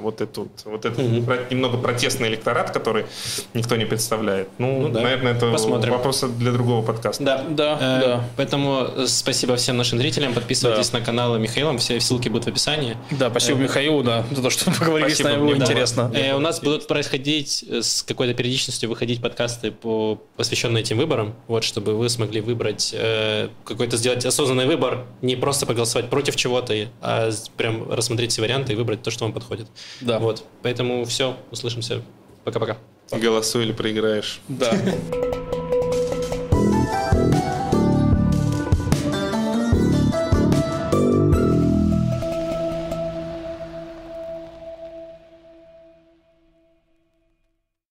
вот 0.00 0.20
этот, 0.20 0.48
вот 0.64 0.84
этот 0.84 1.24
про- 1.26 1.38
немного 1.50 1.76
протестный 1.78 2.28
электорат, 2.28 2.70
который 2.70 3.06
никто 3.54 3.76
не 3.76 3.84
представляет. 3.84 4.48
Ну, 4.58 4.82
Ну 4.82 4.88
да. 4.88 5.00
наверное, 5.00 5.34
это 5.34 5.50
Посмотрим. 5.50 5.92
вопрос 5.92 6.20
для 6.22 6.52
другого 6.52 6.84
подкаста. 6.84 7.22
Да, 7.24 7.42
Да, 7.48 7.78
Э, 7.80 8.00
да. 8.00 8.24
Поэтому 8.36 8.86
э, 8.96 9.06
спасибо 9.06 9.56
всем 9.56 9.76
нашим 9.76 9.98
зрителям. 9.98 10.34
Подписывайтесь 10.34 10.92
на 10.92 11.00
канал 11.00 11.38
Михаила. 11.38 11.76
Все 11.78 12.00
ссылки 12.00 12.28
будут 12.28 12.44
в 12.46 12.48
описании. 12.48 12.96
Да, 13.10 13.30
спасибо 13.30 13.58
Михаилу, 13.60 14.02
да, 14.02 14.24
за 14.30 14.42
то, 14.42 14.50
что 14.50 14.70
поговорили 14.78 15.10
с 15.10 15.14
Спасибо, 15.18 15.28
нами, 15.30 15.42
мне 15.42 15.54
было 15.54 15.62
интересно. 15.62 16.10
Э, 16.14 16.34
у 16.34 16.38
нас 16.40 16.60
будут 16.60 16.86
происходить 16.86 17.64
э, 17.68 17.82
с 17.82 18.02
какой-то 18.02 18.34
периодичностью 18.34 18.88
выходить 18.88 19.20
подкасты, 19.20 19.70
по, 19.70 20.18
посвященные 20.36 20.82
этим 20.82 20.98
выборам, 20.98 21.34
вот, 21.48 21.64
чтобы 21.64 21.94
вы 21.96 22.08
смогли 22.08 22.40
выбрать 22.40 22.94
э, 22.96 23.48
какой-то 23.64 23.96
сделать 23.96 24.24
осознанный 24.24 24.66
выбор, 24.66 25.04
не 25.22 25.36
просто 25.36 25.66
проголосовать 25.66 26.10
против 26.10 26.36
чего-то, 26.36 26.74
а 27.00 27.30
с- 27.30 27.48
прям 27.56 27.90
рассмотреть 27.90 28.32
все 28.32 28.42
варианты 28.42 28.72
и 28.72 28.76
выбрать 28.76 29.02
то, 29.02 29.10
что 29.10 29.24
вам 29.24 29.32
подходит. 29.32 29.66
Да. 30.00 30.18
Вот. 30.18 30.44
Поэтому 30.62 31.04
все, 31.04 31.36
услышимся. 31.50 32.02
Пока-пока. 32.44 32.76
Голосуй 33.10 33.64
или 33.64 33.72
проиграешь. 33.72 34.40
Да. 34.48 34.72